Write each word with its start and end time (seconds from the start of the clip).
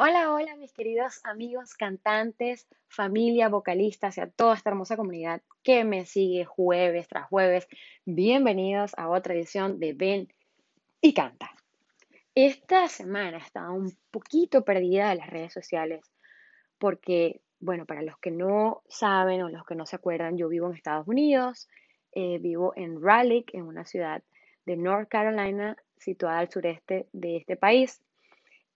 Hola, 0.00 0.32
hola 0.32 0.54
mis 0.54 0.72
queridos 0.72 1.18
amigos 1.24 1.74
cantantes, 1.74 2.68
familia, 2.86 3.48
vocalistas 3.48 4.16
y 4.16 4.20
a 4.20 4.30
toda 4.30 4.54
esta 4.54 4.70
hermosa 4.70 4.96
comunidad 4.96 5.42
que 5.64 5.82
me 5.82 6.04
sigue 6.04 6.44
jueves 6.44 7.08
tras 7.08 7.26
jueves. 7.26 7.66
Bienvenidos 8.04 8.92
a 8.96 9.08
otra 9.08 9.34
edición 9.34 9.80
de 9.80 9.94
Ven 9.94 10.32
y 11.00 11.14
Canta. 11.14 11.50
Esta 12.36 12.86
semana 12.86 13.38
estaba 13.38 13.72
un 13.72 13.90
poquito 14.12 14.64
perdida 14.64 15.08
de 15.08 15.16
las 15.16 15.30
redes 15.30 15.52
sociales 15.52 16.04
porque, 16.78 17.40
bueno, 17.58 17.84
para 17.84 18.02
los 18.02 18.16
que 18.18 18.30
no 18.30 18.84
saben 18.88 19.42
o 19.42 19.48
los 19.48 19.66
que 19.66 19.74
no 19.74 19.84
se 19.84 19.96
acuerdan, 19.96 20.38
yo 20.38 20.48
vivo 20.48 20.68
en 20.68 20.76
Estados 20.76 21.08
Unidos, 21.08 21.68
eh, 22.12 22.38
vivo 22.38 22.72
en 22.76 23.02
Raleigh, 23.02 23.46
en 23.52 23.64
una 23.64 23.84
ciudad 23.84 24.22
de 24.64 24.76
North 24.76 25.08
Carolina 25.08 25.76
situada 25.96 26.38
al 26.38 26.52
sureste 26.52 27.08
de 27.12 27.38
este 27.38 27.56
país. 27.56 28.00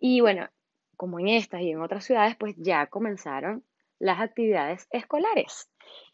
Y 0.01 0.21
bueno, 0.21 0.49
como 0.97 1.19
en 1.21 1.29
estas 1.29 1.63
y 1.63 1.71
en 1.71 1.81
otras 1.81 2.05
ciudades, 2.05 2.37
pues 2.37 2.55
ya 2.57 2.87
comenzaron 2.87 3.65
las 3.99 4.21
actividades 4.21 4.89
escolares. 4.91 5.71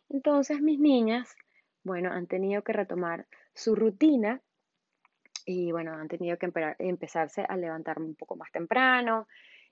Entonces 0.09 0.60
mis 0.60 0.78
niñas, 0.78 1.36
bueno, 1.84 2.12
han 2.12 2.27
tenido 2.27 2.62
que 2.62 2.73
retomar 2.73 3.27
su 3.55 3.74
rutina 3.74 4.41
y 5.46 5.72
bueno, 5.72 5.95
han 5.95 6.09
tenido 6.09 6.36
que 6.36 6.50
empezarse 6.78 7.42
a 7.48 7.56
levantarme 7.56 8.05
un 8.06 8.14
poco 8.14 8.36
más 8.36 8.52
temprano. 8.52 9.27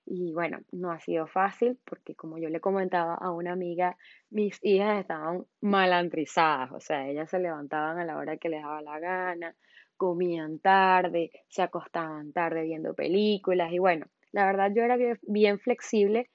Y 0.07 0.33
bueno, 0.33 0.61
no 0.71 0.93
ha 0.93 1.01
sido 1.01 1.27
fácil 1.27 1.79
porque 1.85 2.15
como 2.15 2.39
yo 2.39 2.49
le 2.49 2.61
comentaba 2.61 3.15
a 3.15 3.33
una 3.33 3.53
amiga, 3.53 3.97
mis 4.31 4.59
hijas 4.63 5.01
estaban 5.01 5.45
malantrizadas, 5.61 6.71
o 6.73 6.81
sea, 6.81 7.09
ellas 7.09 7.29
se 7.29 7.41
levantaban 7.41 7.99
a 7.99 8.05
la 8.05 8.17
hora 8.17 8.37
que 8.37 8.49
les 8.49 8.63
daba 8.63 8.81
la 8.83 9.01
gana, 9.01 9.57
comían 9.97 10.61
tarde, 10.61 11.33
se 11.49 11.63
acostaban 11.63 12.33
tarde 12.33 12.63
viendo 12.63 12.95
películas 12.95 13.73
y 13.73 13.79
bueno, 13.79 14.07
la 14.37 14.45
verdad 14.45 14.71
yo 14.75 14.83
era 14.83 14.99
bien, 15.23 15.59
flexible 15.59 16.29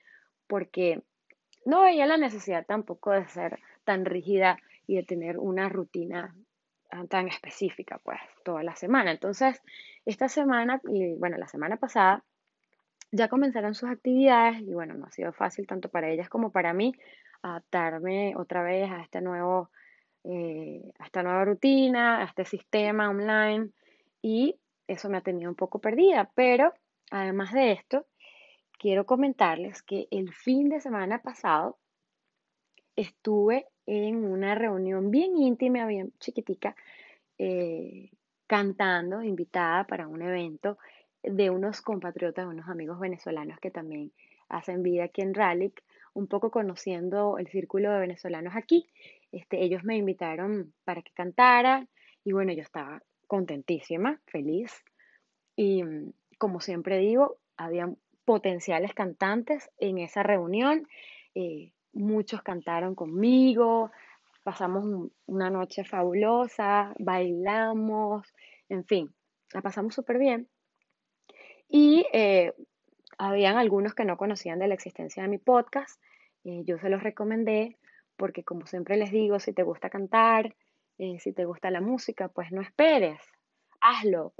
porque 0.47 1.03
no 1.65 1.83
veía 1.83 2.07
la 2.07 2.17
necesidad 2.17 2.65
tampoco 2.65 3.11
de 3.11 3.27
ser 3.27 3.59
tan 3.83 4.05
rígida 4.05 4.57
y 4.87 4.95
de 4.95 5.03
tener 5.03 5.37
una 5.37 5.69
rutina 5.69 6.35
tan 7.09 7.27
específica, 7.27 8.01
pues, 8.03 8.19
toda 8.43 8.63
la 8.63 8.75
semana. 8.75 9.11
Entonces, 9.11 9.61
esta 10.03 10.29
semana, 10.29 10.81
y 10.89 11.13
bueno, 11.13 11.37
la 11.37 11.47
semana 11.47 11.77
pasada, 11.77 12.23
ya 13.11 13.27
comenzaron 13.27 13.75
sus 13.75 13.91
actividades 13.91 14.61
y 14.61 14.73
bueno, 14.73 14.95
no 14.95 15.05
ha 15.05 15.11
sido 15.11 15.31
fácil 15.31 15.67
tanto 15.67 15.89
para 15.89 16.09
ellas 16.09 16.27
como 16.27 16.51
para 16.51 16.73
mí 16.73 16.95
adaptarme 17.43 18.33
otra 18.35 18.63
vez 18.63 18.89
a 18.89 19.03
este 19.03 19.21
nuevo, 19.21 19.69
eh, 20.23 20.91
a 20.97 21.05
esta 21.05 21.21
nueva 21.21 21.45
rutina, 21.45 22.21
a 22.21 22.23
este 22.23 22.45
sistema 22.45 23.11
online 23.11 23.69
y 24.23 24.59
eso 24.87 25.07
me 25.07 25.17
ha 25.17 25.21
tenido 25.21 25.51
un 25.51 25.55
poco 25.55 25.79
perdida, 25.79 26.31
pero 26.33 26.73
Además 27.11 27.51
de 27.51 27.73
esto, 27.73 28.07
quiero 28.79 29.05
comentarles 29.05 29.83
que 29.83 30.07
el 30.11 30.33
fin 30.33 30.69
de 30.69 30.79
semana 30.79 31.21
pasado 31.21 31.77
estuve 32.95 33.67
en 33.85 34.23
una 34.25 34.55
reunión 34.55 35.11
bien 35.11 35.35
íntima, 35.35 35.85
bien 35.85 36.13
chiquitica, 36.19 36.75
eh, 37.37 38.11
cantando, 38.47 39.21
invitada 39.21 39.85
para 39.85 40.07
un 40.07 40.21
evento 40.21 40.77
de 41.21 41.49
unos 41.49 41.81
compatriotas, 41.81 42.47
unos 42.47 42.69
amigos 42.69 42.99
venezolanos 42.99 43.59
que 43.59 43.71
también 43.71 44.13
hacen 44.47 44.81
vida 44.81 45.03
aquí 45.05 45.21
en 45.21 45.33
Raleigh, 45.33 45.73
un 46.13 46.27
poco 46.27 46.49
conociendo 46.49 47.37
el 47.37 47.47
círculo 47.47 47.91
de 47.91 47.99
venezolanos 47.99 48.55
aquí. 48.55 48.87
Este, 49.33 49.63
ellos 49.63 49.83
me 49.83 49.97
invitaron 49.97 50.73
para 50.85 51.01
que 51.01 51.11
cantara 51.11 51.87
y 52.23 52.31
bueno, 52.31 52.53
yo 52.53 52.61
estaba 52.61 53.01
contentísima, 53.27 54.21
feliz. 54.27 54.83
Y 55.55 55.83
como 56.41 56.59
siempre 56.59 56.97
digo, 56.97 57.37
había 57.55 57.87
potenciales 58.25 58.95
cantantes 58.95 59.69
en 59.77 59.99
esa 59.99 60.23
reunión. 60.23 60.87
Eh, 61.35 61.71
muchos 61.93 62.41
cantaron 62.41 62.95
conmigo, 62.95 63.91
pasamos 64.41 65.11
una 65.27 65.51
noche 65.51 65.83
fabulosa, 65.83 66.95
bailamos, 66.97 68.33
en 68.69 68.85
fin, 68.85 69.13
la 69.53 69.61
pasamos 69.61 69.93
súper 69.93 70.17
bien. 70.17 70.49
Y 71.69 72.07
eh, 72.11 72.53
habían 73.19 73.57
algunos 73.57 73.93
que 73.93 74.05
no 74.05 74.17
conocían 74.17 74.57
de 74.57 74.67
la 74.67 74.73
existencia 74.73 75.21
de 75.21 75.29
mi 75.29 75.37
podcast. 75.37 76.01
Eh, 76.43 76.63
yo 76.65 76.79
se 76.79 76.89
los 76.89 77.03
recomendé 77.03 77.77
porque 78.17 78.43
como 78.43 78.65
siempre 78.65 78.97
les 78.97 79.11
digo, 79.11 79.39
si 79.39 79.53
te 79.53 79.61
gusta 79.61 79.91
cantar, 79.91 80.55
si 80.97 81.33
te 81.33 81.45
gusta 81.45 81.69
la 81.69 81.81
música, 81.81 82.29
pues 82.29 82.51
no 82.51 82.61
esperes, 82.61 83.19
hazlo 83.79 84.33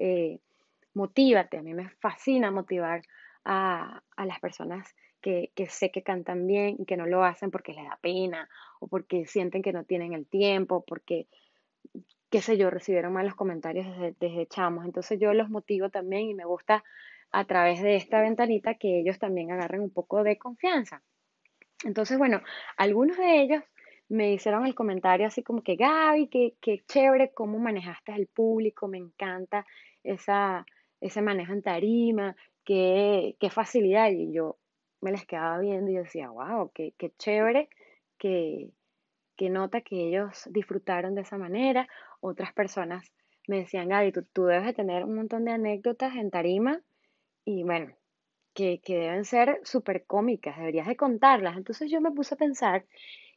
motívate. 0.93 1.57
A 1.57 1.61
mí 1.61 1.73
me 1.73 1.89
fascina 1.89 2.51
motivar 2.51 3.03
a, 3.45 4.01
las 4.17 4.39
personas 4.39 4.95
que, 5.21 5.51
sé 5.69 5.91
que 5.91 6.03
cantan 6.03 6.47
bien 6.47 6.75
y 6.79 6.85
que 6.85 6.97
no 6.97 7.05
lo 7.05 7.23
hacen 7.23 7.51
porque 7.51 7.73
les 7.73 7.85
da 7.85 7.97
pena 8.01 8.49
o 8.79 8.87
porque 8.87 9.25
sienten 9.25 9.61
que 9.61 9.73
no 9.73 9.83
tienen 9.83 10.13
el 10.13 10.25
tiempo, 10.27 10.83
porque, 10.85 11.27
qué 12.29 12.41
sé 12.41 12.57
yo, 12.57 12.69
recibieron 12.69 13.13
malos 13.13 13.35
comentarios 13.35 13.87
desde, 13.87 14.15
desde 14.19 14.47
chamos. 14.47 14.85
Entonces 14.85 15.19
yo 15.19 15.33
los 15.33 15.49
motivo 15.49 15.89
también 15.89 16.23
y 16.23 16.33
me 16.33 16.45
gusta 16.45 16.83
a 17.31 17.45
través 17.45 17.81
de 17.81 17.95
esta 17.95 18.21
ventanita 18.21 18.75
que 18.75 18.99
ellos 18.99 19.19
también 19.19 19.51
agarren 19.51 19.81
un 19.81 19.91
poco 19.91 20.23
de 20.23 20.37
confianza. 20.37 21.01
Entonces, 21.83 22.17
bueno, 22.17 22.41
algunos 22.77 23.17
de 23.17 23.41
ellos 23.41 23.63
me 24.09 24.33
hicieron 24.33 24.65
el 24.65 24.75
comentario 24.75 25.25
así 25.25 25.41
como 25.41 25.63
que 25.63 25.77
Gaby, 25.77 26.27
qué, 26.27 26.55
qué 26.59 26.83
chévere 26.85 27.31
cómo 27.33 27.59
manejaste 27.59 28.13
el 28.13 28.27
público, 28.27 28.87
me 28.87 28.97
encanta 28.97 29.65
esa, 30.03 30.65
ese 31.01 31.21
manejo 31.21 31.53
en 31.53 31.61
tarima, 31.61 32.35
qué, 32.63 33.35
qué 33.39 33.49
facilidad. 33.49 34.09
Y 34.11 34.31
yo 34.31 34.57
me 35.01 35.11
les 35.11 35.25
quedaba 35.25 35.59
viendo 35.59 35.91
y 35.91 35.95
decía, 35.95 36.29
wow, 36.29 36.71
qué, 36.73 36.93
qué 36.97 37.11
chévere 37.17 37.69
que, 38.17 38.69
nota 39.49 39.81
que 39.81 40.07
ellos 40.07 40.47
disfrutaron 40.51 41.15
de 41.15 41.21
esa 41.21 41.37
manera. 41.37 41.87
Otras 42.19 42.53
personas 42.53 43.11
me 43.47 43.57
decían, 43.57 43.89
Gaby, 43.89 44.11
tú, 44.11 44.23
tú 44.31 44.45
debes 44.45 44.67
de 44.67 44.73
tener 44.73 45.03
un 45.03 45.15
montón 45.15 45.45
de 45.45 45.51
anécdotas 45.51 46.15
en 46.15 46.29
tarima 46.29 46.79
y 47.43 47.63
bueno, 47.63 47.91
que, 48.53 48.79
que 48.81 48.97
deben 48.97 49.25
ser 49.25 49.59
súper 49.63 50.05
cómicas, 50.05 50.57
deberías 50.57 50.87
de 50.87 50.95
contarlas. 50.95 51.57
Entonces 51.57 51.89
yo 51.89 52.01
me 52.01 52.11
puse 52.11 52.35
a 52.35 52.37
pensar 52.37 52.85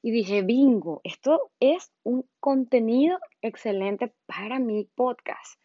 y 0.03 0.11
dije, 0.11 0.43
bingo, 0.43 1.01
esto 1.05 1.51
es 1.61 1.91
un 2.03 2.29
contenido 2.39 3.19
excelente 3.41 4.13
para 4.27 4.59
mi 4.59 4.85
podcast, 4.95 5.59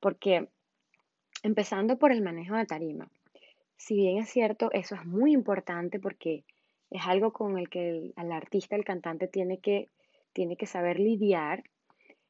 porque 0.00 0.48
Empezando 1.42 1.98
por 1.98 2.12
el 2.12 2.22
manejo 2.22 2.56
de 2.56 2.66
tarima. 2.66 3.08
Si 3.76 3.94
bien 3.94 4.18
es 4.18 4.28
cierto, 4.28 4.70
eso 4.72 4.94
es 4.96 5.04
muy 5.06 5.32
importante 5.32 6.00
porque 6.00 6.44
es 6.90 7.02
algo 7.06 7.32
con 7.32 7.58
el 7.58 7.68
que 7.68 8.12
el, 8.16 8.32
artista, 8.32 8.76
el 8.76 8.84
cantante 8.84 9.28
tiene 9.28 9.58
que, 9.58 9.88
tiene 10.32 10.56
que 10.56 10.66
saber 10.66 10.98
lidiar. 10.98 11.62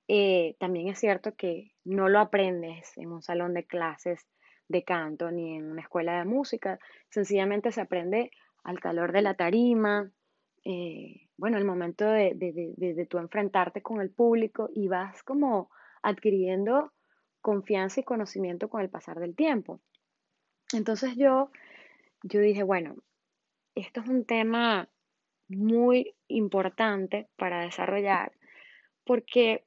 Eh, 0.08 0.56
también 0.58 0.88
es 0.88 0.98
cierto 0.98 1.34
que 1.34 1.72
no 1.84 2.08
lo 2.08 2.18
aprendes 2.18 2.96
en 2.96 3.12
un 3.12 3.22
salón 3.22 3.54
de 3.54 3.64
clases 3.64 4.26
de 4.68 4.84
canto 4.84 5.30
ni 5.30 5.56
en 5.56 5.70
una 5.70 5.82
escuela 5.82 6.18
de 6.18 6.24
música. 6.24 6.78
Sencillamente 7.08 7.72
se 7.72 7.80
aprende 7.80 8.30
al 8.62 8.80
calor 8.80 9.12
de 9.12 9.22
la 9.22 9.34
tarima, 9.34 10.10
eh, 10.64 11.28
bueno, 11.38 11.56
el 11.56 11.64
momento 11.64 12.04
de, 12.04 12.34
de, 12.34 12.52
de, 12.52 12.94
de, 12.94 13.06
tú 13.06 13.18
enfrentarte 13.18 13.80
con 13.80 14.00
el 14.00 14.10
público 14.10 14.68
y 14.74 14.88
vas 14.88 15.22
como 15.22 15.70
adquiriendo 16.02 16.92
confianza 17.40 18.00
y 18.00 18.04
conocimiento 18.04 18.68
con 18.68 18.80
el 18.80 18.90
pasar 18.90 19.18
del 19.18 19.34
tiempo. 19.34 19.80
Entonces 20.72 21.16
yo, 21.16 21.50
yo 22.22 22.40
dije, 22.40 22.62
bueno, 22.62 22.96
esto 23.74 24.00
es 24.00 24.08
un 24.08 24.24
tema 24.24 24.88
muy 25.48 26.14
importante 26.28 27.28
para 27.36 27.60
desarrollar 27.60 28.32
porque, 29.04 29.64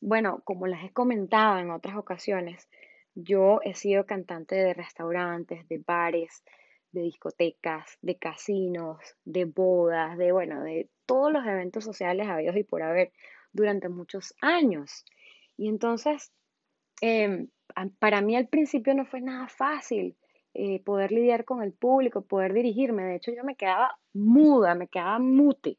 bueno, 0.00 0.42
como 0.44 0.66
les 0.66 0.84
he 0.84 0.92
comentado 0.92 1.58
en 1.58 1.70
otras 1.70 1.96
ocasiones, 1.96 2.68
yo 3.14 3.60
he 3.62 3.74
sido 3.74 4.04
cantante 4.04 4.54
de 4.54 4.74
restaurantes, 4.74 5.66
de 5.68 5.78
bares, 5.78 6.44
de 6.92 7.02
discotecas, 7.02 7.98
de 8.02 8.18
casinos, 8.18 8.98
de 9.24 9.46
bodas, 9.46 10.18
de, 10.18 10.32
bueno, 10.32 10.62
de 10.62 10.90
todos 11.06 11.32
los 11.32 11.46
eventos 11.46 11.84
sociales 11.84 12.28
habidos 12.28 12.56
y 12.56 12.64
por 12.64 12.82
haber 12.82 13.12
durante 13.52 13.88
muchos 13.88 14.34
años. 14.40 15.04
Y 15.56 15.68
entonces 15.68 16.32
Em, 17.00 17.48
para 17.98 18.20
mí 18.20 18.36
al 18.36 18.48
principio 18.48 18.94
no 18.94 19.04
fue 19.04 19.20
nada 19.20 19.48
fácil 19.48 20.16
eh, 20.54 20.82
poder 20.82 21.12
lidiar 21.12 21.44
con 21.44 21.62
el 21.62 21.72
público, 21.72 22.22
poder 22.22 22.52
dirigirme. 22.52 23.04
De 23.04 23.16
hecho, 23.16 23.32
yo 23.32 23.44
me 23.44 23.54
quedaba 23.54 23.98
muda, 24.12 24.74
me 24.74 24.88
quedaba 24.88 25.18
mute 25.18 25.78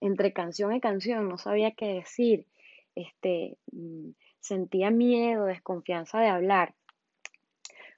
entre 0.00 0.32
canción 0.32 0.74
y 0.74 0.80
canción, 0.80 1.28
no 1.28 1.38
sabía 1.38 1.72
qué 1.72 1.94
decir. 1.94 2.46
Este, 2.94 3.56
mm, 3.72 4.10
sentía 4.40 4.90
miedo, 4.90 5.46
desconfianza 5.46 6.20
de 6.20 6.28
hablar. 6.28 6.74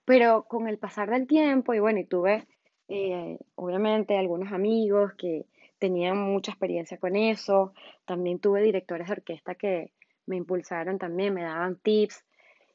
Pero 0.04 0.44
con 0.44 0.68
el 0.68 0.78
pasar 0.78 1.10
del 1.10 1.26
tiempo, 1.26 1.74
y 1.74 1.80
bueno, 1.80 2.00
y 2.00 2.04
tuve 2.04 2.46
eh, 2.88 3.38
obviamente 3.54 4.16
algunos 4.18 4.52
amigos 4.52 5.14
que 5.14 5.46
tenían 5.78 6.18
mucha 6.18 6.52
experiencia 6.52 6.98
con 6.98 7.16
eso, 7.16 7.72
también 8.04 8.38
tuve 8.38 8.62
directores 8.62 9.08
de 9.08 9.12
orquesta 9.14 9.54
que 9.54 9.92
me 10.26 10.36
impulsaron 10.36 10.98
también, 10.98 11.34
me 11.34 11.42
daban 11.42 11.76
tips, 11.76 12.24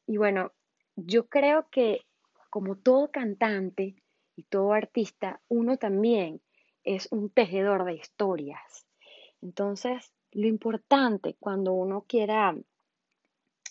y 0.10 0.18
bueno, 0.18 0.54
yo 0.96 1.28
creo 1.28 1.70
que 1.70 2.02
como 2.50 2.76
todo 2.76 3.12
cantante 3.12 3.94
y 4.36 4.42
todo 4.42 4.74
artista, 4.74 5.40
uno 5.50 5.78
también 5.78 6.42
es 6.84 7.08
un 7.12 7.30
tejedor 7.30 7.86
de 7.86 7.94
historias. 7.94 8.88
Entonces, 9.40 10.12
lo 10.32 10.48
importante 10.48 11.36
cuando 11.40 11.74
uno 11.74 12.06
quiera 12.08 12.58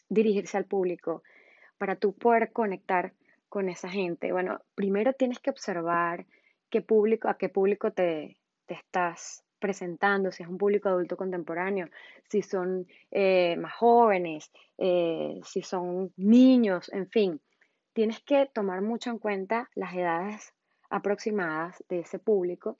dirigirse 0.09 0.57
al 0.57 0.65
público, 0.65 1.25
para 1.77 1.97
tú 1.97 2.13
poder 2.13 2.53
conectar 2.53 3.15
con 3.49 3.69
esa 3.69 3.89
gente, 3.89 4.31
bueno, 4.31 4.61
primero 4.77 5.15
tienes 5.15 5.41
que 5.41 5.51
observar 5.51 6.25
qué 6.71 6.83
público, 6.83 7.29
a 7.29 7.37
qué 7.37 7.49
público 7.49 7.91
te, 7.91 8.39
estás 8.69 9.45
presentando, 9.59 10.33
si 10.33 10.43
es 10.43 10.49
un 10.49 10.59
público 10.59 10.89
adulto 10.89 11.17
contemporáneo, 11.17 11.89
si 12.29 12.43
son 12.43 12.87
eh, 13.11 13.57
más 13.57 13.75
jóvenes, 13.75 14.51
eh, 14.79 15.41
si 15.45 15.63
son 15.63 16.13
niños, 16.17 16.91
en 16.93 17.09
fin, 17.09 17.41
tienes 17.93 18.21
que 18.21 18.47
tomar 18.47 18.81
mucho 18.81 19.11
en 19.11 19.19
cuenta 19.19 19.69
las 19.75 19.95
edades 19.95 20.55
aproximadas 20.91 21.83
de 21.89 22.01
ese 22.01 22.19
público 22.19 22.79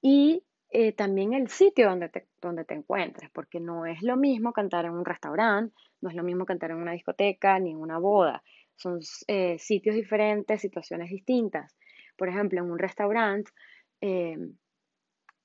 y 0.00 0.42
eh, 0.70 0.92
también 0.92 1.34
el 1.34 1.48
sitio 1.48 1.88
donde 1.88 2.08
te, 2.08 2.26
donde 2.40 2.64
te 2.64 2.74
encuentres, 2.74 3.30
porque 3.30 3.60
no 3.60 3.86
es 3.86 4.02
lo 4.02 4.16
mismo 4.16 4.52
cantar 4.52 4.86
en 4.86 4.92
un 4.92 5.04
restaurante, 5.04 5.74
no 6.00 6.10
es 6.10 6.16
lo 6.16 6.24
mismo 6.24 6.44
cantar 6.44 6.72
en 6.72 6.78
una 6.78 6.92
discoteca 6.92 7.58
ni 7.58 7.70
en 7.70 7.78
una 7.78 7.98
boda. 7.98 8.42
Son 8.76 9.00
sitios 9.00 9.94
diferentes, 9.94 10.60
situaciones 10.60 11.08
distintas. 11.08 11.76
Por 12.16 12.28
ejemplo, 12.28 12.58
en 12.58 12.72
un 12.72 12.78
restaurante, 12.78 13.52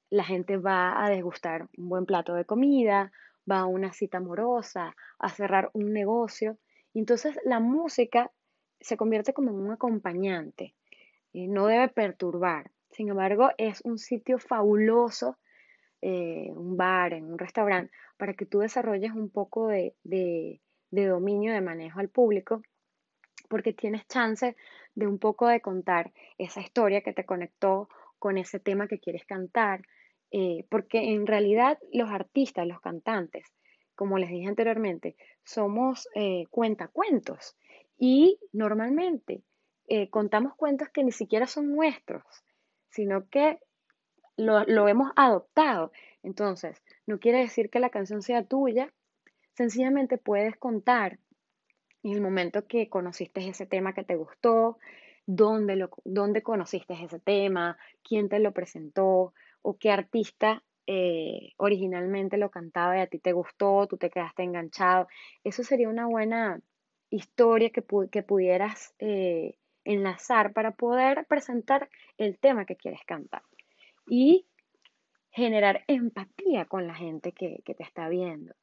la 0.09 0.23
gente 0.23 0.57
va 0.57 1.03
a 1.03 1.09
degustar 1.09 1.67
un 1.77 1.89
buen 1.89 2.05
plato 2.05 2.33
de 2.33 2.45
comida, 2.45 3.11
va 3.49 3.59
a 3.59 3.65
una 3.65 3.93
cita 3.93 4.17
amorosa, 4.17 4.95
a 5.19 5.29
cerrar 5.29 5.69
un 5.73 5.93
negocio. 5.93 6.57
Entonces 6.93 7.39
la 7.45 7.59
música 7.59 8.31
se 8.79 8.97
convierte 8.97 9.33
como 9.33 9.51
un 9.51 9.71
acompañante. 9.71 10.75
y 11.31 11.47
no 11.47 11.67
debe 11.67 11.89
perturbar, 11.89 12.71
sin 12.91 13.09
embargo, 13.09 13.51
es 13.57 13.81
un 13.85 13.97
sitio 13.97 14.39
fabuloso, 14.39 15.37
eh, 16.01 16.51
un 16.55 16.75
bar, 16.75 17.13
en 17.13 17.31
un 17.31 17.37
restaurante, 17.37 17.91
para 18.17 18.33
que 18.33 18.45
tú 18.45 18.59
desarrolles 18.59 19.11
un 19.11 19.29
poco 19.29 19.67
de, 19.67 19.95
de, 20.03 20.59
dominio 20.91 21.53
de 21.53 21.61
manejo 21.61 21.99
al 21.99 22.09
público, 22.09 22.61
porque 23.47 23.73
tienes 23.73 24.07
chance 24.07 24.55
de 24.95 25.07
un 25.07 25.19
poco 25.19 25.47
de 25.47 25.61
contar 25.61 26.11
esa 26.37 26.61
historia 26.61 27.01
que 27.01 27.13
te 27.13 27.25
conectó 27.25 27.89
con 28.17 28.37
ese 28.37 28.59
tema 28.59 28.87
que 28.87 28.99
quieres 28.99 29.25
cantar, 29.25 29.83
eh, 30.31 30.65
porque 30.69 31.13
en 31.13 31.27
realidad 31.27 31.79
los 31.91 32.09
artistas, 32.09 32.67
los 32.67 32.81
cantantes, 32.81 33.45
como 33.95 34.17
les 34.17 34.29
dije 34.29 34.47
anteriormente, 34.47 35.15
somos 35.43 36.07
eh, 36.15 36.45
cuentacuentos 36.49 37.55
y 37.97 38.39
normalmente 38.53 39.43
contamos 40.11 40.53
cuentos 40.55 40.89
que 40.89 41.03
ni 41.03 41.11
siquiera 41.11 41.47
son 41.47 41.75
nuestros 41.75 42.23
sino 42.89 43.29
que 43.29 43.59
lo, 44.37 44.87
hemos 44.87 45.11
adoptado. 45.15 45.91
Entonces, 46.23 46.81
no 47.05 47.19
quiere 47.19 47.39
decir 47.39 47.69
que 47.69 47.79
la 47.79 47.89
canción 47.89 48.21
sea 48.21 48.43
tuya, 48.43 48.93
sencillamente 49.55 50.17
puedes 50.17 50.55
contar 50.57 51.19
en 52.03 52.13
el 52.13 52.21
momento 52.21 52.65
que 52.65 52.89
conociste 52.89 53.45
ese 53.47 53.65
tema 53.65 53.93
que 53.93 54.03
te 54.03 54.15
gustó, 54.15 54.77
dónde, 55.25 55.75
lo, 55.75 55.89
dónde 56.05 56.41
conociste 56.41 56.93
ese 56.93 57.19
tema, 57.19 57.77
quién 58.03 58.29
te 58.29 58.39
lo 58.39 58.53
presentó 58.53 59.33
o 59.61 59.77
qué 59.77 59.91
artista 59.91 60.63
eh, 60.87 61.53
originalmente 61.57 62.37
lo 62.37 62.49
cantaba 62.49 62.97
y 62.97 63.01
a 63.01 63.07
ti 63.07 63.19
te 63.19 63.31
gustó, 63.31 63.85
tú 63.87 63.97
te 63.97 64.09
quedaste 64.09 64.43
enganchado. 64.43 65.07
Eso 65.43 65.63
sería 65.63 65.87
una 65.87 66.07
buena 66.07 66.61
historia 67.11 67.69
que, 67.69 67.81
pudieras 67.81 68.95
eh, 68.99 69.55
enlazar 69.83 70.53
para 70.53 70.71
poder 70.71 71.25
presentar 71.27 71.89
el 72.17 72.37
tema 72.39 72.65
que 72.65 72.75
quieres 72.75 73.01
cantar 73.05 73.43
y 74.07 74.47
generar 75.31 75.83
empatía 75.87 76.65
con 76.65 76.87
la 76.87 76.95
gente 76.95 77.33
que, 77.33 77.61
te 77.63 77.83
está 77.83 78.09
viendo. 78.09 78.53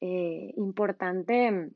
Eh, 0.00 0.52
importante 0.56 1.70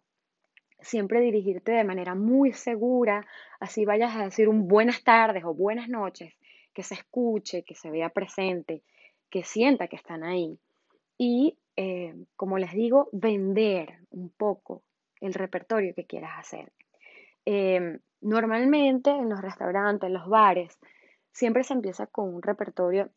siempre 0.82 1.20
dirigirte 1.20 1.72
de 1.72 1.84
manera 1.84 2.14
muy 2.14 2.52
segura, 2.52 3.26
así 3.60 3.84
vayas 3.84 4.16
a 4.16 4.24
decir 4.24 4.48
un 4.48 4.66
buenas 4.66 5.04
tardes 5.04 5.44
o 5.44 5.54
buenas 5.54 5.88
noches, 5.88 6.34
que 6.74 6.82
se 6.82 6.94
escuche, 6.94 7.62
que 7.62 7.74
se 7.74 7.90
vea 7.90 8.10
presente, 8.10 8.82
que 9.28 9.44
sienta 9.44 9.88
que 9.88 9.96
están 9.96 10.24
ahí. 10.24 10.58
Y, 11.18 11.56
eh, 11.76 12.14
como 12.36 12.58
les 12.58 12.72
digo, 12.72 13.08
vender 13.12 13.98
un 14.10 14.30
poco 14.30 14.82
el 15.20 15.34
repertorio 15.34 15.94
que 15.94 16.06
quieras 16.06 16.38
hacer. 16.38 16.72
Eh, 17.44 17.98
Normalmente 18.20 19.10
en 19.10 19.30
los 19.30 19.40
restaurantes, 19.40 20.06
en 20.06 20.14
los 20.14 20.28
bares, 20.28 20.78
siempre 21.32 21.64
se 21.64 21.72
empieza 21.72 22.06
con 22.06 22.34
un 22.34 22.42
repertorio 22.42 23.10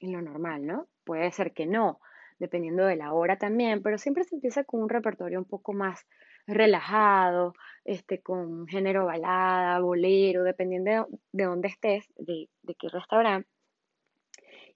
en 0.00 0.12
lo 0.12 0.22
normal, 0.22 0.66
¿no? 0.66 0.86
Puede 1.04 1.30
ser 1.30 1.52
que 1.52 1.66
no, 1.66 2.00
dependiendo 2.38 2.86
de 2.86 2.96
la 2.96 3.12
hora 3.12 3.36
también, 3.36 3.82
pero 3.82 3.98
siempre 3.98 4.24
se 4.24 4.34
empieza 4.34 4.64
con 4.64 4.82
un 4.82 4.88
repertorio 4.88 5.38
un 5.38 5.44
poco 5.44 5.74
más 5.74 6.06
relajado, 6.46 7.54
este, 7.84 8.20
con 8.20 8.66
género 8.66 9.06
balada, 9.06 9.80
bolero, 9.80 10.42
dependiendo 10.42 11.08
de, 11.32 11.44
dónde 11.44 11.68
estés, 11.68 12.06
de, 12.16 12.48
qué 12.78 12.88
restaurante. 12.88 13.48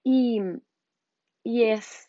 Y, 0.03 0.41
y 1.43 1.65
es 1.65 2.09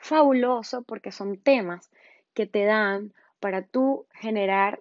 fabuloso 0.00 0.82
porque 0.82 1.12
son 1.12 1.38
temas 1.38 1.90
que 2.34 2.46
te 2.46 2.64
dan 2.64 3.14
para 3.40 3.62
tú 3.62 4.06
generar 4.12 4.80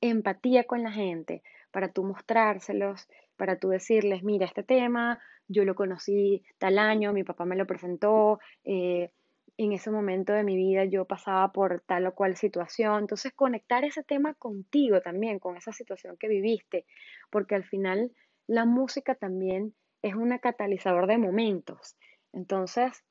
empatía 0.00 0.64
con 0.64 0.82
la 0.82 0.92
gente, 0.92 1.42
para 1.70 1.92
tú 1.92 2.04
mostrárselos, 2.04 3.08
para 3.36 3.58
tú 3.58 3.68
decirles, 3.68 4.22
mira, 4.22 4.46
este 4.46 4.62
tema, 4.62 5.20
yo 5.48 5.64
lo 5.64 5.74
conocí 5.74 6.44
tal 6.58 6.78
año, 6.78 7.12
mi 7.12 7.24
papá 7.24 7.44
me 7.44 7.56
lo 7.56 7.66
presentó, 7.66 8.38
eh, 8.64 9.10
en 9.58 9.72
ese 9.72 9.90
momento 9.90 10.32
de 10.32 10.44
mi 10.44 10.56
vida 10.56 10.84
yo 10.84 11.04
pasaba 11.04 11.52
por 11.52 11.80
tal 11.80 12.06
o 12.06 12.14
cual 12.14 12.36
situación. 12.36 13.00
Entonces, 13.00 13.32
conectar 13.34 13.84
ese 13.84 14.04
tema 14.04 14.34
contigo 14.34 15.00
también, 15.02 15.40
con 15.40 15.56
esa 15.56 15.72
situación 15.72 16.16
que 16.16 16.28
viviste, 16.28 16.86
porque 17.28 17.56
al 17.56 17.64
final 17.64 18.12
la 18.46 18.64
música 18.64 19.16
también 19.16 19.74
es 20.00 20.14
un 20.14 20.36
catalizador 20.38 21.08
de 21.08 21.18
momentos. 21.18 21.96
Entonces, 22.32 23.04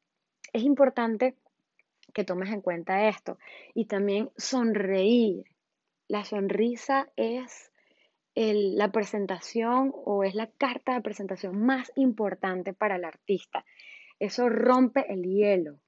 es 0.54 0.64
importante 0.64 1.36
que 2.14 2.24
tomes 2.24 2.50
en 2.52 2.62
cuenta 2.62 3.10
esto 3.10 3.38
y 3.74 3.86
también 3.86 4.32
sonreír 4.38 5.44
la 6.08 6.24
sonrisa 6.24 7.10
es 7.18 7.72
la 8.36 8.92
presentación 8.92 9.92
o 9.94 10.24
es 10.24 10.34
la 10.34 10.48
carta 10.48 10.94
de 10.94 11.02
presentación 11.02 11.60
más 11.66 11.92
importante 11.96 12.74
para 12.74 12.96
el 12.96 13.04
artista. 13.04 13.66
Eso 14.20 14.48
rompe 14.48 15.12
el 15.12 15.24
hielo, 15.24 15.80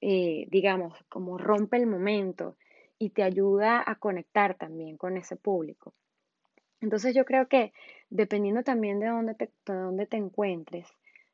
eh, 0.00 0.46
digamos, 0.50 0.94
como 1.08 1.38
rompe 1.38 1.76
el 1.76 1.86
momento 1.86 2.56
y 2.98 3.10
te 3.10 3.22
ayuda 3.22 3.82
a 3.84 3.96
conectar 3.96 4.54
también 4.54 4.96
con 4.96 5.16
ese 5.16 5.36
público. 5.36 5.94
Entonces 6.80 7.14
yo 7.14 7.24
creo 7.24 7.48
que 7.48 7.72
dependiendo 8.08 8.62
también 8.62 9.00
de 9.00 9.08
dónde 9.08 9.34
te, 9.34 9.50
dónde 9.66 10.06
te 10.06 10.16
encuentres 10.16 10.88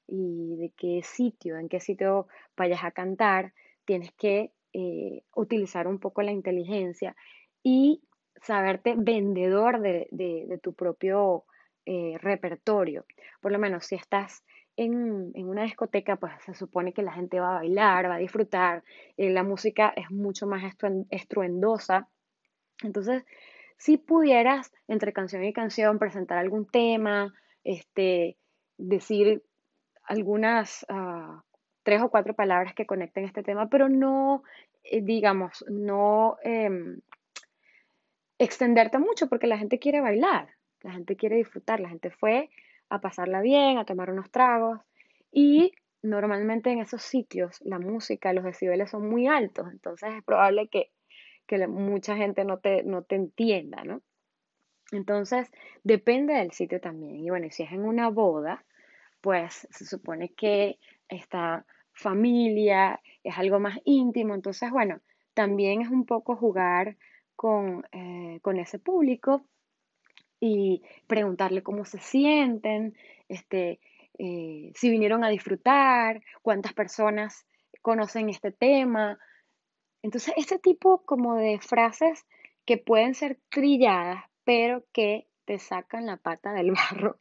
y 0.09 0.57
de 0.57 0.73
qué 0.77 1.03
sitio, 1.03 1.59
en 1.59 1.69
qué 1.69 1.81
sitio 1.81 2.29
vayas 2.57 2.85
a 2.85 2.91
cantar, 2.91 3.53
tienes 3.85 4.13
que 4.13 4.53
eh, 4.73 5.23
utilizar 5.35 5.87
un 5.87 5.99
poco 5.99 6.23
la 6.23 6.33
inteligencia 6.33 7.17
y 7.63 8.03
saberte 8.43 8.95
vendedor 8.97 9.81
de, 9.81 10.61
tu 10.63 10.75
propio 10.75 11.45
eh, 11.85 12.19
repertorio. 12.21 13.07
Por 13.41 13.53
lo 13.53 13.59
menos 13.59 13.87
si 13.87 13.95
estás 13.95 14.45
en, 14.77 15.33
una 15.49 15.63
discoteca, 15.63 16.17
pues 16.17 16.33
se 16.45 16.55
supone 16.55 16.93
que 16.93 17.03
la 17.03 17.13
gente 17.13 17.41
va 17.41 17.51
a 17.51 17.59
bailar, 17.61 18.09
va 18.09 18.17
a 18.17 18.19
disfrutar, 18.19 18.85
eh, 19.17 19.31
la 19.31 19.43
música 19.43 19.93
es 19.97 20.11
mucho 20.11 20.47
más 20.47 20.63
estruendosa. 21.11 22.09
Entonces, 22.83 23.25
si 23.79 23.97
pudieras 23.97 24.73
entre 24.89 25.13
canción 25.13 25.45
y 25.45 25.53
canción 25.53 25.99
presentar 25.99 26.39
algún 26.39 26.67
tema, 26.67 27.35
este, 27.65 28.37
decir 28.77 29.43
algunas 30.05 30.85
ah, 30.89 31.43
tres 31.83 32.03
o 32.03 32.11
cuatro 32.11 32.35
palabras 32.35 32.75
que 32.75 32.87
conecten 32.87 33.25
este 33.25 33.43
tema, 33.43 33.69
pero 33.69 33.89
no, 33.89 34.43
eh, 34.85 35.01
digamos, 35.03 35.65
no 35.69 36.37
em, 36.43 37.01
extenderte 38.39 38.99
mucho 38.99 39.29
porque 39.29 39.47
la 39.47 39.59
gente 39.59 39.79
quiere 39.79 40.01
bailar, 40.01 40.49
la 40.83 40.93
gente 40.93 41.17
quiere 41.17 41.37
disfrutar, 41.37 41.81
la 41.81 41.89
gente 41.89 42.11
fue 42.11 42.51
a 42.89 43.01
pasarla 43.01 43.41
bien, 43.41 43.79
a 43.79 43.85
tomar 43.85 44.11
unos 44.11 44.31
tragos 44.31 44.81
y 45.33 45.73
normalmente 46.03 46.71
en 46.71 46.81
esos 46.81 47.03
sitios 47.03 47.61
la 47.63 47.79
música, 47.79 48.33
los 48.33 48.45
decibeles 48.45 48.91
son 48.91 49.09
muy 49.09 49.27
altos, 49.27 49.69
entonces 49.71 50.15
es 50.15 50.25
probable 50.25 50.69
que, 50.69 50.91
mucha 51.69 52.17
gente 52.17 52.45
no 52.45 52.59
te, 52.59 52.83
no 52.83 53.03
te 53.03 53.15
entienda, 53.15 53.85
¿no? 53.85 54.03
Entonces 54.91 55.49
depende 55.85 56.35
del 56.35 56.51
sitio 56.51 56.81
también. 56.81 57.25
Y 57.25 57.31
bueno, 57.31 57.47
si 57.51 57.63
es 57.63 57.71
en 57.71 57.85
una 57.85 58.09
boda, 58.09 58.65
pues 59.21 59.69
se 59.71 59.85
supone 59.85 60.33
que 60.33 60.79
esta 61.09 61.65
familia 61.93 63.01
es 63.23 63.39
algo 63.39 63.61
más 63.61 63.79
íntimo, 63.85 64.35
entonces 64.35 64.71
bueno, 64.71 65.01
también 65.35 65.83
es 65.83 65.89
un 65.89 66.05
poco 66.05 66.37
jugar 66.37 66.97
con, 67.37 67.85
eh, 67.93 68.41
con 68.43 68.59
ese 68.59 68.79
público 68.79 69.45
y 70.41 70.83
preguntarle 71.07 71.63
cómo 71.63 71.85
se 71.85 71.99
sienten, 71.99 72.95
este, 73.29 73.81
eh, 74.19 74.73
si 74.75 74.91
vinieron 74.91 75.25
a 75.25 75.29
disfrutar, 75.29 76.23
cuántas 76.43 76.73
personas 76.73 77.47
conocen 77.83 78.29
este 78.29 78.53
tema. 78.53 79.19
Entonces, 80.03 80.35
este 80.37 80.59
tipo 80.59 81.03
como 81.05 81.37
de 81.37 81.59
frases 81.61 82.25
que 82.65 82.79
pueden 82.79 83.15
ser 83.15 83.39
trilladas, 83.49 84.25
pero 84.45 84.85
que 84.93 85.27
te 85.45 85.59
sacan 85.59 86.07
la 86.07 86.17
pata 86.17 86.53
del 86.53 86.73
barro 86.73 87.19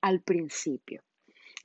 al 0.00 0.20
principio. 0.20 1.02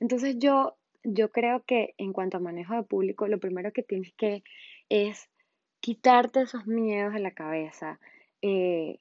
Entonces, 0.00 0.36
yo, 0.38 0.76
yo 1.04 1.30
creo 1.30 1.64
que 1.64 1.94
en 1.98 2.12
cuanto 2.12 2.38
a 2.38 2.40
manejo 2.40 2.74
de 2.74 2.82
público, 2.82 3.28
lo 3.28 3.38
primero 3.38 3.72
que 3.72 3.82
tienes 3.82 4.12
que 4.14 4.42
es 4.88 5.28
quitarte 5.80 6.42
esos 6.42 6.66
miedos 6.66 7.12
de 7.12 7.20
la 7.20 7.32
cabeza, 7.32 7.98
eh, 8.40 8.98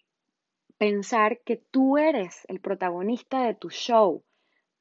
pensar 0.82 1.42
que 1.46 1.58
tú 1.70 2.00
eres 2.00 2.44
el 2.48 2.60
protagonista 2.60 3.46
de 3.46 3.54
tu 3.54 3.70
show, 3.70 4.24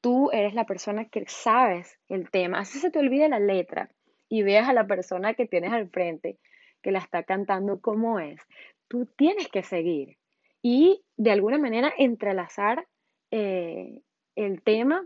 tú 0.01 0.31
eres 0.31 0.55
la 0.55 0.65
persona 0.65 1.05
que 1.05 1.23
sabes 1.27 1.99
el 2.09 2.31
tema, 2.31 2.61
así 2.61 2.79
se 2.79 2.89
te 2.89 2.97
olvide 2.97 3.29
la 3.29 3.37
letra 3.37 3.91
y 4.27 4.41
veas 4.41 4.67
a 4.67 4.73
la 4.73 4.87
persona 4.87 5.35
que 5.35 5.45
tienes 5.45 5.71
al 5.71 5.91
frente 5.91 6.39
que 6.81 6.89
la 6.89 6.97
está 6.97 7.21
cantando 7.21 7.81
como 7.81 8.19
es, 8.19 8.41
tú 8.87 9.05
tienes 9.15 9.47
que 9.49 9.61
seguir 9.61 10.17
y 10.63 11.05
de 11.17 11.29
alguna 11.33 11.59
manera 11.59 11.93
entrelazar 11.95 12.87
eh, 13.29 14.01
el 14.35 14.63
tema. 14.63 15.05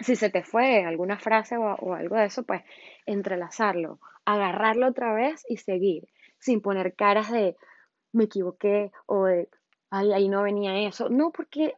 Si 0.00 0.16
se 0.16 0.30
te 0.30 0.42
fue 0.42 0.84
alguna 0.84 1.18
frase 1.18 1.58
o, 1.58 1.64
o 1.64 1.92
algo 1.92 2.16
de 2.16 2.24
eso, 2.24 2.44
pues 2.44 2.62
entrelazarlo, 3.04 4.00
agarrarlo 4.24 4.88
otra 4.88 5.12
vez 5.12 5.44
y 5.50 5.58
seguir, 5.58 6.08
sin 6.38 6.62
poner 6.62 6.94
caras 6.94 7.30
de 7.30 7.56
me 8.12 8.24
equivoqué 8.24 8.90
o 9.04 9.26
de 9.26 9.50
ay, 9.94 10.12
ahí 10.12 10.28
no 10.28 10.42
venía 10.42 10.88
eso. 10.88 11.08
No, 11.08 11.30
porque 11.30 11.74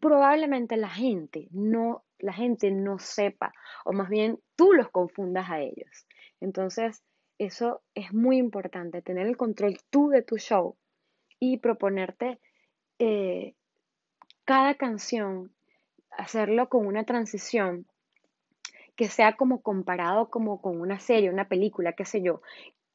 probablemente 0.00 0.76
la 0.76 0.88
gente 0.88 1.48
no, 1.52 2.02
la 2.18 2.32
gente 2.32 2.72
no 2.72 2.98
sepa, 2.98 3.52
o 3.84 3.92
más 3.92 4.08
bien 4.08 4.40
tú 4.56 4.72
los 4.72 4.90
confundas 4.90 5.48
a 5.48 5.60
ellos. 5.60 6.06
Entonces, 6.40 7.04
eso 7.38 7.82
es 7.94 8.12
muy 8.12 8.38
importante, 8.38 9.00
tener 9.00 9.26
el 9.26 9.36
control 9.36 9.78
tú 9.90 10.08
de 10.08 10.22
tu 10.22 10.38
show 10.38 10.76
y 11.38 11.58
proponerte 11.58 12.40
eh, 12.98 13.54
cada 14.44 14.74
canción, 14.74 15.52
hacerlo 16.10 16.68
con 16.68 16.86
una 16.86 17.04
transición 17.04 17.86
que 18.96 19.08
sea 19.08 19.36
como 19.36 19.62
comparado 19.62 20.30
como 20.30 20.60
con 20.60 20.80
una 20.80 20.98
serie, 20.98 21.30
una 21.30 21.48
película, 21.48 21.92
qué 21.92 22.04
sé 22.04 22.22
yo, 22.22 22.42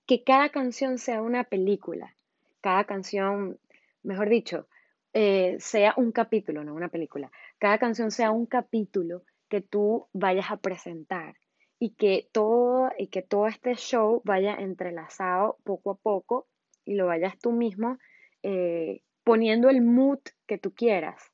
que 0.05 0.23
cada 0.23 0.49
canción 0.49 0.97
sea 0.97 1.21
una 1.21 1.45
película, 1.45 2.15
cada 2.61 2.83
canción, 2.83 3.57
mejor 4.03 4.29
dicho, 4.29 4.67
eh, 5.13 5.57
sea 5.59 5.93
un 5.97 6.11
capítulo, 6.11 6.63
no 6.63 6.73
una 6.73 6.89
película. 6.89 7.31
Cada 7.57 7.77
canción 7.77 8.11
sea 8.11 8.31
un 8.31 8.45
capítulo 8.45 9.23
que 9.49 9.61
tú 9.61 10.07
vayas 10.13 10.51
a 10.51 10.57
presentar 10.57 11.35
y 11.79 11.95
que 11.95 12.29
todo, 12.31 12.91
y 12.97 13.07
que 13.07 13.21
todo 13.21 13.47
este 13.47 13.75
show 13.75 14.21
vaya 14.25 14.55
entrelazado 14.55 15.57
poco 15.63 15.91
a 15.91 15.97
poco 15.97 16.47
y 16.85 16.95
lo 16.95 17.07
vayas 17.07 17.37
tú 17.39 17.51
mismo 17.51 17.97
eh, 18.43 19.01
poniendo 19.23 19.69
el 19.69 19.81
mood 19.81 20.19
que 20.45 20.57
tú 20.57 20.73
quieras. 20.73 21.31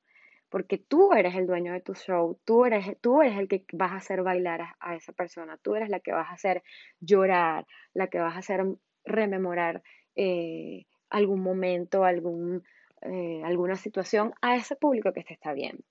Porque 0.50 0.78
tú 0.78 1.14
eres 1.14 1.36
el 1.36 1.48
dueño 1.48 1.74
de 1.74 1.82
tu 1.82 1.96
show, 1.96 2.40
tú 2.46 2.66
eres, 2.66 2.96
tú 3.02 3.22
eres 3.22 3.40
el 3.40 3.48
que 3.48 3.66
vas 3.74 3.92
a 3.92 3.98
hacer 3.98 4.22
bailar 4.22 4.62
a, 4.80 4.96
esa 4.96 5.12
persona, 5.12 5.58
tú 5.58 5.76
eres 5.76 5.90
la 5.90 6.00
que 6.00 6.12
vas 6.12 6.30
a 6.30 6.34
hacer 6.34 6.62
llorar, 7.00 7.66
la 7.94 8.08
que 8.08 8.20
vas 8.20 8.36
a 8.36 8.40
hacer 8.40 8.64
rememorar 9.04 9.82
eh, 10.16 10.86
algún 11.14 11.42
momento, 11.42 12.04
algún, 12.04 12.64
eh, 13.02 13.42
alguna 13.46 13.76
situación 13.76 14.34
a 14.42 14.56
ese 14.56 14.76
público 14.76 15.14
que 15.14 15.24
te 15.24 15.34
está 15.34 15.54
viendo. 15.54 15.84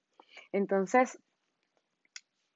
Entonces, 0.50 1.18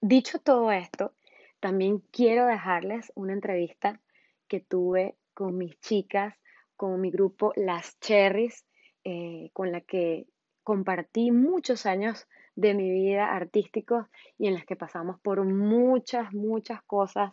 dicho 0.01 0.41
todo 0.41 0.73
esto, 0.73 1.15
también 1.61 2.01
quiero 2.11 2.47
dejarles 2.47 3.13
una 3.15 3.33
entrevista 3.33 4.01
que 4.49 4.61
tuve 4.61 5.15
con 5.33 5.57
mis 5.57 5.79
chicas, 5.81 6.35
con 6.77 7.01
mi 7.01 7.11
grupo 7.11 7.53
Las 7.55 7.99
Cherries, 8.01 8.67
eh, 9.05 9.51
con 9.53 9.71
la 9.71 9.81
que 9.81 10.27
compartí 10.65 11.31
muchos 11.31 11.87
años 11.87 12.27
de 12.57 12.75
mi 12.75 12.91
vida 12.91 13.33
artísticos 13.33 14.07
y 14.39 14.49
en 14.49 14.55
las 14.55 14.65
que 14.65 14.75
pasamos 14.75 15.21
por 15.21 15.45
muchas, 15.45 16.33
muchas 16.33 16.83
cosas, 16.83 17.33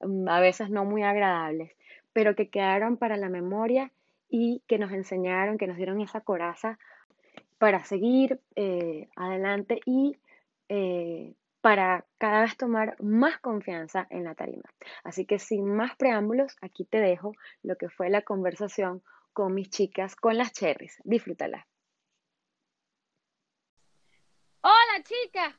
mm, 0.00 0.28
a 0.28 0.40
veces 0.40 0.70
no 0.70 0.84
muy 0.84 1.04
agradables, 1.04 1.70
pero 2.12 2.34
que 2.34 2.50
quedaron 2.50 2.96
para 2.96 3.16
la 3.16 3.28
memoria 3.28 3.92
y 4.34 4.62
que 4.66 4.78
nos 4.78 4.90
enseñaron, 4.92 5.58
que 5.58 5.66
nos 5.66 5.76
dieron 5.76 6.00
esa 6.00 6.22
coraza 6.22 6.78
para 7.58 7.84
seguir 7.84 8.40
eh, 8.56 9.10
adelante 9.14 9.80
y 9.84 10.16
eh, 10.70 11.34
para 11.60 12.06
cada 12.16 12.40
vez 12.40 12.56
tomar 12.56 12.96
más 12.98 13.38
confianza 13.40 14.06
en 14.08 14.24
la 14.24 14.34
tarima. 14.34 14.64
Así 15.04 15.26
que 15.26 15.38
sin 15.38 15.66
más 15.76 15.94
preámbulos, 15.96 16.56
aquí 16.62 16.86
te 16.86 16.98
dejo 16.98 17.34
lo 17.62 17.76
que 17.76 17.90
fue 17.90 18.08
la 18.08 18.22
conversación 18.22 19.02
con 19.34 19.52
mis 19.52 19.68
chicas, 19.68 20.16
con 20.16 20.38
las 20.38 20.52
cherries. 20.52 20.98
Disfrútala. 21.04 21.66
Hola 24.62 25.04
chicas. 25.04 25.54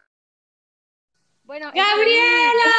Bueno, 1.44 1.68
Gabriela, 1.76 2.72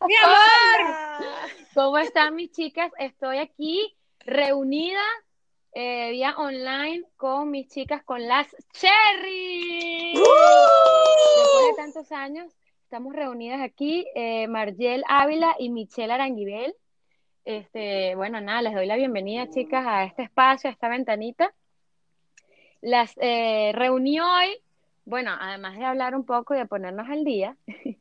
mi 0.08 0.16
amor. 0.16 1.24
¿Cómo 1.72 1.98
están 1.98 2.34
mis 2.34 2.50
chicas? 2.50 2.90
Estoy 2.98 3.38
aquí 3.38 3.96
reunida 4.26 5.02
eh, 5.72 6.10
vía 6.12 6.34
online 6.36 7.04
con 7.16 7.50
mis 7.50 7.68
chicas, 7.68 8.02
con 8.04 8.26
las 8.26 8.46
Cherry. 8.72 10.14
Después 10.14 11.66
de 11.68 11.76
tantos 11.76 12.12
años, 12.12 12.52
estamos 12.84 13.14
reunidas 13.14 13.60
aquí, 13.60 14.06
eh, 14.14 14.46
Margel 14.46 15.02
Ávila 15.08 15.56
y 15.58 15.70
Michelle 15.70 16.12
Aranguibel. 16.12 16.74
Este, 17.44 18.14
bueno, 18.14 18.40
nada, 18.40 18.62
les 18.62 18.74
doy 18.74 18.86
la 18.86 18.96
bienvenida, 18.96 19.50
chicas, 19.50 19.84
a 19.86 20.04
este 20.04 20.22
espacio, 20.22 20.70
a 20.70 20.72
esta 20.72 20.88
ventanita. 20.88 21.52
Las 22.80 23.12
eh, 23.20 23.72
reuní 23.74 24.20
hoy, 24.20 24.58
bueno, 25.04 25.32
además 25.38 25.76
de 25.76 25.84
hablar 25.84 26.14
un 26.14 26.24
poco 26.24 26.54
y 26.54 26.58
de 26.58 26.66
ponernos 26.66 27.08
al 27.08 27.24
día, 27.24 27.56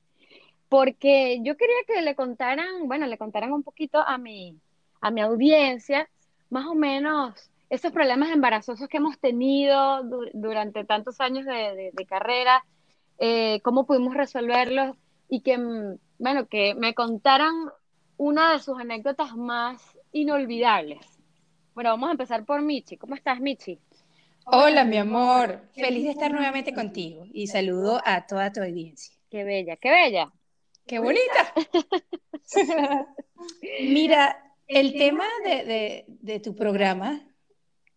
porque 0.70 1.40
yo 1.42 1.58
quería 1.58 1.76
que 1.88 2.02
le 2.02 2.16
contaran, 2.16 2.88
bueno, 2.88 3.08
le 3.08 3.18
contaran 3.18 3.52
un 3.52 3.64
poquito 3.64 4.00
a 4.00 4.18
mi, 4.18 4.58
a 5.04 5.12
mi 5.12 5.20
audiencia, 5.20 6.10
más 6.50 6.66
o 6.66 6.76
menos 6.76 7.52
esos 7.70 7.92
problemas 7.92 8.32
embarazosos 8.32 8.88
que 8.88 8.98
hemos 8.98 9.20
tenido 9.20 10.02
durante 10.34 10.86
tantos 10.86 11.20
años 11.20 11.46
de, 11.46 11.92
carrera, 12.08 12.64
eh, 13.20 13.60
cómo 13.64 13.86
pudimos 13.86 14.14
resolverlos 14.14 14.96
y 15.28 15.42
que, 15.42 15.58
mm, 15.58 15.98
bueno, 16.20 16.48
que 16.48 16.74
me 16.76 16.94
contaran 16.94 17.54
una 18.16 18.54
de 18.54 18.60
sus 18.60 18.80
anécdotas 18.80 19.36
más 19.36 19.82
inolvidables. 20.14 21.06
Bueno, 21.76 21.90
vamos 21.90 22.08
a 22.08 22.12
empezar 22.14 22.46
por 22.46 22.62
Michi. 22.62 22.96
¿Cómo 22.96 23.16
estás, 23.16 23.42
Michi? 23.42 23.80
Hola, 24.46 24.86
mi 24.86 24.98
amor. 24.98 25.64
Feliz 25.76 26.06
de 26.06 26.12
estar 26.12 26.32
nuevamente 26.32 26.74
contigo 26.74 27.26
y 27.34 27.48
saludo 27.48 28.02
a 28.06 28.26
toda 28.26 28.54
tu 28.54 28.62
audiencia. 28.62 29.14
Qué 29.30 29.44
bella, 29.44 29.76
qué 29.76 29.90
bella. 29.90 30.32
Qué 30.88 31.00
bonita. 31.00 31.54
Mira, 33.82 34.53
el 34.68 34.94
tema 34.94 35.26
de, 35.44 36.40
tu 36.44 36.56
programa 36.56 37.22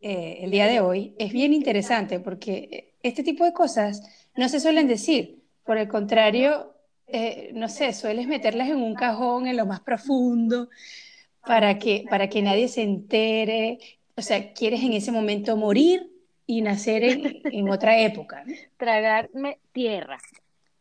eh, 0.00 0.38
el 0.42 0.50
día 0.50 0.66
de 0.66 0.80
hoy 0.80 1.14
es 1.18 1.32
bien 1.32 1.52
interesante 1.52 2.20
porque 2.20 2.94
este 3.02 3.23
tipo 3.23 3.44
de 3.44 3.52
cosas 3.52 4.02
no 4.37 4.49
se 4.49 4.61
suelen 4.61 4.88
decir. 4.88 5.42
Por 5.64 5.78
el 5.78 5.88
contrario, 5.88 6.75
eh, 7.06 7.50
no 7.54 7.68
sé, 7.68 7.92
sueles 7.92 8.26
meterlas 8.26 8.68
en 8.68 8.76
un 8.76 8.94
cajón 8.94 9.46
en 9.46 9.56
lo 9.56 9.66
más 9.66 9.80
profundo 9.80 10.68
para 11.44 11.78
que, 11.78 12.04
para 12.08 12.28
que 12.28 12.42
nadie 12.42 12.68
se 12.68 12.82
entere. 12.82 13.78
O 14.16 14.23
sea, 14.23 14.52
quieres 14.52 14.82
en 14.82 14.92
ese 14.92 15.12
momento 15.12 15.56
morir 15.56 16.11
y 16.46 16.62
nacer 16.62 17.02
en, 17.04 17.40
en 17.44 17.70
otra 17.70 17.99
época. 17.99 18.44
Tragarme 18.76 19.58
tierra. 19.73 20.18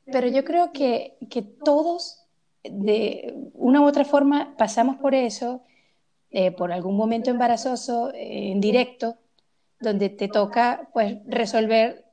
Pero 0.06 0.28
yo 0.28 0.44
creo 0.44 0.72
que, 0.72 1.16
que 1.30 1.42
todos, 1.42 2.28
de 2.64 3.34
una 3.54 3.82
u 3.82 3.86
otra 3.86 4.06
forma, 4.06 4.56
pasamos 4.58 4.98
por 4.98 5.16
eso 5.16 5.64
eh, 6.38 6.52
por 6.52 6.74
algún 6.74 6.98
momento 6.98 7.30
embarazoso 7.30 8.12
eh, 8.14 8.52
en 8.52 8.60
directo, 8.60 9.18
donde 9.80 10.10
te 10.10 10.28
toca 10.28 10.90
pues 10.92 11.20
resolver 11.28 12.04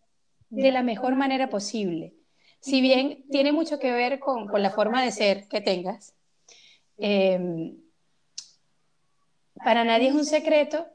de 0.49 0.71
la 0.71 0.85
mejor 0.85 1.17
manera 1.17 1.51
posible. 1.51 2.15
Si 2.61 2.81
bien 2.81 3.25
tiene 3.33 3.51
mucho 3.51 3.81
que 3.81 3.91
ver 3.91 4.21
con, 4.21 4.47
con 4.47 4.63
la 4.63 4.71
forma 4.71 5.03
de 5.03 5.11
ser 5.11 5.49
que 5.49 5.61
tengas, 5.61 6.15
em, 6.99 7.77
para 9.57 9.83
nadie 9.83 10.11
es 10.11 10.15
un 10.15 10.25
secreto 10.25 10.87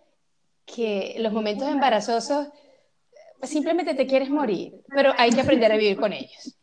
que 0.65 1.15
los 1.19 1.34
momentos 1.34 1.67
embarazosos 1.67 2.48
simplemente 3.43 3.93
te 3.93 4.07
quieres 4.07 4.29
morir, 4.29 4.86
pero 4.88 5.12
hay 5.17 5.31
que 5.31 5.41
aprender 5.41 5.69
a 5.74 5.75
vivir 5.75 5.98
con 5.98 6.13
ellos. 6.13 6.57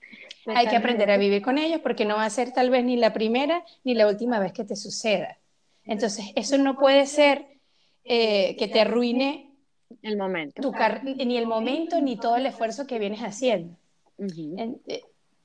Hay 0.47 0.67
que 0.67 0.77
aprender 0.77 1.11
a 1.11 1.19
vivir 1.19 1.43
con 1.43 1.59
ellos 1.59 1.81
porque 1.83 2.07
no 2.07 2.17
va 2.17 2.25
a 2.25 2.31
ser 2.31 2.53
tal 2.53 2.71
vez 2.71 2.87
ni 2.87 2.97
la 2.97 3.13
primera 3.13 3.67
ni 3.83 3.93
la 3.93 4.09
última 4.09 4.39
vez 4.41 4.55
que 4.55 4.65
te 4.65 4.77
suceda. 4.77 5.39
Entonces, 5.85 6.27
eso 6.35 6.59
no 6.59 6.77
puede 6.77 7.07
ser 7.07 7.47
eh, 8.05 8.57
que 8.57 8.69
te 8.69 8.81
arruine 8.81 9.55
el 10.03 10.17
momento. 10.17 10.63
Tu 10.63 10.73
ni 11.25 11.37
el 11.37 11.47
momento 11.47 12.01
ni 12.01 12.17
todo 12.17 12.37
el 12.37 12.47
esfuerzo 12.47 12.87
que 12.87 12.99
vienes 12.99 13.21
haciendo. 13.21 13.77
Eh, 14.19 15.03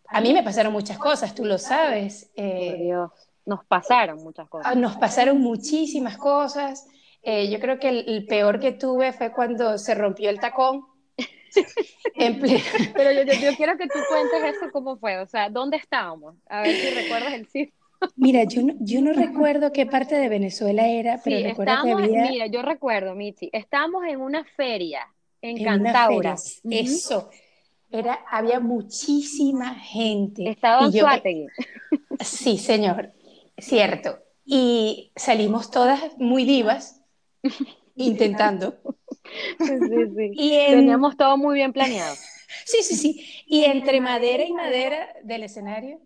a 0.07 0.21
mí 0.21 0.33
me 0.33 0.43
pasaron 0.43 0.73
muchas 0.73 0.97
cosas, 0.97 1.35
tú 1.35 1.45
lo 1.45 1.57
sabes. 1.57 2.31
Eh, 2.35 2.77
Dios, 2.79 3.11
nos 3.45 3.65
pasaron 3.65 4.23
muchas 4.23 4.49
cosas. 4.49 4.71
Ah, 4.71 4.75
nos 4.75 4.97
pasaron 4.97 5.39
muchísimas 5.39 6.17
cosas. 6.17 6.87
Eh, 7.21 7.49
yo 7.49 7.59
creo 7.59 7.79
que 7.79 7.89
el, 7.89 8.25
peor 8.25 8.59
que 8.59 8.71
tuve 8.71 9.11
fue 9.13 9.31
cuando 9.31 9.77
se 9.77 9.95
rompió 9.95 10.29
el 10.29 10.39
tacón. 10.39 10.85
Pero 12.15 13.11
yo, 13.11 13.23
yo, 13.23 13.55
quiero 13.57 13.77
que 13.77 13.87
tú 13.87 13.99
cuentes 14.07 14.55
eso 14.55 14.71
cómo 14.71 14.97
fue, 14.97 15.19
o 15.19 15.25
sea, 15.25 15.49
¿dónde 15.49 15.77
estábamos? 15.77 16.35
A 16.47 16.61
ver 16.61 16.75
si 16.75 16.89
recuerdas 16.91 17.33
el 17.33 17.47
sitio. 17.47 17.78
Mira, 18.15 18.43
yo 18.43 18.61
no, 18.63 18.75
yo 18.79 19.01
no 19.01 19.13
recuerdo 19.13 19.71
qué 19.71 19.85
parte 19.85 20.15
de 20.15 20.29
Venezuela 20.29 20.87
era, 20.87 21.19
pero 21.23 21.41
recuerdo 21.41 21.83
que 21.83 21.91
había... 21.91 22.29
Mira, 22.29 22.47
yo 22.47 22.61
recuerdo, 22.61 23.15
Michi, 23.15 23.49
estábamos 23.51 24.05
en 24.05 24.21
una 24.21 24.45
feria 24.55 25.05
en, 25.41 25.63
Cantaura. 25.63 26.35
Eso. 26.69 27.29
Era, 27.91 28.25
había 28.29 28.59
muchísima 28.59 29.75
gente. 29.75 30.49
Estaba 30.49 30.85
en 30.85 30.93
Suátegui. 30.93 31.47
Sí, 32.21 32.57
señor, 32.57 33.11
cierto. 33.57 34.19
Y 34.45 35.11
salimos 35.15 35.71
todas 35.71 36.17
muy 36.17 36.45
divas, 36.45 37.03
intentando. 37.95 38.77
Sí, 39.59 39.67
sí. 40.15 40.31
Y 40.33 40.51
Teníamos 40.69 41.17
todo 41.17 41.37
muy 41.37 41.55
bien 41.55 41.73
planeado. 41.73 42.15
Sí, 42.65 42.83
sí, 42.83 42.95
sí. 42.95 43.43
Y 43.45 43.65
entre 43.65 44.01
madera 44.01 44.43
y 44.43 44.53
madera 44.53 45.09
del 45.23 45.43
escenario 45.43 45.99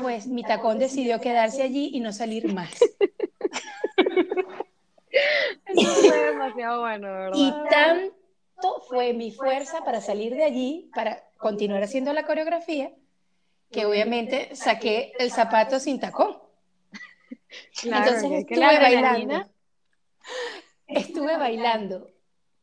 pues 0.00 0.26
mi 0.26 0.42
tacón 0.42 0.78
decidió 0.78 1.20
quedarse 1.20 1.62
allí 1.62 1.90
y 1.92 2.00
no 2.00 2.12
salir 2.12 2.52
más. 2.52 2.70
fue 5.74 6.24
demasiado 6.24 6.80
bueno, 6.80 7.06
¿verdad? 7.06 7.32
Y 7.34 7.52
tanto 7.70 8.82
fue 8.88 9.12
mi 9.12 9.30
fuerza 9.32 9.84
para 9.84 10.00
salir 10.00 10.34
de 10.34 10.44
allí, 10.44 10.90
para 10.94 11.24
continuar 11.38 11.82
haciendo 11.82 12.12
la 12.12 12.24
coreografía, 12.24 12.92
que 13.70 13.86
obviamente 13.86 14.54
saqué 14.54 15.12
el 15.18 15.30
zapato 15.30 15.78
sin 15.78 16.00
tacón. 16.00 16.38
Entonces 17.82 18.30
estuve 18.32 18.78
bailando. 18.78 19.48
Estuve 20.86 21.36
bailando 21.36 22.10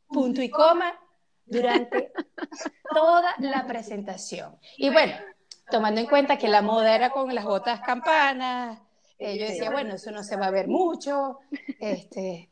punto 0.08 0.42
y 0.42 0.50
coma 0.50 0.98
durante 1.46 2.12
toda 2.94 3.34
la 3.38 3.66
presentación. 3.66 4.58
Y 4.76 4.90
bueno, 4.90 5.14
tomando 5.70 6.00
en 6.00 6.06
cuenta 6.06 6.38
que 6.38 6.48
la 6.48 6.62
moda 6.62 6.94
era 6.94 7.10
con 7.10 7.34
las 7.34 7.44
botas 7.44 7.80
campanas, 7.80 8.80
eh, 9.18 9.38
yo 9.38 9.46
decía, 9.46 9.70
bueno, 9.70 9.94
eso 9.94 10.10
no 10.12 10.22
se 10.22 10.36
va 10.36 10.46
a 10.46 10.50
ver 10.50 10.68
mucho. 10.68 11.38
Este, 11.80 12.50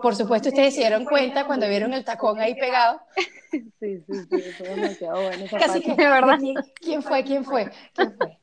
por 0.00 0.14
supuesto, 0.14 0.50
ustedes 0.50 0.74
se 0.74 0.80
dieron 0.80 1.04
cuenta 1.04 1.46
cuando 1.46 1.68
vieron 1.68 1.92
el 1.94 2.04
tacón 2.04 2.40
ahí 2.40 2.54
pegado. 2.54 3.00
Sí, 3.80 4.00
sí, 4.06 4.12
sí, 4.28 4.52
fue 4.58 4.68
demasiado 4.68 5.22
bueno. 5.22 5.46
Casi 5.48 5.80
que, 5.80 5.94
de 5.94 6.08
verdad. 6.08 6.38
¿Quién 6.74 7.02
fue? 7.02 7.24
¿Quién 7.24 7.42
fue? 7.42 7.70
¿Quién 7.94 8.14
fue? 8.18 8.38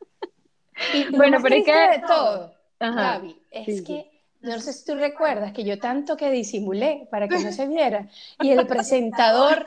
bueno, 1.12 1.38
pero 1.43 1.55
es 1.55 1.65
que 1.65 1.72
de 1.72 2.03
todo, 2.07 2.55
Gaby, 2.79 3.39
es 3.51 3.81
que 3.83 4.13
no 4.41 4.60
sé 4.60 4.74
si 4.74 4.86
tú 4.86 4.95
recuerdas 4.95 5.51
que 5.51 5.63
yo 5.63 5.77
tanto 5.77 6.17
que 6.17 6.31
disimulé 6.31 7.07
para 7.12 7.27
que 7.27 7.38
no 7.39 7.51
se 7.51 7.67
viera 7.67 8.07
y 8.41 8.51
el 8.51 8.65
presentador 8.67 9.63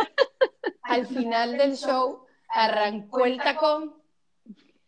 al 0.83 1.07
final 1.07 1.57
del 1.57 1.77
show 1.77 2.27
arrancó 2.49 3.25
el 3.25 3.39
tacón 3.39 3.95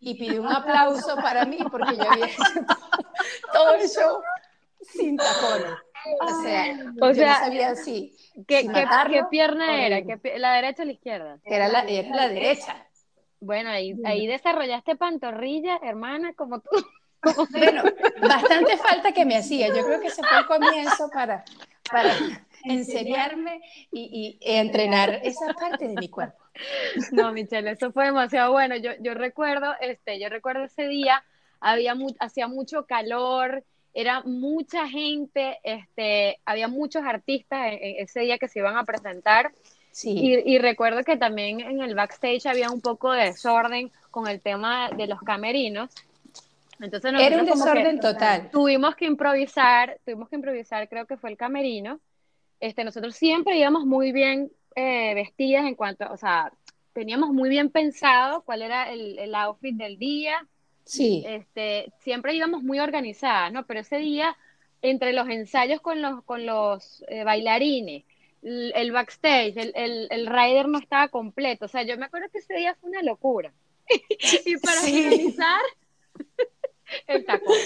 y 0.01 0.15
pidió 0.15 0.43
un 0.43 0.49
aplauso 0.49 1.17
para 1.17 1.45
mí 1.45 1.59
porque 1.71 1.97
yo 1.97 2.11
había 2.11 2.27
hecho 2.27 2.43
todo 3.53 3.75
el 3.75 3.89
show 3.89 4.23
sin 4.81 5.17
tacones. 5.17 5.73
O 6.21 6.43
sea, 6.43 6.77
o 7.01 7.15
sea 7.15 7.35
no 7.35 7.45
sabía 7.45 7.75
si, 7.75 8.17
¿qué, 8.47 8.69
qué, 8.69 9.25
pierna 9.31 9.85
era? 9.85 10.01
¿La 10.39 10.53
derecha 10.55 10.83
o 10.83 10.87
la 10.87 10.93
izquierda? 10.93 11.39
Era 11.45 11.69
la, 11.69 11.81
era 11.83 12.15
la 12.15 12.29
derecha. 12.29 12.87
Bueno, 13.41 13.71
ahí, 13.71 13.95
ahí 14.05 14.27
desarrollaste 14.27 14.97
pantorrilla, 14.97 15.79
hermana, 15.83 16.33
como 16.35 16.61
tú. 16.61 16.71
Bueno, 17.51 17.83
bastante 18.23 18.77
falta 18.77 19.13
que 19.13 19.25
me 19.25 19.37
hacía. 19.37 19.69
Yo 19.69 19.85
creo 19.85 20.01
que 20.01 20.07
ese 20.07 20.23
fue 20.23 20.39
el 20.39 20.47
comienzo 20.47 21.11
para, 21.11 21.45
para 21.91 22.15
enseriarme 22.65 23.61
y, 23.91 24.39
y 24.43 24.57
entrenar 24.57 25.21
esa 25.23 25.53
parte 25.55 25.89
de 25.89 25.95
mi 25.95 26.09
cuerpo. 26.09 26.39
No, 27.13 27.33
Michelle, 27.33 27.71
eso 27.71 27.93
fue 27.93 28.07
demasiado 28.07 28.53
bueno. 28.53 28.77
Yo, 28.77 28.91
yo 29.01 29.15
recuerdo, 29.15 29.75
este, 29.81 30.19
yo 30.19 30.29
recuerdo 30.29 30.65
ese 30.65 30.89
día, 30.89 31.23
había 31.61 31.95
hacía 32.19 32.49
mucho 32.49 32.85
calor, 32.87 33.65
era 33.95 34.23
mucha 34.23 34.87
gente, 34.87 35.59
este, 35.63 36.39
había 36.45 36.69
muchos 36.69 37.03
artistas 37.05 37.73
ese 37.81 38.21
día 38.21 38.39
que 38.39 38.49
se 38.49 38.61
iban 38.61 38.77
a 38.77 38.85
presentar. 38.85 39.53
Sí. 39.91 40.43
Y, 40.47 40.59
recuerdo 40.59 41.03
que 41.03 41.17
también 41.17 41.61
en 41.61 41.83
el 41.83 41.97
backstage 41.97 42.47
había 42.47 42.71
un 42.71 42.81
poco 42.81 43.11
de 43.11 43.25
desorden 43.25 43.91
con 44.13 44.29
el 44.29 44.41
tema 44.41 44.91
de 44.91 45.09
los 45.09 45.21
camerinos. 45.23 45.91
Entonces 46.79 47.13
era 47.19 47.39
un 47.39 47.47
desorden 47.47 47.99
total. 47.99 48.49
Tuvimos 48.53 48.95
que 48.95 49.07
improvisar, 49.07 49.99
tuvimos 50.05 50.29
que 50.29 50.37
improvisar, 50.37 50.89
creo 50.89 51.07
que 51.07 51.17
fue 51.17 51.31
el 51.31 51.37
camerino. 51.37 51.99
Este, 52.61 52.85
nosotros 52.85 53.15
siempre 53.17 53.59
íbamos 53.59 53.87
muy 53.87 54.13
bien 54.13 54.51
eh, 54.75 55.15
vestidas 55.15 55.67
en 55.67 55.75
cuanto, 55.75 56.11
o 56.11 56.17
sea, 56.17 56.53
teníamos 56.93 57.31
muy 57.31 57.49
bien 57.49 57.71
pensado 57.71 58.43
cuál 58.43 58.63
era 58.63 58.91
el, 58.93 59.19
el 59.19 59.35
outfit 59.35 59.77
del 59.77 59.99
día. 59.99 60.47
Sí. 60.85 61.23
Este, 61.27 61.93
siempre 62.01 62.35
íbamos 62.35 62.63
muy 62.63 62.81
organizadas, 62.81 63.53
¿no? 63.53 63.67
Pero 63.67 63.81
ese 63.81 63.99
día, 63.99 64.37
entre 64.83 65.13
los 65.13 65.29
ensayos 65.29 65.81
con 65.81 66.03
los, 66.03 66.25
con 66.25 66.47
los 66.47 67.05
eh, 67.09 67.25
bailarines, 67.25 68.05
el, 68.43 68.93
backstage, 68.93 69.57
el, 69.57 69.73
el, 69.75 70.09
el, 70.11 70.27
rider 70.27 70.69
no 70.69 70.79
estaba 70.79 71.09
completo. 71.09 71.67
O 71.67 71.69
sea, 71.69 71.83
yo 71.83 71.97
me 71.99 72.07
acuerdo 72.07 72.29
que 72.33 72.39
ese 72.39 72.55
día 72.55 72.75
fue 72.81 72.91
una 72.91 73.03
locura. 73.03 73.53
y 74.47 74.57
para 74.59 74.81
finalizar, 74.81 75.61
el 77.07 77.25
tacón. 77.25 77.57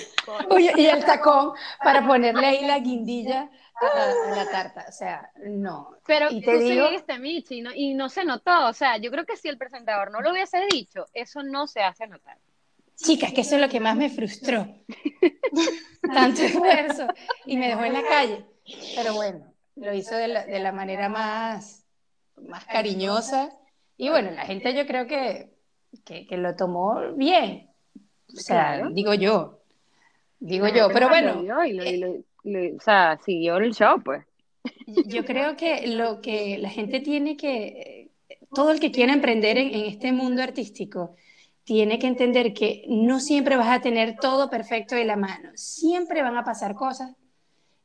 Oye, 0.50 0.72
y 0.76 0.87
el 0.87 1.05
tacón 1.05 1.52
para 1.83 2.07
ponerle 2.07 2.46
ahí 2.46 2.66
la 2.66 2.78
guindilla 2.78 3.50
a, 3.87 4.37
la 4.37 4.51
tarta, 4.51 4.87
o 4.88 4.92
sea, 4.92 5.31
no. 5.45 5.97
Pero 6.07 6.29
y 6.31 6.40
te 6.40 6.53
tú 6.53 6.59
digo... 6.59 6.87
seguiste, 6.87 7.18
Michi, 7.18 7.59
y 7.59 7.62
no, 7.62 7.71
y 7.75 7.95
no 7.95 8.09
se 8.09 8.25
notó, 8.25 8.68
o 8.68 8.73
sea, 8.73 8.97
yo 8.99 9.11
creo 9.11 9.25
que 9.25 9.37
si 9.37 9.49
el 9.49 9.59
presentador 9.59 10.11
no 10.11 10.21
lo 10.21 10.33
hubiese 10.33 10.66
dicho, 10.71 11.07
eso 11.12 11.42
no 11.42 11.66
se 11.66 11.83
hace 11.83 12.07
notar. 12.07 12.38
Chicas, 12.97 13.33
que 13.33 13.40
eso 13.40 13.57
es 13.57 13.61
lo 13.61 13.68
que 13.68 13.81
más 13.81 13.97
me 13.97 14.11
frustró. 14.11 14.66
Tanto 16.14 16.42
esfuerzo 16.42 17.09
y 17.47 17.57
me 17.57 17.68
dejó 17.68 17.85
en 17.85 17.95
la 17.95 18.03
calle. 18.03 18.45
Pero 18.95 19.14
bueno, 19.14 19.53
lo 19.77 19.92
hizo 19.95 20.14
de 20.14 20.29
la, 20.29 20.45
de 20.45 20.61
la 20.61 20.73
manera 20.73 21.09
más, 21.09 21.85
más 22.37 22.64
cariñosa. 22.66 23.51
Y 23.97 24.11
bueno, 24.11 24.31
la 24.31 24.45
gente 24.45 24.75
yo 24.75 24.87
creo 24.87 25.07
que, 25.07 25.53
que, 26.05 26.27
que 26.27 26.37
lo 26.37 26.55
tomó 26.55 27.12
bien. 27.14 27.71
O 28.29 28.40
sea, 28.40 28.88
digo 28.92 29.14
yo. 29.14 29.62
Digo 30.38 30.68
yo, 30.68 30.88
pero 30.92 31.09
bueno. 31.09 31.42
O 32.44 32.81
sea, 32.81 33.18
siguió 33.24 33.57
el 33.57 33.74
show, 33.74 34.02
pues. 34.02 34.24
Yo 35.07 35.24
creo 35.24 35.57
que 35.57 35.87
lo 35.88 36.20
que 36.20 36.59
la 36.59 36.70
gente 36.70 37.00
tiene 37.00 37.37
que, 37.37 38.11
todo 38.55 38.70
el 38.70 38.81
que 38.81 38.90
quiera 38.90 39.12
emprender 39.12 39.59
en, 39.59 39.74
este 39.74 40.12
mundo 40.12 40.42
artístico, 40.42 41.16
tiene 41.64 41.98
que 41.98 42.07
entender 42.07 42.52
que 42.52 42.85
no 42.88 43.20
siempre 43.20 43.57
vas 43.57 43.68
a 43.68 43.81
tener 43.81 44.16
todo 44.16 44.50
perfecto 44.50 44.94
de 44.94 45.05
la 45.05 45.16
mano, 45.16 45.50
siempre 45.55 46.22
van 46.22 46.37
a 46.37 46.44
pasar 46.44 46.74
cosas 46.74 47.14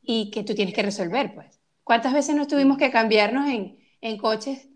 y 0.02 0.30
que 0.30 0.42
tú 0.42 0.54
tienes 0.54 0.74
que 0.74 0.82
resolver, 0.82 1.34
pues. 1.34 1.60
¿Cuántas 1.84 2.12
veces 2.12 2.34
nos 2.34 2.48
tuvimos 2.48 2.76
que 2.76 2.90
cambiarnos 2.90 3.48
en, 3.48 3.78
en 4.00 4.18
coches 4.18 4.68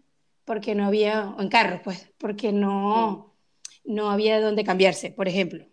porque 0.45 0.75
no 0.75 0.87
había, 0.87 1.31
o 1.31 1.43
en 1.43 1.49
carros, 1.49 1.81
pues, 1.85 2.11
porque 2.19 2.53
no, 2.53 3.35
no 3.85 4.11
había 4.11 4.41
dónde 4.41 4.65
cambiarse, 4.65 5.11
por 5.11 5.29
ejemplo? 5.29 5.67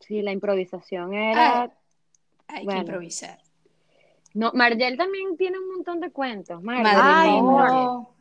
Sí, 0.00 0.22
la 0.22 0.32
improvisación 0.32 1.14
era... 1.14 1.64
Ah, 1.64 1.72
hay 2.48 2.66
que 2.66 2.76
improvisar. 2.76 3.38
No, 4.36 4.52
Margel 4.52 4.98
también 4.98 5.38
tiene 5.38 5.58
un 5.58 5.76
montón 5.76 5.98
de 5.98 6.10
cuentos. 6.10 6.60
Ay, 6.68 7.38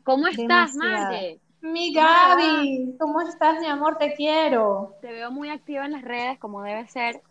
¿Cómo 0.03 0.27
estás, 0.27 0.73
Margel? 0.75 1.41
Mi 1.59 1.93
Gaby, 1.93 2.95
¿cómo 2.97 3.19
estás, 3.19 3.59
mi 3.59 3.65
amor? 3.65 3.97
Te 3.97 4.13
quiero. 4.13 4.95
Te 5.01 5.11
veo 5.11 5.29
muy 5.29 5.49
activa 5.49 5.85
en 5.85 5.91
las 5.91 6.03
redes, 6.03 6.39
como 6.39 6.63
debe 6.63 6.87
ser. 6.87 7.21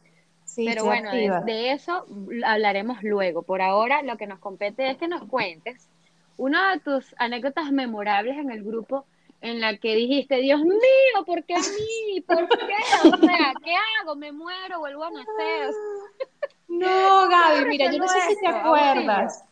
Sí, 0.45 0.67
Pero 0.67 0.85
bueno, 0.85 1.11
de, 1.13 1.73
eso 1.73 2.05
hablaremos 2.45 3.03
luego. 3.03 3.43
Por 3.43 3.63
ahora, 3.63 4.03
lo 4.03 4.19
que 4.19 4.27
nos 4.27 4.39
compete 4.39 4.91
es 4.91 4.99
que 4.99 5.09
nos 5.09 5.25
cuentes 5.29 5.89
una 6.37 6.73
de 6.73 6.81
tus 6.81 7.15
anécdotas 7.19 7.73
memorables 7.73 8.37
en 8.37 8.51
el 8.51 8.63
grupo 8.63 9.07
en 9.41 9.63
la 9.63 9.79
que 9.79 9.95
dijiste, 9.95 10.37
Dios 10.37 10.61
mío, 10.61 11.25
¿por 11.25 11.43
qué 11.45 11.55
a 11.55 11.61
mí? 11.61 12.21
¿Por 12.21 12.47
qué? 12.49 13.09
O 13.09 13.17
sea, 13.17 13.55
¿qué 13.65 13.75
hago? 14.03 14.15
¿Me 14.15 14.31
muero? 14.31 14.81
¿Vuelvo 14.81 15.05
a 15.05 15.11
nacer? 15.11 15.71
No, 16.79 17.29
Gaby, 17.29 17.67
mira, 17.67 17.91
yo 17.91 17.99
no 17.99 18.09
sé 18.09 18.21
si 18.29 18.41
te 18.41 18.47
acuerdas. 18.49 19.45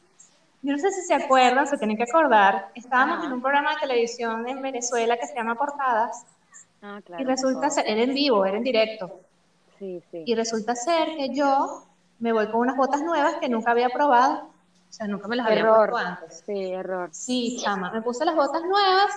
Yo 0.62 0.72
no 0.72 0.78
sé 0.78 0.92
si 0.92 1.02
se 1.02 1.14
acuerdan, 1.14 1.66
se 1.66 1.76
tienen 1.76 1.96
que 1.96 2.04
acordar. 2.04 2.68
Estábamos 2.74 3.24
en 3.24 3.32
un 3.32 3.40
programa 3.40 3.74
de 3.74 3.80
televisión 3.80 4.48
en 4.48 4.62
Venezuela 4.62 5.16
que 5.16 5.26
se 5.26 5.34
llama 5.34 5.56
Portadas. 5.56 6.24
Ah, 6.80 7.00
claro. 7.04 7.22
Y 7.22 7.26
resulta 7.26 7.68
ser, 7.70 7.88
era 7.88 8.02
en 8.02 8.14
vivo, 8.14 8.44
era 8.44 8.56
en 8.56 8.62
directo. 8.62 9.20
Sí, 9.78 10.00
sí. 10.10 10.22
Y 10.24 10.34
resulta 10.34 10.76
ser 10.76 11.16
que 11.16 11.34
yo 11.34 11.84
me 12.20 12.32
voy 12.32 12.46
con 12.46 12.60
unas 12.60 12.76
botas 12.76 13.02
nuevas 13.02 13.34
que 13.40 13.48
nunca 13.48 13.72
había 13.72 13.88
probado. 13.88 14.52
O 14.92 14.94
sea, 14.94 15.08
nunca 15.08 15.26
me 15.26 15.36
las 15.36 15.46
había 15.46 15.66
puesto 15.66 15.96
antes. 15.96 16.44
Sí, 16.46 16.72
error. 16.72 17.08
Sí, 17.12 17.58
chama. 17.60 17.90
Me 17.90 18.02
puse 18.02 18.24
las 18.24 18.36
botas 18.36 18.62
nuevas, 18.62 19.10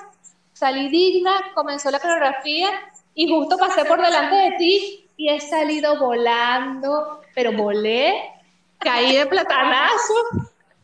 salí 0.53 0.89
digna, 0.89 1.33
comenzó 1.53 1.91
la 1.91 1.99
coreografía 1.99 2.69
y 3.13 3.29
justo 3.29 3.57
pasé 3.57 3.85
por 3.85 4.01
delante 4.01 4.35
de 4.35 4.51
ti 4.57 5.09
y 5.17 5.29
he 5.29 5.39
salido 5.39 5.99
volando, 5.99 7.21
pero 7.35 7.51
volé, 7.51 8.31
caí 8.79 9.17
de 9.17 9.25
platanazo. 9.27 10.13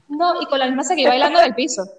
No, 0.09 0.41
y 0.41 0.45
con 0.45 0.59
la 0.59 0.67
misma 0.67 0.83
seguí 0.83 1.05
bailando 1.05 1.39
en 1.39 1.45
el 1.45 1.55
piso. 1.55 1.89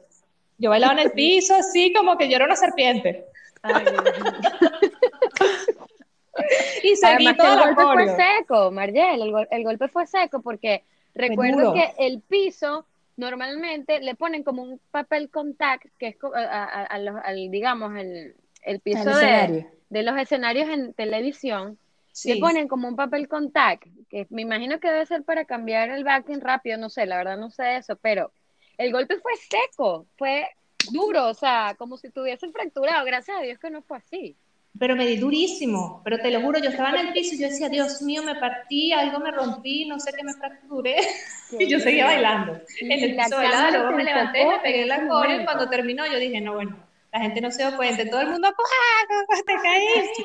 Yo 0.58 0.70
bailaba 0.70 0.92
en 0.92 1.00
el 1.00 1.12
piso 1.12 1.54
así 1.54 1.92
como 1.92 2.16
que 2.16 2.28
yo 2.28 2.36
era 2.36 2.44
una 2.44 2.56
serpiente. 2.56 3.26
Ay, 3.62 3.84
y 6.82 6.96
seguí 6.96 7.26
Además, 7.26 7.36
el 7.40 7.74
golpe 7.74 7.82
fue 7.82 8.16
seco, 8.16 8.70
Margel, 8.70 9.34
el, 9.50 9.64
golpe 9.64 9.88
fue 9.88 10.06
seco 10.06 10.42
porque 10.42 10.84
recuerdo 11.14 11.72
que 11.72 11.94
el 11.98 12.20
piso 12.20 12.86
normalmente 13.16 14.00
le 14.00 14.14
ponen 14.14 14.42
como 14.42 14.62
un 14.62 14.80
papel 14.90 15.30
contact, 15.30 15.86
que 15.98 16.08
es 16.08 16.16
a, 16.34 16.84
al, 16.84 17.50
digamos, 17.50 17.94
el, 17.96 18.80
piso 18.80 19.16
de, 19.16 19.66
de, 19.90 20.02
los 20.02 20.18
escenarios 20.18 20.68
en 20.68 20.92
televisión, 20.94 21.78
le 22.24 22.36
ponen 22.36 22.68
como 22.68 22.88
un 22.88 22.96
papel 22.96 23.28
contact, 23.28 23.86
que 24.12 24.26
me 24.28 24.42
imagino 24.42 24.78
que 24.78 24.88
debe 24.88 25.06
ser 25.06 25.24
para 25.24 25.46
cambiar 25.46 25.88
el 25.88 26.04
backing 26.04 26.42
rápido, 26.42 26.76
no 26.76 26.90
sé, 26.90 27.06
la 27.06 27.16
verdad 27.16 27.38
no 27.38 27.50
sé 27.50 27.76
eso, 27.76 27.96
pero 27.96 28.30
el 28.76 28.92
golpe 28.92 29.16
fue 29.18 29.32
seco, 29.36 30.06
fue 30.18 30.46
duro, 30.90 31.28
o 31.28 31.34
sea, 31.34 31.74
como 31.78 31.96
si 31.96 32.10
tuviese 32.10 32.50
fracturado, 32.50 33.06
gracias 33.06 33.38
a 33.38 33.42
Dios 33.42 33.58
que 33.58 33.70
no 33.70 33.80
fue 33.80 33.96
así. 33.96 34.36
Pero 34.78 34.96
me 34.96 35.06
di 35.06 35.16
durísimo, 35.16 36.02
pero 36.04 36.18
te 36.18 36.30
lo 36.30 36.42
juro, 36.42 36.58
yo 36.58 36.68
estaba 36.68 36.90
en 36.90 37.06
el 37.06 37.12
piso 37.14 37.34
y 37.34 37.38
yo 37.38 37.48
decía, 37.48 37.70
Dios 37.70 38.02
mío, 38.02 38.22
me 38.22 38.34
partí, 38.34 38.92
algo 38.92 39.18
me 39.18 39.30
rompí, 39.30 39.86
no 39.86 39.98
sé 39.98 40.12
qué 40.12 40.24
me 40.24 40.34
fracturé, 40.34 40.96
y 41.58 41.66
yo 41.66 41.80
seguía 41.80 42.04
bailando. 42.04 42.60
en 42.80 42.92
el 42.92 43.16
piso 43.16 43.36
bailaba, 43.36 43.70
luego 43.70 43.92
me 43.92 44.04
levanté, 44.04 44.46
me 44.46 44.58
pegué 44.58 44.84
la 44.84 45.08
cola 45.08 45.36
y 45.36 45.44
cuando 45.46 45.70
terminó 45.70 46.06
yo 46.06 46.18
dije, 46.18 46.38
no, 46.42 46.52
bueno, 46.54 46.76
la 47.12 47.20
gente 47.20 47.40
no 47.40 47.50
se 47.50 47.66
dio 47.66 47.76
cuenta, 47.78 48.04
todo 48.10 48.20
el 48.20 48.28
mundo, 48.28 48.48
¡ah, 48.48 49.06
te 49.46 49.54
caíste! 49.62 50.24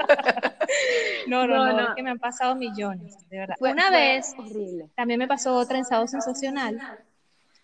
no, 1.28 1.46
no, 1.46 1.72
no, 1.72 1.80
es 1.80 1.88
que 1.96 2.02
me 2.02 2.10
han 2.10 2.18
pasado 2.18 2.54
millones, 2.56 3.16
de 3.30 3.38
verdad. 3.38 3.56
Una 3.60 3.90
vez, 3.90 4.34
también 4.94 5.18
me 5.18 5.28
pasó 5.28 5.54
otra 5.56 5.78
en 5.78 5.84
Sábado 5.84 6.06
Sensacional, 6.06 6.80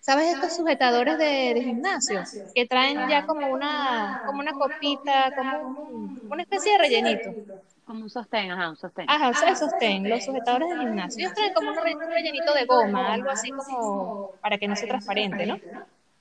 ¿Sabes 0.00 0.33
estos 0.33 0.56
sujetadores 0.56 1.18
de, 1.18 1.61
gimnasio? 1.62 2.22
Que 2.54 2.66
traen 2.66 3.06
ya 3.09 3.22
como 3.26 3.48
una, 3.48 4.18
como 4.24 4.40
una 4.40 4.52
copita, 4.54 5.30
como 5.37 6.11
una 6.30 6.42
especie 6.42 6.72
de 6.72 6.78
rellenito. 6.78 7.37
Como 7.85 8.04
un 8.04 8.11
sostén, 8.11 8.50
ajá, 8.50 8.70
un 8.70 8.76
sostén. 8.76 9.04
Ajá, 9.09 9.28
o 9.28 9.35
sea, 9.35 9.54
sostén, 9.54 10.09
los 10.09 10.24
sujetadores 10.24 10.70
de 10.70 10.76
gimnasio. 10.78 11.22
Ellos 11.22 11.35
traen 11.35 11.52
como 11.52 11.70
un 11.70 11.76
rellenito 11.76 12.54
de 12.54 12.64
goma, 12.64 13.12
algo 13.12 13.30
así 13.30 13.50
como 13.50 14.16
para 14.40 14.56
que 14.59 14.68
no 14.68 14.74
sea 14.74 14.88
transparente, 14.88 15.46
¿no? 15.46 15.61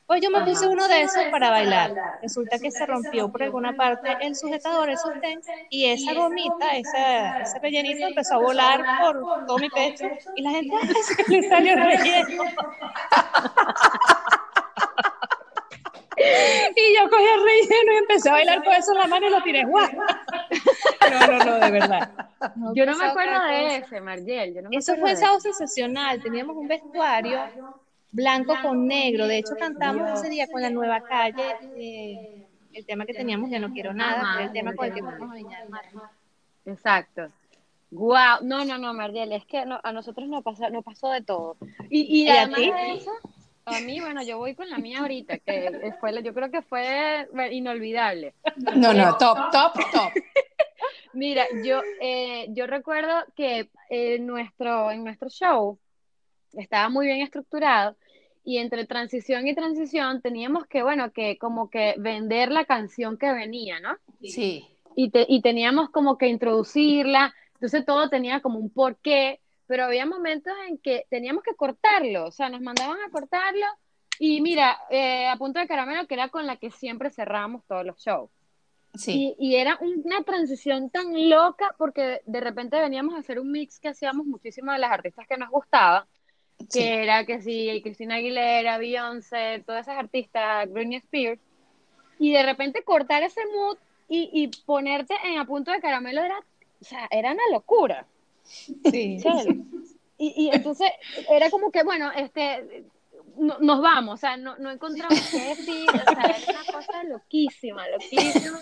Pues 0.10 0.22
yo 0.24 0.32
me 0.32 0.42
puse 0.44 0.68
uno 0.68 0.88
de 0.88 1.04
esos 1.04 1.26
para 1.26 1.52
bailar. 1.52 1.94
Resulta 2.24 2.58
que 2.58 2.72
se 2.72 2.84
rompió 2.88 3.32
por 3.32 3.44
alguna 3.44 3.74
parte 3.74 4.18
el 4.22 4.36
sujetador, 4.36 4.90
el 4.90 4.98
sostén, 4.98 5.40
y 5.70 5.86
esa 5.86 6.16
gomita, 6.16 6.76
esa, 6.78 7.42
ese 7.42 7.60
rellenito 7.60 8.08
empezó 8.08 8.34
a 8.34 8.38
volar 8.40 8.84
por 9.00 9.46
todo 9.46 9.60
mi 9.60 9.70
pecho 9.70 10.06
y 10.36 10.42
la 10.42 10.50
gente, 10.50 10.76
¡ay, 10.82 10.90
se 11.04 11.32
le 11.32 11.48
salió 11.48 11.74
el 11.74 11.80
relleno! 11.84 12.44
y 16.76 16.96
yo 16.96 17.08
cogí 17.08 17.26
el 17.26 17.44
relleno 17.44 17.94
y 17.94 17.98
empecé 17.98 18.30
a 18.30 18.32
bailar 18.32 18.64
con 18.64 18.74
eso 18.74 18.92
en 18.94 18.98
la 18.98 19.08
mano 19.08 19.28
y 19.28 19.30
lo 19.30 19.44
tiré. 19.44 19.64
¡Guau! 19.66 19.90
No, 21.12 21.28
no, 21.28 21.46
no, 21.46 21.60
de 21.60 21.70
verdad. 21.70 22.12
yo 22.74 22.88
no 22.88 22.98
me 22.98 23.06
acuerdo 23.06 23.44
de 23.44 23.76
ese, 23.76 24.02
Margel. 24.02 24.58
eso 24.72 24.96
fue 24.96 25.16
sábado 25.16 25.40
sensacional. 25.40 26.20
Teníamos 26.20 26.58
un 26.58 26.68
vestuario 26.68 27.42
blanco 28.12 28.56
con 28.62 28.88
negro. 28.88 29.28
De 29.28 29.38
hecho, 29.38 29.56
cantamos 29.58 30.20
ese 30.20 30.30
día 30.30 30.48
con 30.48 30.62
la 30.62 30.70
nueva 30.70 31.02
calle. 31.02 31.56
Eh, 31.76 32.48
el 32.74 32.86
tema 32.86 33.06
que 33.06 33.14
teníamos, 33.14 33.50
ya 33.50 33.60
no 33.60 33.72
quiero 33.72 33.94
nada, 33.94 34.44
el 34.44 34.52
tema 34.52 34.76
con 34.76 34.86
el 34.86 34.94
que 34.94 35.02
fuimos 35.02 35.32
a 35.32 35.36
Viña 35.36 35.60
del 35.60 35.70
Mar. 35.70 35.86
Exacto. 36.66 37.30
Wow, 37.92 38.44
no, 38.44 38.64
no, 38.66 38.78
no, 38.78 38.94
Mardiel, 38.94 39.32
es 39.32 39.46
que 39.46 39.58
a 39.58 39.92
nosotros 39.92 40.28
nos 40.28 40.44
pasó, 40.44 40.70
nos 40.70 40.84
pasó 40.84 41.10
de 41.10 41.22
todo. 41.22 41.58
Y, 41.90 42.22
y, 42.22 42.30
además 42.30 42.60
de 42.60 42.94
eso, 42.94 43.12
a 43.66 43.80
mí, 43.82 44.00
bueno, 44.00 44.22
yo 44.22 44.38
voy 44.38 44.54
con 44.54 44.70
la 44.70 44.78
mía 44.78 45.00
ahorita, 45.00 45.40
que 45.40 45.94
fue, 46.00 46.22
yo 46.22 46.34
creo 46.34 46.52
que 46.52 46.62
fue 46.62 47.28
inolvidable. 47.52 48.36
No, 48.76 48.94
no, 48.94 49.18
top, 49.18 49.52
top, 49.52 49.74
top. 49.92 50.14
Mira, 51.14 51.46
yo, 51.64 51.82
eh, 52.00 52.46
yo 52.50 52.68
recuerdo 52.68 53.26
que 53.36 53.70
en 53.90 54.28
nuestro, 54.28 54.92
en 54.92 55.04
nuestro 55.04 55.30
show 55.30 55.80
estaba 56.54 56.90
muy 56.90 57.06
bien 57.08 57.22
estructurado 57.22 57.96
y 58.44 58.58
entre 58.58 58.86
transición 58.86 59.48
y 59.48 59.56
transición 59.56 60.22
teníamos 60.22 60.66
que, 60.66 60.82
bueno, 60.84 61.12
que 61.12 61.38
como 61.38 61.70
que 61.70 61.96
vender 61.98 62.52
la 62.52 62.66
canción 62.66 63.18
que 63.18 63.32
venía, 63.32 63.80
¿no? 63.80 63.98
Sí. 64.24 64.66
Y, 64.96 65.12
y 65.14 65.42
teníamos 65.42 65.90
como 65.92 66.18
que 66.18 66.28
introducirla, 66.28 67.34
entonces 67.54 67.86
todo 67.86 68.10
tenía 68.10 68.42
como 68.42 68.60
un 68.60 68.70
porqué, 68.70 69.40
pero 69.68 69.86
había 69.86 70.06
momentos 70.06 70.54
en 70.68 70.78
que 70.80 71.06
teníamos 71.10 71.44
que 71.44 71.56
cortarlo, 71.56 72.26
o 72.26 72.32
sea, 72.32 72.50
nos 72.50 72.62
mandaban 72.62 72.98
a 73.06 73.12
cortarlo 73.12 73.66
y 74.18 74.42
mira, 74.42 74.78
eh, 74.90 75.28
a 75.28 75.38
punto 75.38 75.60
de 75.60 75.68
caramelo, 75.68 76.06
que 76.08 76.16
era 76.16 76.30
con 76.30 76.46
la 76.46 76.58
que 76.58 76.72
siempre 76.72 77.10
cerramos 77.10 77.64
todos 77.66 77.86
los 77.86 77.98
shows. 78.04 78.30
Sí. 78.96 79.36
Y, 79.38 79.52
y, 79.52 79.56
era 79.56 79.78
una 79.82 80.24
transición 80.24 80.90
tan 80.90 81.30
loca 81.30 81.76
porque 81.78 82.22
de 82.26 82.42
repente 82.42 82.82
veníamos 82.82 83.14
a 83.14 83.20
hacer 83.20 83.40
un 83.40 83.52
mix 83.52 83.80
que 83.80 83.90
hacíamos 83.90 84.26
muchísimo 84.26 84.72
de 84.72 84.80
las 84.80 84.92
artistas 84.92 85.28
que 85.28 85.38
nos 85.38 85.52
gustaban 85.52 86.06
que 86.72 87.04
era 87.04 87.26
que 87.26 87.42
sí, 87.42 87.80
Cristina 87.84 88.16
Aguilera, 88.16 88.78
Beyoncé, 88.78 89.64
todas 89.66 89.88
esas 89.88 89.98
artistas, 89.98 90.72
Britney 90.72 90.98
Spears, 90.98 91.42
y 92.20 92.34
de 92.34 92.44
repente 92.44 92.84
cortar 92.84 93.24
ese 93.24 93.42
mood 93.56 93.78
y, 94.08 94.30
y 94.34 94.48
ponerte 94.66 95.16
en 95.24 95.40
a 95.40 95.46
punto 95.46 95.72
de 95.72 95.80
caramelo 95.80 96.22
era, 96.22 96.40
o 96.82 96.84
sea, 96.84 97.08
era 97.12 97.32
una 97.32 97.44
locura. 97.52 98.06
Sí. 98.44 99.18
Y, 100.18 100.34
y 100.36 100.50
entonces 100.54 100.90
era 101.30 101.50
como 101.50 101.72
que, 101.72 101.84
bueno, 101.84 102.12
este, 102.12 102.84
nos 103.40 103.82
vamos, 103.82 104.16
o 104.16 104.18
sea, 104.18 104.38
no, 104.38 104.58
no 104.58 104.70
encontramos 104.70 105.20
qué 105.32 105.40
decir, 105.56 105.88
o 105.90 106.14
sea, 106.14 106.24
era 106.24 106.38
una 106.50 106.74
cosa 106.74 107.04
loquísima, 107.06 107.88
loquísima. 107.88 108.60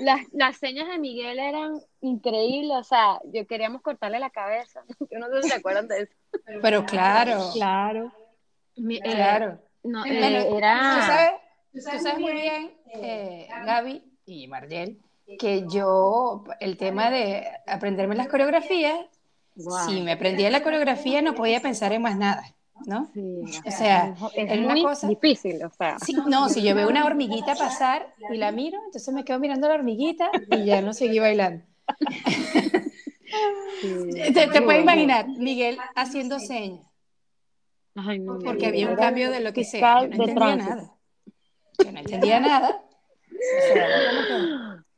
Las, 0.00 0.20
las 0.32 0.56
señas 0.56 0.88
de 0.88 0.98
Miguel 0.98 1.38
eran 1.38 1.80
increíbles, 2.00 2.76
o 2.78 2.84
sea, 2.84 3.20
yo 3.32 3.46
queríamos 3.46 3.82
cortarle 3.82 4.18
la 4.18 4.30
cabeza, 4.30 4.82
yo 5.10 5.18
no 5.18 5.28
sé 5.28 5.42
si 5.42 5.48
se 5.50 5.56
acuerdan 5.56 5.88
de 5.88 6.02
eso. 6.02 6.14
Pero 6.62 6.84
claro, 6.84 7.50
claro, 7.52 8.12
eh, 8.76 9.00
claro. 9.02 9.58
No, 9.82 10.04
eh, 10.04 10.56
era... 10.56 11.40
¿Tú 11.72 11.80
sabes, 11.80 12.18
muy 12.18 12.32
bien, 12.32 12.72
eh, 12.92 13.48
Gaby 13.66 14.02
y 14.26 14.46
Margel, 14.46 15.00
que 15.38 15.66
yo, 15.68 16.44
el 16.60 16.76
tema 16.76 17.10
de 17.10 17.46
aprenderme 17.66 18.14
las 18.14 18.28
coreografías, 18.28 19.00
si 19.86 20.00
me 20.00 20.12
aprendía 20.12 20.50
la 20.50 20.62
coreografía 20.62 21.20
no 21.22 21.34
podía 21.34 21.60
pensar 21.60 21.92
en 21.92 22.02
más 22.02 22.16
nada. 22.16 22.54
¿no? 22.86 23.10
o 23.64 23.70
sea, 23.70 24.14
es, 24.34 24.58
una 24.58 24.82
cosa 24.82 25.08
difícil, 25.08 25.64
o 25.64 25.70
sea. 25.70 25.96
no, 26.26 26.48
si 26.48 26.62
yo 26.62 26.74
veo 26.74 26.88
una 26.88 27.04
hormiguita 27.04 27.54
pasar 27.54 28.14
y 28.30 28.36
la 28.36 28.52
miro, 28.52 28.78
entonces 28.86 29.14
me 29.14 29.24
quedo 29.24 29.38
mirando 29.38 29.68
la 29.68 29.74
hormiguita 29.74 30.30
y 30.50 30.64
ya 30.64 30.82
no 30.82 30.92
seguí 30.92 31.18
bailando. 31.18 31.64
te, 34.32 34.62
puedes 34.62 34.82
imaginar, 34.82 35.28
Miguel 35.28 35.78
haciendo 35.94 36.38
señas. 36.38 36.86
porque 38.44 38.66
había 38.66 38.88
un 38.88 38.96
cambio 38.96 39.30
de 39.30 39.40
lo 39.40 39.52
que 39.52 39.64
sea. 39.64 40.02
Yo 40.02 40.08
no 40.08 40.24
entendía 40.24 40.56
nada. 40.56 40.94
Yo 41.84 41.92
no 41.92 41.98
entendía 41.98 42.40
nada. 42.40 42.82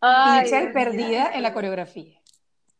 O 0.00 0.46
sea, 0.46 0.72
perdida 0.72 1.32
en 1.34 1.42
la 1.42 1.52
coreografía. 1.52 2.20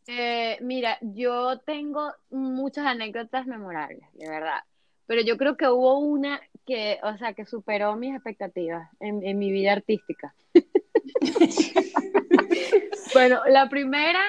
Eh, 0.07 0.59
mira, 0.61 0.99
yo 1.01 1.59
tengo 1.61 2.13
muchas 2.31 2.87
anécdotas 2.87 3.47
memorables, 3.47 4.05
de 4.13 4.29
verdad 4.29 4.61
pero 5.07 5.23
yo 5.23 5.37
creo 5.37 5.57
que 5.57 5.69
hubo 5.69 5.99
una 5.99 6.41
que, 6.67 6.99
o 7.03 7.17
sea, 7.17 7.33
que 7.33 7.47
superó 7.47 7.97
mis 7.97 8.15
expectativas 8.15 8.91
en, 9.01 9.25
en 9.25 9.39
mi 9.39 9.53
vida 9.53 9.73
artística. 9.73 10.35
bueno, 13.15 13.41
la 13.49 13.69
primera 13.69 14.21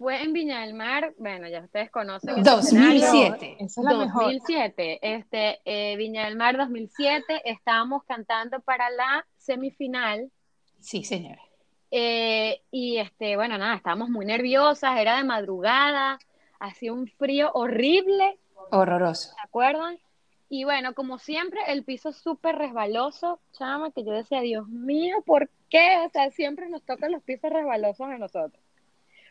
fue 0.00 0.22
en 0.22 0.32
Viña 0.32 0.62
del 0.62 0.72
Mar, 0.72 1.12
bueno, 1.18 1.46
ya 1.46 1.60
ustedes 1.60 1.90
conocen. 1.90 2.42
2007. 2.42 3.56
Esa 3.60 3.80
es 3.82 3.84
la 3.84 3.92
2007, 3.92 4.98
este, 5.02 5.60
eh, 5.66 5.94
Viña 5.96 6.24
del 6.24 6.36
Mar 6.36 6.56
2007, 6.56 7.42
estábamos 7.44 8.04
cantando 8.04 8.60
para 8.60 8.88
la 8.88 9.26
semifinal. 9.36 10.30
Sí, 10.78 11.04
señora. 11.04 11.42
Eh, 11.90 12.62
y 12.70 12.96
este, 12.96 13.36
bueno, 13.36 13.58
nada, 13.58 13.74
estábamos 13.74 14.08
muy 14.08 14.24
nerviosas, 14.24 14.98
era 14.98 15.18
de 15.18 15.24
madrugada, 15.24 16.18
hacía 16.58 16.94
un 16.94 17.06
frío 17.06 17.50
horrible. 17.52 18.38
Horroroso. 18.70 19.34
¿Se 19.34 19.40
acuerdan? 19.44 19.98
Y 20.48 20.64
bueno, 20.64 20.94
como 20.94 21.18
siempre, 21.18 21.60
el 21.66 21.84
piso 21.84 22.12
súper 22.12 22.56
resbaloso, 22.56 23.38
chama, 23.52 23.90
que 23.90 24.02
yo 24.02 24.12
decía, 24.12 24.40
Dios 24.40 24.66
mío, 24.66 25.16
¿por 25.26 25.50
qué? 25.68 25.98
O 26.06 26.08
sea, 26.08 26.30
siempre 26.30 26.70
nos 26.70 26.82
tocan 26.84 27.12
los 27.12 27.22
pisos 27.22 27.52
resbalosos 27.52 28.06
a 28.08 28.16
nosotros. 28.16 28.62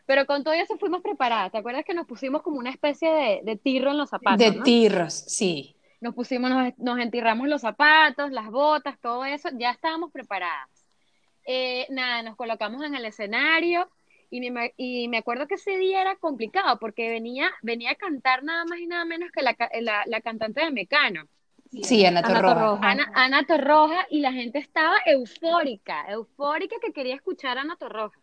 Pero 0.09 0.25
con 0.25 0.43
todo 0.43 0.55
eso 0.55 0.75
fuimos 0.79 1.03
preparadas. 1.03 1.51
¿Te 1.51 1.59
acuerdas 1.59 1.85
que 1.85 1.93
nos 1.93 2.07
pusimos 2.07 2.41
como 2.41 2.57
una 2.57 2.71
especie 2.71 3.11
de, 3.11 3.41
de 3.43 3.57
tirro 3.57 3.91
en 3.91 3.99
los 3.99 4.09
zapatos? 4.09 4.39
De 4.39 4.53
tirros, 4.63 5.13
sí. 5.13 5.75
nos 6.01 6.15
pusimos, 6.15 6.49
nos, 6.77 6.97
entirramos 6.99 7.47
los 7.47 7.61
zapatos, 7.61 8.31
las 8.31 8.49
botas, 8.49 8.99
todo 8.99 9.23
eso, 9.23 9.49
ya 9.53 9.69
estábamos 9.69 10.11
preparadas. 10.11 10.67
Eh, 11.45 11.85
nada, 11.91 12.23
nos 12.23 12.35
colocamos 12.37 12.83
en 12.83 12.95
el 12.95 13.05
escenario 13.05 13.87
y 14.31 14.49
me, 14.49 14.73
y 14.77 15.07
me 15.09 15.19
acuerdo 15.19 15.45
que 15.45 15.53
ese 15.53 15.77
día 15.77 16.01
era 16.01 16.15
complicado 16.15 16.79
porque 16.79 17.07
venía, 17.07 17.51
venía 17.61 17.91
a 17.91 17.95
cantar 17.95 18.43
nada 18.43 18.65
más 18.65 18.79
y 18.79 18.87
nada 18.87 19.05
menos 19.05 19.29
que 19.31 19.43
la, 19.43 19.55
la, 20.07 20.21
cantante 20.21 20.61
de 20.61 20.71
Mecano. 20.71 21.27
Sí, 21.83 22.03
Ana 22.03 22.23
Torroja. 22.23 22.79
Ana, 22.81 23.11
Ana, 23.13 23.43
Torroja 23.45 24.07
y 24.09 24.21
la 24.21 24.33
gente 24.33 24.57
estaba 24.57 24.95
eufórica, 25.05 26.09
eufórica 26.09 26.77
que 26.81 26.93
quería 26.93 27.13
escuchar 27.13 27.59
a 27.59 27.61
Ana 27.61 27.75
Torroja. 27.75 28.19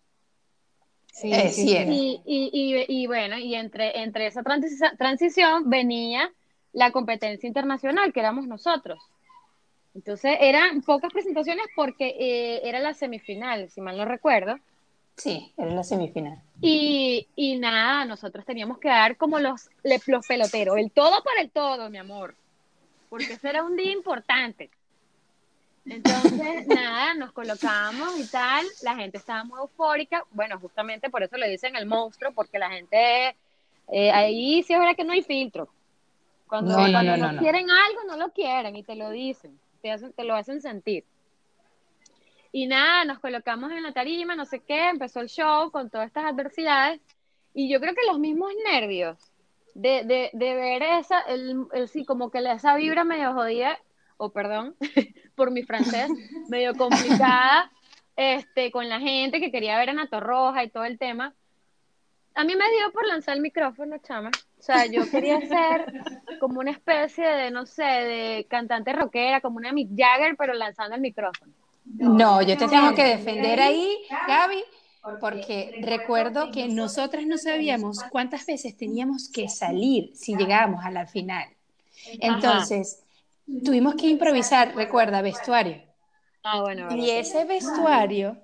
Sí, 1.17 1.33
sí, 1.49 1.71
y, 1.89 2.21
y, 2.27 2.85
y, 2.89 3.07
bueno, 3.07 3.39
y 3.39 3.55
entre, 3.55 4.03
entre 4.03 4.27
esa 4.27 4.43
transición 4.43 5.71
venía 5.71 6.31
la 6.75 6.91
competencia 6.91 7.47
internacional, 7.47 8.13
que 8.13 8.21
éramos 8.21 8.47
nosotros. 8.47 9.03
Entonces 9.95 10.37
eran 10.39 10.83
pocas 10.83 11.11
presentaciones 11.11 11.65
porque 11.75 12.15
eh, 12.21 12.61
era 12.69 12.81
la 12.81 12.93
semifinal, 12.93 13.71
si 13.71 13.81
mal 13.81 13.97
no 13.97 14.05
recuerdo. 14.05 14.59
Sí, 15.17 15.55
era 15.57 15.71
la 15.71 15.85
semifinal. 15.85 16.39
Y, 16.61 17.27
y 17.35 17.57
nada, 17.57 18.05
nosotros 18.05 18.45
teníamos 18.45 18.79
que 18.79 18.89
dar 18.89 19.17
como 19.17 19.39
los, 19.39 19.71
los 19.83 20.27
peloteros, 20.27 20.77
el 20.77 20.91
todo 20.91 21.23
por 21.23 21.39
el 21.41 21.49
todo, 21.49 21.89
mi 21.89 21.97
amor, 21.97 22.35
porque 23.09 23.33
ese 23.33 23.49
era 23.49 23.65
un 23.65 23.75
día 23.75 23.91
importante. 23.91 24.69
Entonces, 25.89 26.67
nada, 26.67 27.15
nos 27.15 27.33
colocamos 27.33 28.19
y 28.19 28.27
tal, 28.31 28.67
la 28.83 28.97
gente 28.97 29.19
estaba 29.19 29.45
muy 29.45 29.61
eufórica, 29.61 30.25
bueno, 30.33 30.59
justamente 30.59 31.11
por 31.11 31.23
eso 31.23 31.37
le 31.37 31.49
dicen 31.49 31.77
el 31.77 31.87
monstruo, 31.87 32.33
porque 32.33 32.59
la 32.59 32.71
gente, 32.71 33.37
eh, 33.93 34.11
ahí 34.11 34.63
sí 34.65 34.73
es 34.73 34.79
verdad 34.79 34.97
que 34.97 35.05
no 35.05 35.13
hay 35.13 35.23
filtro. 35.23 35.69
Cuando, 36.49 36.77
no, 36.77 37.39
quieren 37.39 37.69
algo, 37.71 38.05
no 38.07 38.17
lo 38.17 38.31
quieren 38.33 38.77
y 38.77 38.83
te 38.83 38.95
lo 38.95 39.11
dicen, 39.11 39.59
te, 39.83 39.97
te 39.97 40.25
lo 40.25 40.35
hacen 40.35 40.61
sentir. 40.61 41.05
Y 42.53 42.67
nada, 42.67 43.05
nos 43.05 43.19
colocamos 43.19 43.71
en 43.73 43.83
la 43.83 43.93
tarima, 43.93 44.35
no 44.35 44.45
sé 44.45 44.61
qué, 44.61 44.89
empezó 44.89 45.21
el 45.21 45.29
show 45.29 45.71
con 45.71 45.91
todas 45.91 46.07
estas 46.07 46.25
adversidades. 46.25 47.01
Y 47.53 47.69
yo 47.69 47.81
creo 47.81 47.95
que 47.95 48.07
los 48.07 48.19
mismos 48.19 48.53
nervios 48.71 49.19
de, 49.75 50.05
de, 50.05 50.31
de 50.33 50.55
ver 50.55 50.83
esa, 50.83 51.21
el, 51.23 51.67
el, 51.73 51.89
sí, 51.89 52.05
como 52.05 52.31
que 52.31 52.39
esa 52.39 52.77
vibra 52.77 53.05
medio 53.05 53.35
jodida, 53.35 53.79
o 54.17 54.31
perdón, 54.31 54.75
por 55.37 55.51
mi 55.51 55.63
francés, 55.63 56.11
medio 56.49 56.75
complicada, 56.75 57.71
este, 58.17 58.73
con 58.73 58.89
la 58.89 58.99
gente 58.99 59.39
que 59.39 59.53
quería 59.53 59.79
ver 59.79 59.91
a 59.91 59.93
Nato 59.93 60.19
Roja 60.19 60.65
y 60.65 60.71
todo 60.71 60.85
el 60.85 60.99
tema. 60.99 61.35
A 62.35 62.45
mí 62.45 62.55
me 62.55 62.69
dio 62.71 62.93
por 62.93 63.07
lanzar 63.07 63.37
el 63.37 63.43
micrófono, 63.43 63.97
chama. 63.99 64.31
O 64.59 64.63
sea, 64.63 64.87
yo 64.87 65.09
quería 65.11 65.41
ser 65.41 65.87
como 66.41 66.61
una 66.61 66.71
especie 66.71 67.27
de, 67.27 67.51
no 67.51 67.67
sé, 67.67 67.83
de 67.83 68.47
cantante 68.49 68.93
rockera, 68.93 69.41
como 69.41 69.57
una 69.57 69.73
Mick 69.73 69.91
Jagger, 69.97 70.37
pero 70.37 70.53
lanzando 70.55 70.97
el 70.97 71.01
micrófono. 71.01 71.53
No, 71.85 72.43
yo 72.43 72.59
te 72.59 72.67
tengo 72.67 72.95
que 72.95 73.05
defender 73.05 73.61
ahí, 73.61 73.97
Gaby, 74.27 74.65
porque 75.21 75.79
recuerdo 75.83 76.51
que 76.51 76.69
nosotras 76.69 77.25
no 77.27 77.39
sabíamos 77.39 78.03
cuántas 78.11 78.45
veces 78.45 78.77
teníamos 78.77 79.31
que 79.31 79.49
salir 79.49 80.11
si 80.15 80.37
llegábamos 80.37 80.85
a 80.85 80.91
la 80.91 81.07
final. 81.07 81.49
Entonces, 82.21 83.06
tuvimos 83.65 83.95
que 83.95 84.09
improvisar, 84.09 84.75
recuerda, 84.75 85.23
vestuario. 85.23 85.83
Ah, 86.43 86.61
bueno. 86.61 86.95
Y 86.95 87.11
ese 87.11 87.45
vestuario 87.45 88.41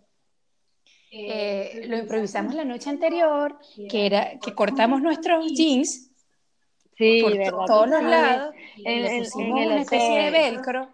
eh, 1.10 1.84
lo 1.88 1.98
improvisamos 1.98 2.54
la 2.54 2.64
noche 2.64 2.90
anterior, 2.90 3.58
que 3.90 4.06
era 4.06 4.38
que 4.38 4.54
cortamos 4.54 5.02
nuestros 5.02 5.52
jeans 5.52 6.10
por 7.20 7.66
todos 7.66 7.88
los 7.88 8.02
lados, 8.02 8.54
en, 8.84 9.02
le 9.02 9.18
pusimos 9.18 9.60
una 9.60 9.80
especie 9.80 10.22
de 10.22 10.30
velcro 10.30 10.92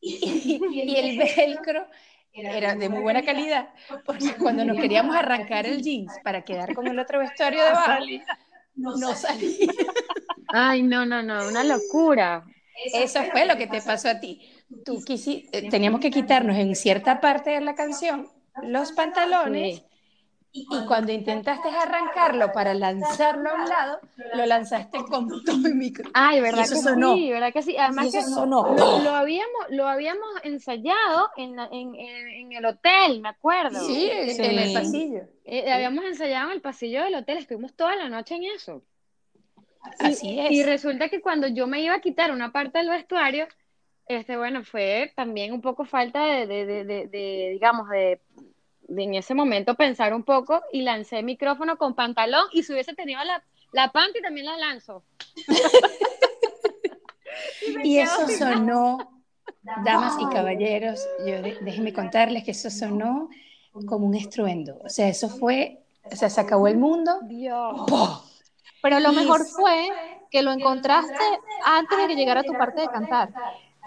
y, 0.00 0.96
el 0.96 1.18
velcro 1.18 1.86
era 2.32 2.74
de 2.74 2.88
muy 2.88 3.02
buena 3.02 3.22
calidad, 3.22 3.70
porque 4.06 4.34
cuando 4.38 4.64
nos 4.64 4.78
queríamos 4.78 5.16
arrancar 5.16 5.66
el 5.66 5.82
jeans 5.82 6.12
para 6.22 6.44
quedar 6.44 6.74
con 6.74 6.86
el 6.86 6.98
otro 6.98 7.18
vestuario 7.18 7.64
debajo, 7.64 8.04
no 8.76 9.14
salía. 9.14 9.66
Ay, 10.52 10.82
no, 10.82 11.06
no, 11.06 11.22
no, 11.22 11.48
una 11.48 11.64
locura. 11.64 12.44
Eso 12.94 13.22
fue 13.30 13.46
lo 13.46 13.56
que 13.56 13.66
te 13.66 13.82
pasó 13.82 14.08
a 14.08 14.20
ti. 14.20 14.40
Tú 14.84 15.02
quisiste, 15.04 15.68
teníamos 15.68 16.00
que 16.00 16.10
quitarnos 16.10 16.56
en 16.56 16.74
cierta 16.74 17.20
parte 17.20 17.50
de 17.50 17.60
la 17.60 17.74
canción 17.74 18.28
los 18.62 18.92
pantalones 18.92 19.82
y 20.52 20.66
cuando 20.86 21.12
intentaste 21.12 21.68
arrancarlo 21.68 22.50
para 22.52 22.74
lanzarlo 22.74 23.50
a 23.50 23.54
un 23.54 23.68
lado, 23.68 24.00
lo 24.34 24.46
lanzaste 24.46 24.98
con 25.04 25.28
todo 25.44 25.68
el 25.68 25.76
micro. 25.76 26.10
Ay, 26.12 26.40
¿verdad 26.40 26.68
que 26.68 26.76
sí? 26.76 27.30
¿Verdad 27.30 27.52
que 27.52 27.62
sí? 27.62 27.76
Además 27.76 28.10
que 28.10 28.20
Lo, 28.20 29.10
habíamos, 29.14 29.66
lo 29.68 29.86
habíamos 29.86 30.28
ensayado 30.42 31.30
en, 31.36 31.56
en, 31.58 31.94
en, 31.94 32.52
el 32.52 32.64
hotel, 32.64 33.20
me 33.20 33.28
acuerdo. 33.28 33.78
Sí, 33.86 34.10
en 34.10 34.58
el 34.58 34.72
pasillo. 34.72 35.22
Eh, 35.44 35.70
habíamos 35.70 36.04
ensayado 36.04 36.48
en 36.48 36.56
el 36.56 36.60
pasillo 36.60 37.04
del 37.04 37.14
hotel, 37.14 37.38
estuvimos 37.38 37.74
toda 37.74 37.94
la 37.94 38.08
noche 38.08 38.34
en 38.34 38.44
eso. 38.44 38.82
Así 39.98 40.38
es. 40.38 40.50
Y 40.50 40.62
resulta 40.62 41.08
que 41.08 41.20
cuando 41.20 41.48
yo 41.48 41.66
me 41.66 41.80
iba 41.80 41.94
a 41.94 42.00
quitar 42.00 42.32
una 42.32 42.52
parte 42.52 42.78
del 42.78 42.90
vestuario, 42.90 43.46
este, 44.06 44.36
bueno, 44.36 44.64
fue 44.64 45.12
también 45.14 45.52
un 45.52 45.60
poco 45.60 45.84
falta 45.84 46.24
de, 46.24 46.46
de, 46.46 46.66
de, 46.66 46.84
de 46.84 47.50
digamos, 47.52 47.88
de 47.88 48.20
en 48.96 49.14
ese 49.14 49.34
momento 49.34 49.74
pensar 49.74 50.14
un 50.14 50.24
poco 50.24 50.62
y 50.72 50.82
lancé 50.82 51.22
micrófono 51.22 51.76
con 51.76 51.94
pantalón 51.94 52.44
y 52.52 52.62
si 52.62 52.72
hubiese 52.72 52.94
tenido 52.94 53.22
la, 53.24 53.42
la 53.72 53.92
y 54.14 54.22
también 54.22 54.46
la 54.46 54.56
lanzo. 54.56 55.04
y, 57.84 57.98
eso 57.98 58.28
sonó, 58.28 59.22
damas 59.84 60.16
y 60.20 60.34
caballeros, 60.34 61.06
yo 61.26 61.40
déjenme 61.42 61.92
contarles 61.92 62.44
que 62.44 62.50
eso 62.50 62.70
sonó 62.70 63.28
como 63.86 64.06
un 64.06 64.14
estruendo. 64.14 64.78
O 64.82 64.88
sea, 64.88 65.08
eso 65.08 65.28
fue, 65.28 65.82
o 66.04 66.16
sea, 66.16 66.28
se 66.28 66.40
acabó 66.40 66.66
el 66.66 66.76
mundo. 66.76 67.20
Dios. 67.22 67.88
Pero 68.82 69.00
lo 69.00 69.12
mejor 69.12 69.44
fue 69.44 69.88
que 70.30 70.42
lo 70.42 70.52
encontraste 70.52 71.24
antes 71.64 71.98
de 71.98 72.06
que 72.08 72.16
llegara 72.16 72.42
tu 72.42 72.52
parte 72.52 72.82
de 72.82 72.88
cantar. 72.88 73.30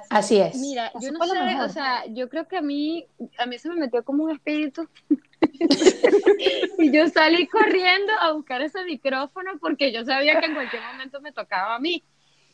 Así 0.10 0.38
es. 0.38 0.56
Mira, 0.58 0.92
yo 1.00 1.12
no 1.12 1.26
sé, 1.26 1.62
o 1.62 1.70
sea, 1.70 2.06
yo 2.08 2.30
creo 2.30 2.48
que 2.48 2.58
a 2.58 2.62
mí, 2.62 3.08
a 3.38 3.46
mí 3.46 3.58
se 3.58 3.70
me 3.70 3.76
metió 3.76 4.04
como 4.04 4.26
un 4.26 4.32
espíritu. 4.32 4.88
y 6.80 6.92
yo 6.92 7.08
salí 7.08 7.48
corriendo 7.48 8.12
a 8.20 8.32
buscar 8.32 8.62
ese 8.62 8.84
micrófono 8.84 9.52
porque 9.60 9.92
yo 9.92 10.04
sabía 10.06 10.40
que 10.40 10.48
en 10.48 10.54
cualquier 10.54 10.84
momento 10.84 11.22
me 11.22 11.32
tocaba 11.32 11.76
a 11.76 11.80
mí. 11.80 12.04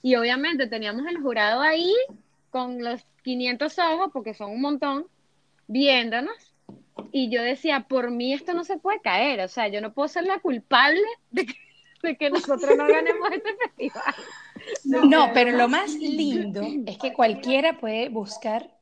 Y 0.01 0.15
obviamente 0.15 0.67
teníamos 0.67 1.05
el 1.07 1.19
jurado 1.19 1.61
ahí 1.61 1.93
con 2.49 2.83
los 2.83 3.01
500 3.23 3.77
ojos, 3.79 4.09
porque 4.13 4.33
son 4.33 4.51
un 4.51 4.61
montón, 4.61 5.07
viéndonos. 5.67 6.53
Y 7.11 7.29
yo 7.29 7.41
decía, 7.41 7.85
por 7.87 8.11
mí 8.11 8.33
esto 8.33 8.53
no 8.53 8.63
se 8.63 8.77
puede 8.77 9.01
caer. 9.01 9.41
O 9.41 9.47
sea, 9.47 9.67
yo 9.67 9.81
no 9.81 9.93
puedo 9.93 10.07
ser 10.07 10.25
la 10.25 10.39
culpable 10.39 11.01
de 11.31 11.45
que, 11.45 11.53
de 12.01 12.17
que 12.17 12.29
nosotros 12.29 12.71
no 12.77 12.87
ganemos 12.87 13.31
este 13.31 13.55
festival. 13.55 14.15
No, 14.83 15.29
pero 15.33 15.51
lo 15.51 15.67
más 15.67 15.93
lindo 15.95 16.61
es 16.85 16.97
que 16.97 17.13
cualquiera 17.13 17.77
puede 17.79 18.09
buscar 18.09 18.75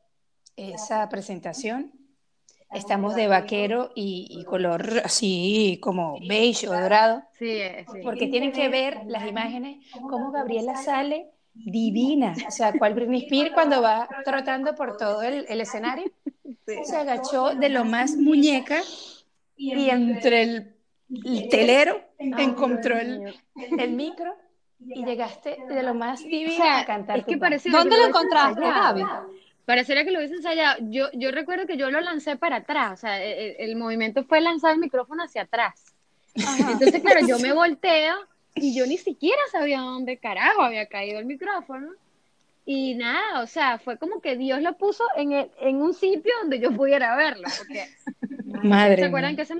esa 0.55 1.07
presentación. 1.09 1.91
Estamos 2.71 3.15
de 3.15 3.27
vaquero 3.27 3.91
y, 3.95 4.43
color 4.45 5.01
así 5.05 5.79
como 5.81 6.19
beige 6.27 6.67
o 6.67 6.73
dorado. 6.73 7.23
Sí, 7.39 7.59
Porque 8.03 8.27
tienen 8.27 8.51
que 8.51 8.67
ver 8.67 9.01
las 9.07 9.25
imágenes, 9.25 9.85
cómo 10.09 10.31
Gabriela 10.31 10.75
sale 10.75 11.31
divina. 11.53 12.35
O 12.47 12.51
sea, 12.51 12.73
cual 12.73 12.93
Britney 12.93 13.23
Spears 13.23 13.53
cuando 13.53 13.81
va 13.81 14.09
trotando 14.25 14.75
por 14.75 14.97
todo 14.97 15.21
el, 15.21 15.61
escenario. 15.61 16.11
Se 16.65 16.95
agachó 16.95 17.55
de 17.55 17.69
lo 17.69 17.85
más 17.85 18.17
muñeca 18.17 18.81
y 19.55 19.89
entre 19.89 20.41
el, 20.41 20.76
telero 21.49 22.01
encontró 22.19 22.97
el, 22.97 23.33
el 23.77 23.91
micro 23.93 24.35
y 24.79 25.05
llegaste 25.05 25.57
de 25.67 25.83
lo 25.83 25.93
más 25.93 26.23
divino 26.23 26.63
a 26.63 26.85
cantar. 26.85 27.19
Es 27.19 27.25
que 27.25 27.35
¿Dónde 27.69 27.97
lo, 27.97 28.07
encontraste, 28.07 28.61
Gaby? 28.61 29.03
Pareciera 29.65 30.03
que 30.03 30.11
lo 30.11 30.19
hubiese 30.19 30.35
ensayado. 30.35 30.77
Yo, 30.89 31.07
yo 31.13 31.31
recuerdo 31.31 31.65
que 31.65 31.77
yo 31.77 31.89
lo 31.89 31.99
lancé 31.99 32.37
para 32.37 32.57
atrás, 32.57 32.93
o 32.93 32.97
sea, 32.97 33.23
e, 33.23 33.31
e, 33.31 33.65
el, 33.65 33.75
movimiento 33.75 34.23
fue 34.23 34.39
lanzar 34.39 34.73
el 34.73 34.79
micrófono 34.79 35.23
hacia 35.23 35.43
atrás. 35.43 35.93
Entonces, 36.35 37.01
claro, 37.01 37.25
yo 37.27 37.39
me 37.39 37.51
volteo 37.53 38.15
y 38.55 38.75
yo 38.75 38.85
ni 38.85 38.97
siquiera 38.97 39.41
sabía 39.51 39.81
dónde 39.81 40.17
carajo 40.17 40.61
había 40.61 40.85
caído 40.87 41.19
el 41.19 41.25
micrófono. 41.25 41.91
Y 42.65 42.95
nada, 42.95 43.41
o 43.41 43.47
sea, 43.47 43.79
fue 43.79 43.97
como 43.97 44.19
que 44.21 44.35
Dios 44.35 44.61
lo 44.61 44.77
puso 44.77 45.03
en, 45.15 45.31
el, 45.31 45.51
en 45.61 45.81
un 45.81 45.93
sitio 45.93 46.33
donde 46.41 46.59
yo 46.59 46.71
pudiera 46.71 47.15
verlo, 47.15 47.47
porque 47.57 47.87
Madre 48.63 48.97
¿Se 48.97 49.05
acuerdan 49.05 49.35
que 49.35 49.41
ese, 49.43 49.55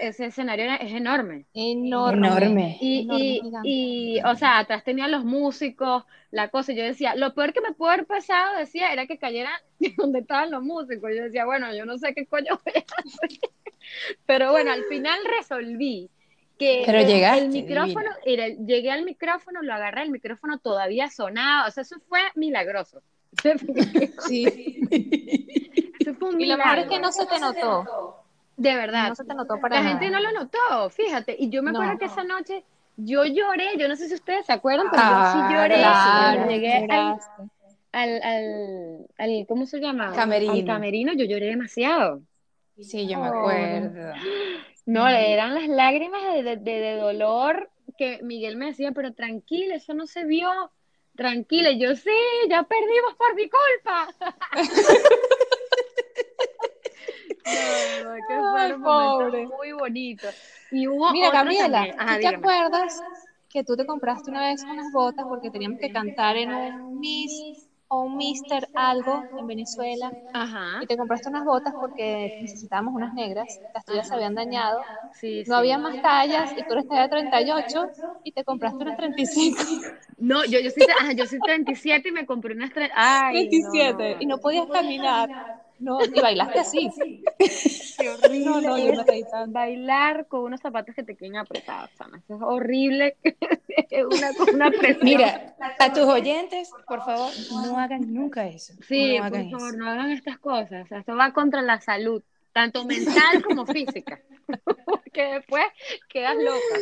ese, 0.00 0.26
escenario 0.26 0.66
es 0.80 0.92
enorme? 0.92 1.46
Enorme. 1.54 2.78
Y, 2.80 3.08
y, 3.12 3.42
y, 3.64 4.20
o 4.22 4.34
sea, 4.34 4.58
atrás 4.58 4.84
tenían 4.84 5.10
los 5.10 5.24
músicos, 5.24 6.04
la 6.30 6.48
cosa. 6.48 6.72
Yo 6.72 6.84
decía, 6.84 7.14
lo 7.14 7.34
peor 7.34 7.52
que 7.52 7.60
me 7.60 7.72
pudo 7.72 7.90
haber 7.90 8.06
pasado, 8.06 8.56
decía, 8.58 8.92
era 8.92 9.06
que 9.06 9.18
cayera 9.18 9.50
donde 9.96 10.20
estaban 10.20 10.50
los 10.50 10.62
músicos. 10.62 11.10
Yo 11.14 11.24
decía, 11.24 11.44
bueno, 11.44 11.74
yo 11.74 11.84
no 11.84 11.98
sé 11.98 12.14
qué 12.14 12.26
coño 12.26 12.60
voy 12.64 12.74
a 12.76 12.78
hacer. 12.80 13.40
Pero 14.26 14.50
bueno, 14.50 14.72
al 14.72 14.84
final 14.84 15.18
resolví. 15.38 16.10
que 16.58 16.82
Pero 16.86 17.00
llegaste, 17.02 17.44
el 17.44 17.50
micrófono, 17.50 18.10
era, 18.24 18.48
llegué 18.48 18.90
al 18.90 19.04
micrófono, 19.04 19.62
lo 19.62 19.74
agarré, 19.74 20.02
el 20.02 20.10
micrófono 20.10 20.58
todavía 20.58 21.10
sonaba, 21.10 21.68
o 21.68 21.70
sea, 21.70 21.82
eso 21.82 21.96
fue 22.08 22.20
milagroso. 22.34 23.02
Sí. 24.28 24.80
Eso 25.98 26.14
fue 26.14 26.30
un 26.30 26.40
Y 26.40 26.46
lo 26.46 26.56
mejor 26.58 26.78
es 26.78 26.86
milagro. 26.86 26.88
que 26.88 27.00
no 27.00 27.12
se 27.12 27.26
te 27.26 27.38
notó. 27.40 28.23
De 28.56 28.74
verdad. 28.74 29.08
No 29.08 29.14
se 29.14 29.24
te 29.24 29.34
notó 29.34 29.60
para 29.60 29.76
La 29.76 29.82
nada. 29.82 29.98
gente 29.98 30.10
no 30.10 30.20
lo 30.20 30.32
notó, 30.32 30.90
fíjate. 30.90 31.36
Y 31.38 31.48
yo 31.50 31.62
me 31.62 31.70
acuerdo 31.70 31.92
No. 31.94 31.98
que 31.98 32.04
esa 32.06 32.22
noche 32.24 32.64
yo 32.96 33.24
lloré, 33.24 33.76
yo 33.76 33.88
no 33.88 33.96
sé 33.96 34.08
si 34.08 34.14
ustedes 34.14 34.46
se 34.46 34.52
acuerdan, 34.52 34.86
pero 34.90 35.02
yo 35.02 35.08
Ah, 35.10 35.32
sí 35.48 35.54
lloré. 35.54 35.74
claro, 35.76 36.48
Llegué 36.48 36.86
al, 36.90 37.18
al, 37.92 38.22
al, 38.22 39.06
al- 39.18 39.46
¿cómo 39.48 39.66
se 39.66 39.80
llama? 39.80 40.12
Camerino. 40.14 40.52
Al 40.52 40.64
camerino, 40.64 41.12
yo 41.14 41.24
lloré 41.24 41.46
demasiado. 41.46 42.22
Sí, 42.80 43.06
yo 43.08 43.18
me 43.18 43.30
Oh. 43.30 43.34
acuerdo. 43.40 44.12
No, 44.86 45.08
eran 45.08 45.54
las 45.54 45.66
lágrimas 45.68 46.22
de, 46.34 46.42
de, 46.42 46.56
de- 46.56 46.80
de 46.80 46.96
dolor 46.96 47.70
que 47.98 48.20
Miguel 48.22 48.56
me 48.56 48.66
decía, 48.66 48.92
pero 48.92 49.12
tranquila, 49.14 49.74
eso 49.76 49.94
no 49.94 50.06
se 50.06 50.24
vio. 50.24 50.50
Tranquila, 51.16 51.70
Y 51.70 51.78
yo 51.78 51.94
sí, 51.94 52.10
ya 52.50 52.64
perdimos 52.64 53.14
por 53.16 53.34
mi 53.36 53.48
culpa. 53.48 54.08
No, 57.44 58.14
que 58.26 58.34
Ay, 58.56 58.72
pobre. 58.82 59.46
muy 59.46 59.72
bonitos. 59.72 60.34
Y 60.70 60.86
hubo 60.88 61.12
Mira, 61.12 61.30
Gabriela. 61.30 61.88
Ajá, 61.96 62.14
¿tú 62.16 62.20
te 62.22 62.34
acuerdas 62.34 63.02
que 63.48 63.64
tú 63.64 63.76
te 63.76 63.86
compraste 63.86 64.30
una 64.30 64.40
vez 64.48 64.64
unas 64.68 64.90
botas 64.92 65.26
porque 65.28 65.50
teníamos 65.50 65.78
que 65.78 65.90
cantar 65.90 66.36
en 66.36 66.50
un 66.50 66.98
Miss 66.98 67.44
o 67.88 68.02
un 68.04 68.16
Mister 68.16 68.68
algo 68.74 69.26
en 69.36 69.46
Venezuela? 69.46 70.10
Ajá. 70.32 70.80
Y 70.82 70.86
te 70.86 70.96
compraste 70.96 71.28
unas 71.28 71.44
botas 71.44 71.74
porque 71.78 72.34
necesitábamos 72.40 72.94
unas 72.94 73.12
negras, 73.14 73.60
las 73.74 73.84
tuyas 73.84 74.08
se 74.08 74.14
habían 74.14 74.34
dañado, 74.34 74.80
Sí, 75.20 75.38
no 75.40 75.44
sí. 75.44 75.52
había 75.52 75.78
más 75.78 76.00
tallas 76.00 76.50
y 76.56 76.64
tú 76.64 76.72
eres 76.72 76.88
talla 76.88 77.08
38 77.08 77.90
y 78.24 78.32
te 78.32 78.42
compraste 78.42 78.82
unas 78.84 78.96
35, 78.96 79.62
No, 80.18 80.44
yo, 80.44 80.58
yo, 80.60 80.70
soy, 80.70 80.84
ajá, 80.98 81.12
yo 81.12 81.26
soy 81.26 81.40
37 81.40 82.08
y 82.08 82.12
me 82.12 82.26
compré 82.26 82.54
unas 82.54 82.70
tre- 82.72 82.90
Ay, 82.94 83.48
37 83.48 84.16
no, 84.16 84.22
y 84.22 84.26
no 84.26 84.38
podías 84.38 84.66
caminar. 84.68 85.30
No, 85.78 85.98
y 86.04 86.20
bailaste 86.20 86.60
así. 86.60 86.90
Qué 87.98 88.08
horrible 88.08 88.44
No, 88.44 88.60
no, 88.60 88.78
yo 88.78 88.92
no 88.94 89.04
reí 89.04 89.22
tanto. 89.30 89.52
bailar 89.52 90.26
con 90.28 90.42
unos 90.44 90.60
zapatos 90.60 90.94
que 90.94 91.02
te 91.02 91.16
queden 91.16 91.36
apretados. 91.36 91.90
Eso 91.92 92.36
es 92.36 92.42
horrible. 92.42 93.16
Es 93.90 94.04
una, 94.04 94.30
una 94.52 94.70
presión. 94.70 95.04
Mira, 95.04 95.54
a 95.78 95.92
tus 95.92 96.04
oyentes, 96.04 96.70
por 96.86 97.04
favor, 97.04 97.30
no 97.52 97.78
hagan 97.78 98.12
nunca 98.12 98.46
eso. 98.46 98.72
sí, 98.88 99.18
no 99.18 99.28
por 99.28 99.32
favor, 99.50 99.68
eso. 99.68 99.76
no 99.76 99.90
hagan 99.90 100.10
estas 100.10 100.38
cosas. 100.38 100.84
O 100.84 100.88
sea, 100.88 100.98
esto 100.98 101.16
va 101.16 101.32
contra 101.32 101.60
la 101.62 101.80
salud, 101.80 102.22
tanto 102.52 102.84
mental 102.84 103.42
como 103.44 103.66
física. 103.66 104.20
Porque 104.84 105.34
después 105.34 105.64
quedas 106.08 106.36
loca. 106.36 106.76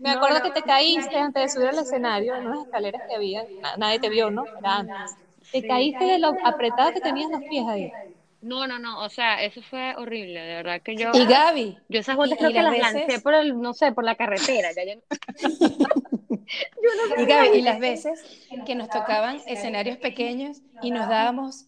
Me 0.00 0.10
acuerdo 0.10 0.38
no. 0.38 0.44
que 0.44 0.50
te 0.60 0.62
caíste 0.62 1.16
antes 1.16 1.42
de 1.42 1.48
subir 1.48 1.68
al 1.68 1.78
escenario 1.78 2.36
en 2.36 2.46
unas 2.46 2.64
escaleras 2.66 3.02
que 3.08 3.14
había. 3.14 3.44
Na- 3.60 3.76
nadie 3.76 3.98
te 4.00 4.08
vio, 4.08 4.30
¿no? 4.30 4.44
Era 4.58 4.76
antes. 4.76 5.16
Te 5.52 5.66
caíste 5.66 6.04
de 6.04 6.18
lo 6.18 6.36
apretado 6.44 6.92
que 6.92 7.00
tenías 7.00 7.30
los 7.30 7.42
pies 7.44 7.66
ahí. 7.66 7.92
No, 8.40 8.66
no, 8.66 8.78
no. 8.78 9.02
O 9.02 9.08
sea, 9.08 9.42
eso 9.42 9.62
fue 9.62 9.94
horrible. 9.96 10.40
De 10.40 10.54
verdad 10.56 10.80
que 10.82 10.96
yo. 10.96 11.10
Y 11.14 11.26
Gaby, 11.26 11.78
Yo 11.88 12.00
esas 12.00 12.16
botas 12.16 12.38
creo 12.38 12.50
que 12.50 12.62
las 12.62 12.72
las 12.72 12.78
lancé 12.92 13.06
veces- 13.06 13.22
por 13.22 13.34
el, 13.34 13.60
no 13.60 13.74
sé, 13.74 13.92
por 13.92 14.04
la 14.04 14.14
carretera. 14.14 14.68
Ya, 14.72 14.84
yo- 14.84 15.00
yo 16.30 17.16
no 17.16 17.22
y 17.22 17.26
Gaby, 17.26 17.58
y 17.58 17.62
las 17.62 17.78
veces 17.80 18.22
que 18.64 18.74
nos 18.74 18.88
tocaban 18.90 19.40
escenarios 19.46 19.98
pequeños 19.98 20.60
y 20.82 20.90
nos 20.90 21.08
dábamos 21.08 21.66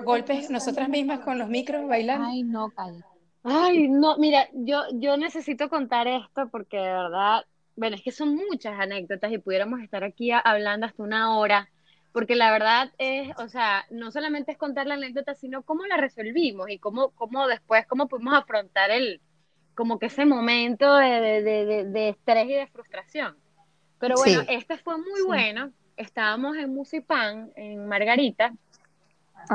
golpes 0.00 0.50
nosotras 0.50 0.88
mismas 0.88 1.20
con 1.20 1.38
los 1.38 1.48
micros 1.48 1.86
bailando. 1.88 2.26
Ay, 2.28 2.42
no, 2.42 2.70
calla. 2.70 3.04
Ay, 3.44 3.88
no, 3.88 4.18
mira, 4.18 4.48
yo, 4.52 4.82
yo 4.94 5.16
necesito 5.16 5.68
contar 5.70 6.06
esto 6.08 6.48
porque 6.50 6.76
de 6.76 6.82
verdad, 6.92 7.44
bueno, 7.76 7.96
es 7.96 8.02
que 8.02 8.10
son 8.12 8.34
muchas 8.34 8.78
anécdotas 8.78 9.32
y 9.32 9.38
pudiéramos 9.38 9.80
estar 9.80 10.04
aquí 10.04 10.30
hablando 10.32 10.86
hasta 10.86 11.02
una 11.02 11.38
hora, 11.38 11.70
porque 12.12 12.34
la 12.36 12.50
verdad 12.50 12.92
es, 12.98 13.30
o 13.38 13.48
sea, 13.48 13.84
no 13.90 14.10
solamente 14.10 14.52
es 14.52 14.58
contar 14.58 14.86
la 14.86 14.94
anécdota, 14.94 15.34
sino 15.34 15.62
cómo 15.62 15.86
la 15.86 15.96
resolvimos 15.96 16.70
y 16.70 16.78
cómo, 16.78 17.10
cómo 17.10 17.46
después, 17.46 17.86
cómo 17.86 18.08
pudimos 18.08 18.34
afrontar 18.34 18.90
el, 18.90 19.20
como 19.74 19.98
que 19.98 20.06
ese 20.06 20.24
momento 20.26 20.96
de, 20.96 21.42
de, 21.42 21.84
de, 21.84 22.08
estrés 22.08 22.46
y 22.46 22.54
de 22.54 22.66
frustración. 22.66 23.36
Pero 23.98 24.16
bueno, 24.16 24.40
Sí. 24.40 24.46
este 24.50 24.78
fue 24.78 24.96
muy 24.96 25.20
Sí. 25.20 25.26
bueno. 25.26 25.72
Estábamos 25.96 26.56
en 26.56 26.72
Musipan, 26.72 27.50
en 27.56 27.86
Margarita, 27.88 28.52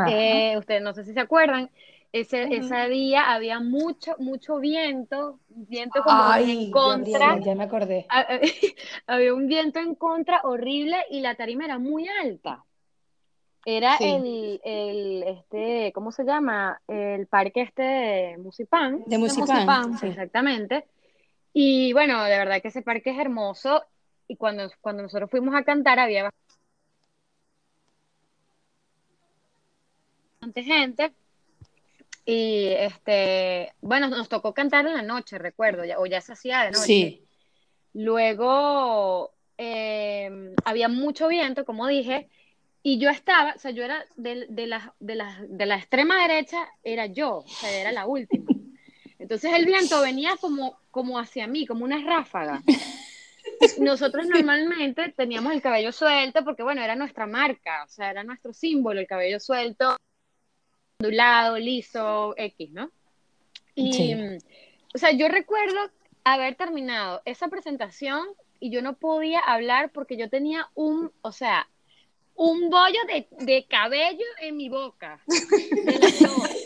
eh, 0.07 0.57
ustedes 0.57 0.81
no 0.81 0.93
sé 0.93 1.03
si 1.03 1.13
se 1.13 1.19
acuerdan, 1.19 1.69
ese, 2.13 2.43
ese 2.55 2.89
día 2.89 3.33
había 3.33 3.59
mucho, 3.59 4.15
mucho 4.19 4.59
viento, 4.59 5.39
viento 5.49 6.01
como 6.03 6.23
Ay, 6.23 6.51
en 6.67 6.71
contra, 6.71 7.19
Gabriela, 7.19 7.45
ya 7.45 7.55
me 7.55 7.63
acordé. 7.63 8.05
ha- 8.09 8.39
había 9.07 9.33
un 9.33 9.47
viento 9.47 9.79
en 9.79 9.95
contra 9.95 10.41
horrible 10.43 10.97
y 11.09 11.21
la 11.21 11.35
tarima 11.35 11.65
era 11.65 11.79
muy 11.79 12.07
alta. 12.07 12.63
Era 13.65 13.97
Sí. 13.97 14.03
el, 14.05 14.61
el, 14.63 15.23
este, 15.23 15.91
¿cómo 15.93 16.11
se 16.11 16.23
llama? 16.25 16.81
El 16.87 17.27
parque 17.27 17.61
este 17.61 17.81
de 17.81 18.37
Musipán, 18.37 19.03
De 19.07 19.17
Musipán. 19.17 19.47
Musipán, 19.47 19.97
sí. 19.97 20.07
exactamente. 20.07 20.85
Y 21.53 21.93
bueno, 21.93 22.23
de 22.23 22.37
verdad 22.37 22.61
que 22.61 22.67
ese 22.69 22.81
parque 22.81 23.11
es 23.11 23.19
hermoso 23.19 23.83
y 24.27 24.35
cuando, 24.35 24.69
cuando 24.81 25.03
nosotros 25.03 25.31
fuimos 25.31 25.55
a 25.55 25.63
cantar 25.63 25.97
había 25.99 26.29
bastante 30.39 30.63
gente. 30.63 31.13
Y 32.25 32.67
este, 32.67 33.73
bueno, 33.81 34.07
nos 34.07 34.29
tocó 34.29 34.53
cantar 34.53 34.85
en 34.85 34.93
la 34.93 35.01
noche, 35.01 35.37
recuerdo, 35.37 35.83
ya, 35.83 35.99
o 35.99 36.05
ya 36.05 36.21
se 36.21 36.33
hacía 36.33 36.61
de 36.61 36.71
noche. 36.71 36.85
Sí. 36.85 37.27
Luego 37.93 39.33
eh, 39.57 40.55
había 40.63 40.87
mucho 40.87 41.27
viento, 41.27 41.65
como 41.65 41.87
dije, 41.87 42.29
y 42.81 42.97
yo 42.99 43.09
estaba, 43.09 43.53
o 43.55 43.59
sea, 43.59 43.71
yo 43.71 43.83
era 43.83 44.05
de, 44.15 44.45
de 44.49 44.67
la, 44.67 44.93
de, 44.99 45.15
la, 45.15 45.45
de 45.47 45.65
la 45.65 45.75
extrema 45.75 46.25
derecha, 46.27 46.67
era 46.83 47.05
yo, 47.05 47.37
o 47.37 47.47
sea, 47.47 47.71
era 47.71 47.91
la 47.91 48.05
última. 48.05 48.45
Entonces 49.19 49.53
el 49.53 49.65
viento 49.65 50.01
venía 50.01 50.35
como, 50.39 50.77
como 50.91 51.17
hacia 51.17 51.47
mí, 51.47 51.65
como 51.65 51.85
una 51.85 52.03
ráfaga. 52.03 52.61
Nosotros 53.79 54.27
normalmente 54.27 55.13
teníamos 55.15 55.53
el 55.53 55.61
cabello 55.61 55.91
suelto 55.91 56.43
porque, 56.43 56.63
bueno, 56.63 56.81
era 56.81 56.95
nuestra 56.95 57.25
marca, 57.25 57.83
o 57.85 57.89
sea, 57.89 58.09
era 58.09 58.23
nuestro 58.23 58.53
símbolo, 58.53 58.99
el 58.99 59.07
cabello 59.07 59.39
suelto, 59.39 59.97
ondulado, 61.03 61.57
liso, 61.57 62.33
X, 62.37 62.71
¿no? 62.71 62.89
Y, 63.75 63.93
Sí. 63.93 64.15
o 64.93 64.97
sea, 64.97 65.11
yo 65.11 65.27
recuerdo 65.27 65.77
haber 66.23 66.55
terminado 66.55 67.21
esa 67.25 67.49
presentación 67.49 68.25
y 68.59 68.69
yo 68.71 68.81
no 68.81 68.95
podía 68.95 69.39
hablar 69.39 69.91
porque 69.91 70.15
yo 70.15 70.29
tenía 70.29 70.69
un, 70.75 71.11
o 71.21 71.31
sea, 71.33 71.67
un 72.35 72.69
bollo 72.69 72.99
de, 73.07 73.27
de 73.43 73.65
cabello 73.67 74.25
en 74.39 74.55
mi 74.55 74.69
boca. 74.69 75.21
De 75.27 75.99
dos. 76.21 76.65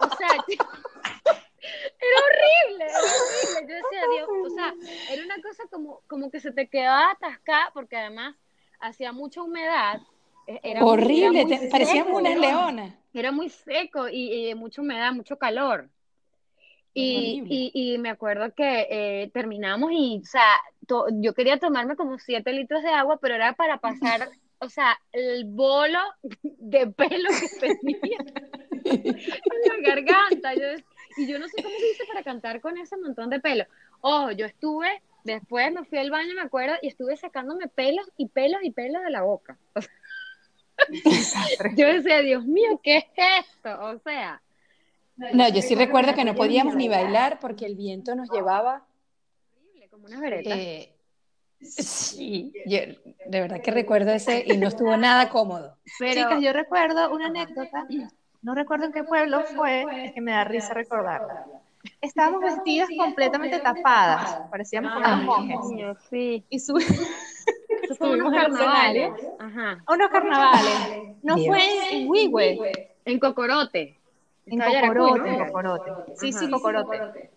O 0.00 0.16
sea, 0.16 0.28
era 0.48 2.18
horrible, 2.26 2.84
era 2.84 2.98
horrible. 2.98 3.68
Yo 3.68 3.74
decía, 3.76 4.02
Dios, 4.16 4.28
o 4.44 4.50
sea, 4.54 4.74
era 5.10 5.24
una 5.24 5.40
cosa 5.40 5.62
como, 5.70 6.00
como 6.08 6.30
que 6.30 6.40
se 6.40 6.50
te 6.52 6.68
quedaba 6.68 7.12
atascada 7.12 7.70
porque 7.72 7.96
además 7.96 8.34
hacía 8.80 9.12
mucha 9.12 9.42
humedad. 9.42 10.00
E- 10.46 10.60
Era 10.62 10.80
muy- 10.80 10.90
Horrible, 10.90 11.40
era 11.40 11.78
muy 11.78 11.86
seco. 11.86 12.16
unas 12.18 12.36
leonas. 12.38 12.94
Era 13.14 13.32
muy 13.32 13.48
seco 13.50 14.08
y, 14.08 14.48
y 14.50 14.54
mucha 14.54 14.80
humedad, 14.82 15.12
mucho 15.12 15.36
calor. 15.38 15.88
Y, 16.94 17.42
y, 17.48 17.94
y 17.94 17.98
me 17.98 18.10
acuerdo 18.10 18.52
que 18.54 18.86
eh, 18.90 19.30
terminamos 19.32 19.90
y, 19.92 20.20
o 20.22 20.26
sea, 20.26 20.44
to- 20.86 21.06
yo 21.22 21.32
quería 21.32 21.58
tomarme 21.58 21.96
como 21.96 22.18
siete 22.18 22.52
litros 22.52 22.82
de 22.82 22.90
agua, 22.90 23.18
pero 23.20 23.34
era 23.34 23.54
para 23.54 23.78
pasar, 23.78 24.28
o 24.58 24.68
sea, 24.68 24.98
el 25.12 25.46
bolo 25.46 25.98
de 26.42 26.88
pelo 26.88 27.30
que 27.60 27.74
tenía 27.80 28.18
en 28.84 29.82
la 29.82 29.88
garganta. 29.88 30.54
Yo, 30.54 30.66
y 31.16 31.26
yo 31.26 31.38
no 31.38 31.48
sé 31.48 31.62
cómo 31.62 31.74
hice 31.74 32.04
para 32.06 32.22
cantar 32.22 32.60
con 32.60 32.76
ese 32.76 32.96
montón 32.98 33.30
de 33.30 33.40
pelo. 33.40 33.64
Ojo, 34.02 34.30
yo 34.32 34.44
estuve, 34.44 35.00
después 35.24 35.72
me 35.72 35.84
fui 35.84 35.96
al 35.98 36.10
baño, 36.10 36.34
me 36.34 36.42
acuerdo, 36.42 36.74
y 36.82 36.88
estuve 36.88 37.16
sacándome 37.16 37.68
pelos 37.68 38.10
y 38.18 38.28
pelos 38.28 38.60
y 38.64 38.70
pelos 38.70 39.02
de 39.02 39.10
la 39.10 39.22
boca. 39.22 39.56
O 39.74 39.80
sea, 39.80 39.90
yo 41.76 41.86
decía, 41.86 42.20
Dios 42.20 42.44
mío, 42.44 42.80
¿qué 42.82 42.98
es 42.98 43.04
esto? 43.16 43.84
O 43.84 43.98
sea, 44.00 44.42
No, 45.32 45.48
yo 45.48 45.62
sí 45.62 45.74
recuerdo 45.74 46.14
que 46.14 46.24
no 46.24 46.34
podíamos 46.34 46.74
ni 46.74 46.88
bailar 46.88 47.38
porque 47.40 47.66
el 47.66 47.76
viento 47.76 48.14
nos 48.14 48.30
llevaba. 48.30 48.84
horrible, 49.56 49.88
como 49.88 50.06
una 50.06 50.20
vereta. 50.20 50.50
eh, 50.56 50.94
sí, 51.60 52.52
yo 52.66 52.78
de 53.26 53.40
verdad 53.40 53.60
que 53.62 53.70
recuerdo 53.70 54.10
ese 54.12 54.42
y 54.46 54.56
no 54.56 54.68
estuvo 54.68 54.96
nada 54.96 55.28
cómodo. 55.28 55.76
pero, 55.98 56.22
Chicas, 56.22 56.42
yo 56.42 56.52
recuerdo 56.52 57.12
una 57.12 57.26
anécdota, 57.26 57.86
no 58.42 58.54
recuerdo 58.54 58.86
en 58.86 58.92
qué 58.92 59.04
pueblo 59.04 59.44
fue, 59.54 59.86
es 60.04 60.12
que 60.12 60.20
me 60.20 60.32
da 60.32 60.44
risa 60.44 60.74
recordarla. 60.74 61.46
Estábamos 62.00 62.42
vestidas 62.42 62.88
completamente 62.96 63.58
tapadas, 63.58 64.40
parecíamos 64.50 64.94
unos 64.96 65.18
Ay, 65.18 65.24
monjes. 65.24 65.96
sí. 66.10 66.44
Y 66.48 66.58
Eso 67.82 67.94
fue 67.96 68.12
unos 68.14 68.32
carnavales. 68.32 69.12
Ajá. 69.38 69.82
unos 69.88 70.10
carnavales. 70.10 71.16
No 71.22 71.34
Dios. 71.36 71.46
fue 71.48 71.94
en 71.96 72.08
Huigüe, 72.08 72.72
En 73.04 73.18
Cocorote. 73.18 73.98
en 74.46 74.60
Cocorote, 74.60 75.28
en 75.28 75.46
Cocorote. 75.46 75.90
Sí, 76.16 76.32
sí. 76.32 76.50
Cocorote. 76.50 77.30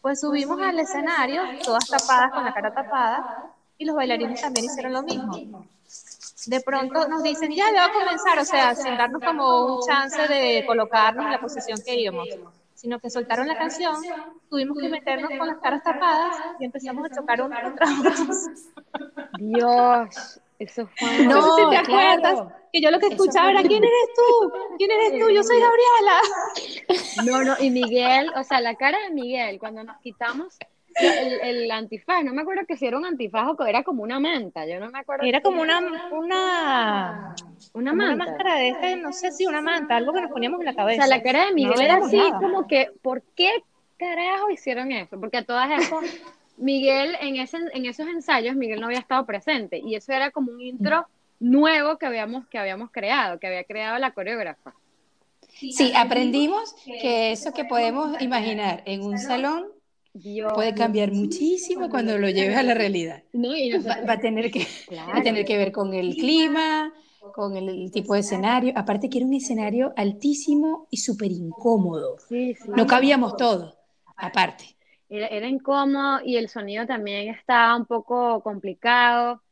Pues 0.00 0.20
subimos 0.20 0.60
al 0.60 0.78
escenario, 0.80 1.42
todas 1.64 1.86
tapadas, 1.88 2.32
con 2.32 2.44
la 2.44 2.52
cara 2.52 2.74
tapada, 2.74 3.52
y 3.78 3.84
los 3.84 3.94
bailarines 3.94 4.40
también 4.40 4.66
hicieron 4.66 4.92
lo 4.92 5.02
mismo. 5.02 5.66
De 6.46 6.60
pronto 6.60 7.06
nos 7.06 7.22
dicen, 7.22 7.52
ya, 7.52 7.66
ya 7.72 7.82
va 7.82 7.86
a 7.86 7.92
comenzar, 7.92 8.38
o 8.40 8.44
sea, 8.44 8.74
sin 8.74 8.96
darnos 8.96 9.22
como 9.22 9.76
un 9.76 9.86
chance 9.86 10.26
de 10.26 10.64
colocarnos 10.66 11.24
en 11.24 11.30
la 11.30 11.40
posición 11.40 11.78
que 11.84 11.94
íbamos, 11.94 12.28
sino 12.74 12.98
que 12.98 13.10
soltaron 13.10 13.46
la 13.46 13.56
canción, 13.56 13.94
tuvimos 14.50 14.76
que 14.78 14.88
meternos 14.88 15.30
con 15.38 15.46
las 15.46 15.58
caras 15.58 15.84
tapadas 15.84 16.36
y 16.58 16.64
empezamos 16.64 17.04
a 17.08 17.14
chocar 17.14 17.42
unos 17.42 17.60
contra 17.60 17.86
otros. 18.00 18.46
Dios, 19.38 20.40
eso 20.58 20.88
fue... 20.96 21.26
No, 21.26 21.42
sé 21.42 21.62
si 21.62 21.70
te 21.70 21.76
acuerdas, 21.76 22.52
que 22.72 22.80
yo 22.80 22.90
lo 22.90 22.98
que 22.98 23.08
escuchaba 23.08 23.50
era, 23.50 23.62
¿quién 23.62 23.82
eres 23.82 24.08
tú? 24.14 24.52
¿Quién 24.78 24.90
eres 24.90 25.20
tú? 25.20 25.30
Yo 25.30 25.42
soy 25.42 25.58
Gabriela. 25.60 26.20
No, 27.24 27.44
no, 27.44 27.56
y 27.62 27.70
Miguel, 27.70 28.30
o 28.36 28.44
sea, 28.44 28.60
la 28.60 28.74
cara 28.74 28.98
de 29.06 29.10
Miguel, 29.14 29.58
cuando 29.58 29.84
nos 29.84 29.98
quitamos 29.98 30.58
el, 30.94 31.40
el, 31.42 31.70
antifaz, 31.70 32.24
no 32.24 32.32
me 32.32 32.42
acuerdo 32.42 32.66
que 32.66 32.76
si 32.76 32.86
era 32.86 32.98
un 32.98 33.04
antifaz 33.04 33.48
o 33.48 33.56
que 33.56 33.68
era 33.68 33.82
como 33.82 34.02
una 34.02 34.20
manta, 34.20 34.66
yo 34.66 34.78
no 34.78 34.90
me 34.90 34.98
acuerdo. 34.98 35.24
Era 35.24 35.40
como 35.40 35.62
una, 35.62 35.78
una, 35.78 37.34
una 37.72 37.92
manta. 37.92 38.14
Una 38.14 38.16
máscara 38.16 38.54
de 38.56 38.68
este, 38.68 38.96
no 38.96 39.12
sé 39.12 39.32
si 39.32 39.46
una 39.46 39.60
manta, 39.60 39.96
algo 39.96 40.12
que 40.12 40.20
nos 40.20 40.30
poníamos 40.30 40.60
en 40.60 40.66
la 40.66 40.74
cabeza. 40.74 41.04
O 41.04 41.06
sea, 41.06 41.16
la 41.16 41.22
cara 41.22 41.46
de 41.46 41.52
Miguel 41.52 41.80
era 41.80 41.96
así 41.96 42.20
como 42.40 42.66
que, 42.66 42.90
¿por 43.02 43.22
qué 43.34 43.62
carajo 43.96 44.50
hicieron 44.50 44.92
eso? 44.92 45.18
Porque 45.18 45.38
a 45.38 45.44
todas 45.44 45.70
esas, 45.70 46.04
Miguel, 46.62 47.16
en, 47.20 47.36
ese, 47.36 47.58
en 47.72 47.86
esos 47.86 48.06
ensayos, 48.06 48.54
Miguel 48.54 48.80
no 48.80 48.86
había 48.86 49.00
estado 49.00 49.26
presente 49.26 49.78
y 49.84 49.96
eso 49.96 50.12
era 50.12 50.30
como 50.30 50.52
un 50.52 50.60
intro 50.60 51.06
nuevo 51.40 51.98
que 51.98 52.06
habíamos, 52.06 52.46
que 52.46 52.56
habíamos 52.56 52.90
creado, 52.92 53.40
que 53.40 53.48
había 53.48 53.64
creado 53.64 53.98
la 53.98 54.12
coreógrafa. 54.12 54.72
Sí, 55.48 55.92
aprendimos 55.94 56.74
que 56.84 57.32
eso 57.32 57.52
que 57.52 57.64
podemos 57.64 58.20
imaginar 58.22 58.82
en 58.86 59.02
un 59.02 59.18
salón 59.18 59.66
puede 60.54 60.72
cambiar 60.74 61.10
muchísimo 61.10 61.90
cuando 61.90 62.16
lo 62.16 62.28
lleves 62.28 62.56
a 62.56 62.62
la 62.62 62.74
realidad. 62.74 63.24
va, 63.34 64.12
a 64.12 64.20
tener 64.20 64.52
que, 64.52 64.66
tener 65.22 65.44
que 65.44 65.56
ver 65.56 65.72
con 65.72 65.94
el 65.94 66.14
clima, 66.14 66.92
con 67.34 67.56
el, 67.56 67.90
tipo 67.90 68.14
de 68.14 68.20
escenario. 68.20 68.72
Aparte 68.76 69.10
que 69.10 69.18
era 69.18 69.26
un 69.26 69.34
escenario 69.34 69.92
altísimo 69.96 70.86
y 70.90 70.98
súper 70.98 71.32
incómodo. 71.32 72.18
no 72.68 72.86
cabíamos 72.86 73.36
todos, 73.36 73.76
aparte. 74.16 74.76
Era, 75.14 75.26
era, 75.26 75.46
incómodo 75.46 76.20
y 76.24 76.36
el 76.36 76.48
sonido 76.48 76.86
también 76.86 77.28
estaba 77.28 77.76
un 77.76 77.86
poco 77.86 78.42
complicado. 78.42 79.42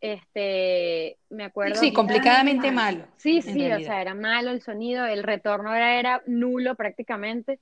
Este, 0.00 1.16
me 1.30 1.44
acuerdo. 1.44 1.76
Sí, 1.76 1.92
complicadamente 1.92 2.70
malo. 2.70 3.06
Sí, 3.16 3.40
sí, 3.40 3.70
o 3.72 3.80
sea, 3.80 4.02
era 4.02 4.14
malo 4.14 4.50
el 4.50 4.60
sonido, 4.60 5.06
el 5.06 5.22
retorno 5.22 5.74
era, 5.74 5.98
era 5.98 6.22
nulo 6.26 6.74
prácticamente 6.74 7.58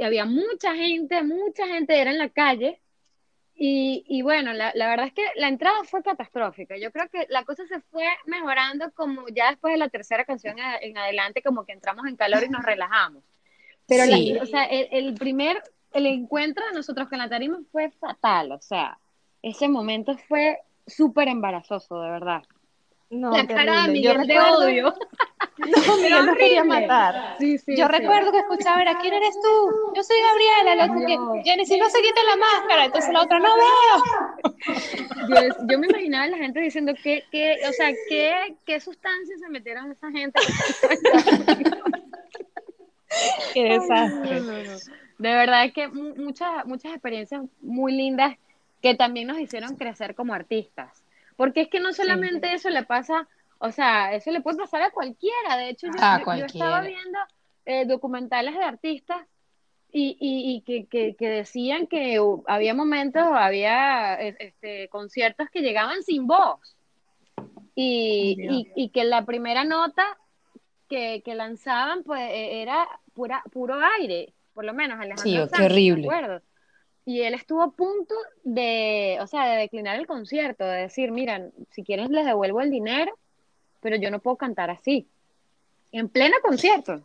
y 0.00 0.04
había 0.04 0.24
mucha 0.24 0.74
gente, 0.74 1.22
mucha 1.22 1.66
gente 1.66 2.00
era 2.00 2.10
en 2.10 2.16
la 2.16 2.30
calle. 2.30 2.80
Y, 3.54 4.02
y 4.08 4.22
bueno, 4.22 4.54
la, 4.54 4.72
la, 4.74 4.88
verdad 4.88 5.08
es 5.08 5.12
que 5.12 5.26
la 5.36 5.48
entrada 5.48 5.84
fue 5.84 6.02
catastrófica. 6.02 6.78
Yo 6.78 6.90
creo 6.90 7.10
que 7.10 7.26
la 7.28 7.44
cosa 7.44 7.66
se 7.66 7.80
fue 7.82 8.06
mejorando 8.24 8.90
como 8.92 9.28
ya 9.28 9.50
después 9.50 9.74
de 9.74 9.78
la 9.78 9.90
tercera 9.90 10.24
canción 10.24 10.56
en 10.80 10.96
adelante, 10.96 11.42
como 11.42 11.66
que 11.66 11.74
entramos 11.74 12.06
en 12.06 12.16
calor 12.16 12.42
y 12.42 12.48
nos 12.48 12.64
relajamos. 12.64 13.22
Pero 13.86 14.04
o 14.40 14.46
sea, 14.46 14.64
el, 14.64 14.88
el, 14.90 15.14
primer, 15.14 15.62
el 15.92 16.06
encuentro 16.06 16.64
de 16.66 16.72
nosotros 16.72 17.08
con 17.08 17.18
la 17.18 17.28
tarima 17.28 17.58
fue 17.72 17.90
fatal. 17.90 18.52
O 18.52 18.60
sea, 18.60 18.96
ese 19.42 19.68
momento 19.68 20.16
fue 20.28 20.60
súper 20.86 21.26
embarazoso, 21.28 22.00
de 22.00 22.10
verdad. 22.10 22.44
No, 23.10 23.32
la 23.32 23.44
cara 23.44 23.82
de 23.82 23.88
Miguel 23.92 24.26
de 24.26 24.38
odio. 24.38 24.94
No, 25.60 25.96
Miguel 25.98 26.24
lo 26.24 26.34
quería 26.36 26.64
matar. 26.64 27.36
Sí, 27.38 27.58
sí, 27.58 27.76
yo 27.76 27.86
recuerdo 27.86 28.32
que 28.32 28.38
escuchaba, 28.38 28.80
era, 28.80 28.98
¿quién 28.98 29.12
eres 29.12 29.34
tú? 29.34 29.92
Yo 29.94 30.02
soy 30.02 30.16
Gabriela, 30.22 30.86
lo 30.86 30.94
que, 30.94 31.18
Jenny, 31.44 31.64
no 31.78 31.90
se 31.90 32.00
quita 32.00 32.22
la 32.24 32.36
máscara, 32.36 32.86
entonces 32.86 33.12
la 33.12 33.20
otra, 33.20 33.38
no 33.40 33.56
veo. 33.56 34.02
Yo, 35.28 35.36
yo 35.68 35.78
me 35.78 35.88
imaginaba 35.88 36.24
a 36.24 36.28
la 36.28 36.38
gente 36.38 36.60
diciendo, 36.60 36.94
¿qué, 37.02 37.24
qué, 37.30 37.58
o 37.68 37.74
sea, 37.74 37.92
qué, 38.08 38.56
qué 38.64 38.80
sustancias 38.80 39.38
se 39.38 39.50
metieron 39.50 39.92
esa 39.92 40.10
gente? 40.10 40.40
qué 43.52 43.64
desastre. 43.64 44.40
De 45.20 45.34
verdad 45.34 45.66
es 45.66 45.74
que 45.74 45.86
muchas, 45.88 46.64
muchas 46.64 46.92
experiencias 46.92 47.42
muy 47.60 47.92
lindas 47.92 48.38
que 48.80 48.94
también 48.94 49.26
nos 49.26 49.38
hicieron 49.38 49.76
crecer 49.76 50.14
como 50.14 50.32
artistas. 50.32 51.04
Porque 51.36 51.60
es 51.60 51.68
que 51.68 51.78
no 51.78 51.92
solamente 51.92 52.54
eso 52.54 52.70
le 52.70 52.84
pasa, 52.84 53.28
o 53.58 53.70
sea, 53.70 54.14
eso 54.14 54.30
le 54.30 54.40
puede 54.40 54.56
pasar 54.56 54.80
a 54.80 54.90
cualquiera. 54.90 55.58
De 55.58 55.68
hecho, 55.68 55.88
yo, 55.88 56.46
estaba 56.46 56.80
viendo 56.80 57.18
eh, 57.66 57.84
documentales 57.84 58.54
de 58.54 58.64
artistas 58.64 59.20
y, 59.92 60.16
y, 60.18 60.62
que, 60.62 60.86
que, 60.86 61.14
que, 61.14 61.28
decían 61.28 61.86
que 61.86 62.18
había 62.46 62.72
momentos, 62.72 63.22
había 63.22 64.14
e, 64.22 64.36
este, 64.38 64.88
conciertos 64.88 65.50
que 65.50 65.60
llegaban 65.60 66.02
sin 66.02 66.26
voz. 66.26 66.76
Y, 67.74 68.70
y, 68.74 68.88
que 68.88 69.04
la 69.04 69.26
primera 69.26 69.64
nota 69.64 70.04
que, 70.88 71.22
que, 71.22 71.34
lanzaban 71.34 72.04
pues 72.04 72.20
e, 72.22 72.62
era 72.62 72.86
pura, 73.14 73.42
puro 73.52 73.78
aire, 73.98 74.32
por 74.54 74.64
lo 74.64 74.74
menos 74.74 74.98
Alejandro 75.00 75.46
sí, 75.46 75.52
qué 75.56 75.64
horrible. 75.64 76.08
y 77.04 77.20
él 77.22 77.34
estuvo 77.34 77.62
a 77.62 77.70
punto 77.70 78.14
de, 78.44 79.18
o 79.20 79.26
sea, 79.26 79.46
de 79.48 79.58
declinar 79.58 79.98
el 79.98 80.06
concierto, 80.06 80.64
de 80.64 80.82
decir, 80.82 81.12
miran, 81.12 81.52
si 81.70 81.82
quieren 81.82 82.12
les 82.12 82.26
devuelvo 82.26 82.60
el 82.60 82.70
dinero, 82.70 83.18
pero 83.80 83.96
yo 83.96 84.10
no 84.10 84.20
puedo 84.20 84.36
cantar 84.36 84.70
así, 84.70 85.08
en 85.92 86.08
pleno 86.08 86.36
concierto. 86.42 87.02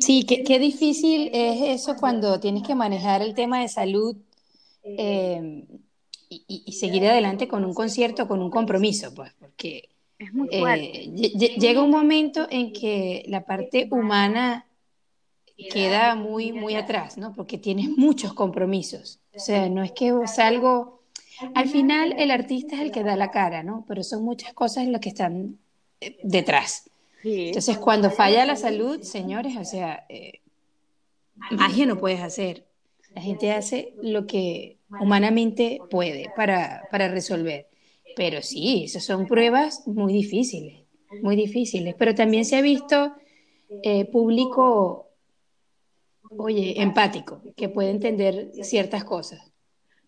Sí, 0.00 0.26
qué, 0.26 0.44
qué 0.44 0.58
difícil 0.58 1.30
es 1.32 1.80
eso 1.80 1.96
cuando 1.96 2.38
tienes 2.40 2.62
que 2.62 2.74
manejar 2.74 3.22
el 3.22 3.34
tema 3.34 3.62
de 3.62 3.68
salud 3.68 4.16
eh, 4.82 5.64
y, 6.28 6.72
seguir 6.72 7.06
adelante 7.06 7.48
con 7.48 7.64
un 7.64 7.72
concierto, 7.72 8.28
con 8.28 8.42
un 8.42 8.50
compromiso, 8.50 9.14
pues, 9.14 9.32
porque 9.38 9.88
es 10.18 10.32
muy 10.34 10.48
eh, 10.50 11.10
llega 11.58 11.82
un 11.82 11.90
momento 11.90 12.46
en 12.50 12.72
que 12.72 13.24
la 13.28 13.44
parte 13.44 13.88
humana 13.90 14.66
queda 15.66 16.14
muy, 16.14 16.52
muy 16.52 16.76
atrás, 16.76 17.18
¿no? 17.18 17.32
Porque 17.34 17.58
tienes 17.58 17.88
muchos 17.96 18.32
compromisos. 18.32 19.20
O 19.34 19.40
sea, 19.40 19.68
no 19.68 19.82
es 19.82 19.92
que 19.92 20.14
es 20.22 20.38
algo... 20.38 21.02
Al 21.54 21.68
final 21.68 22.14
el 22.18 22.30
artista 22.30 22.76
es 22.76 22.82
el 22.82 22.90
que 22.90 23.04
da 23.04 23.16
la 23.16 23.30
cara, 23.30 23.62
¿no? 23.62 23.84
Pero 23.86 24.02
son 24.02 24.24
muchas 24.24 24.52
cosas 24.54 24.86
las 24.88 25.00
que 25.00 25.08
están 25.08 25.58
eh, 26.00 26.16
detrás. 26.22 26.90
Entonces, 27.22 27.78
cuando 27.78 28.10
falla 28.10 28.46
la 28.46 28.56
salud, 28.56 29.02
señores, 29.02 29.56
o 29.56 29.64
sea, 29.64 30.06
eh, 30.08 30.40
magia 31.50 31.86
no 31.86 31.98
puedes 31.98 32.20
hacer. 32.20 32.66
La 33.14 33.22
gente 33.22 33.52
hace 33.52 33.94
lo 34.02 34.26
que 34.26 34.78
humanamente 35.00 35.80
puede 35.90 36.30
para, 36.36 36.82
para 36.90 37.08
resolver. 37.08 37.68
Pero 38.16 38.42
sí, 38.42 38.84
esas 38.84 39.04
son 39.04 39.26
pruebas 39.26 39.86
muy 39.86 40.12
difíciles, 40.12 40.84
muy 41.22 41.36
difíciles. 41.36 41.94
Pero 41.98 42.14
también 42.14 42.44
se 42.44 42.56
ha 42.56 42.62
visto 42.62 43.12
eh, 43.82 44.04
público 44.06 45.07
oye, 46.36 46.80
empático, 46.80 47.42
que 47.56 47.68
puede 47.68 47.90
entender 47.90 48.50
ciertas 48.62 49.04
cosas. 49.04 49.52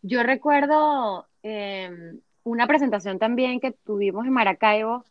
Yo 0.03 0.23
recuerdo 0.23 1.27
em, 1.43 2.21
una 2.45 2.67
presentación 2.67 3.19
también 3.19 3.61
que 3.61 3.73
tuvimos 3.73 4.27
en 4.27 4.33
Maracaibo, 4.33 5.05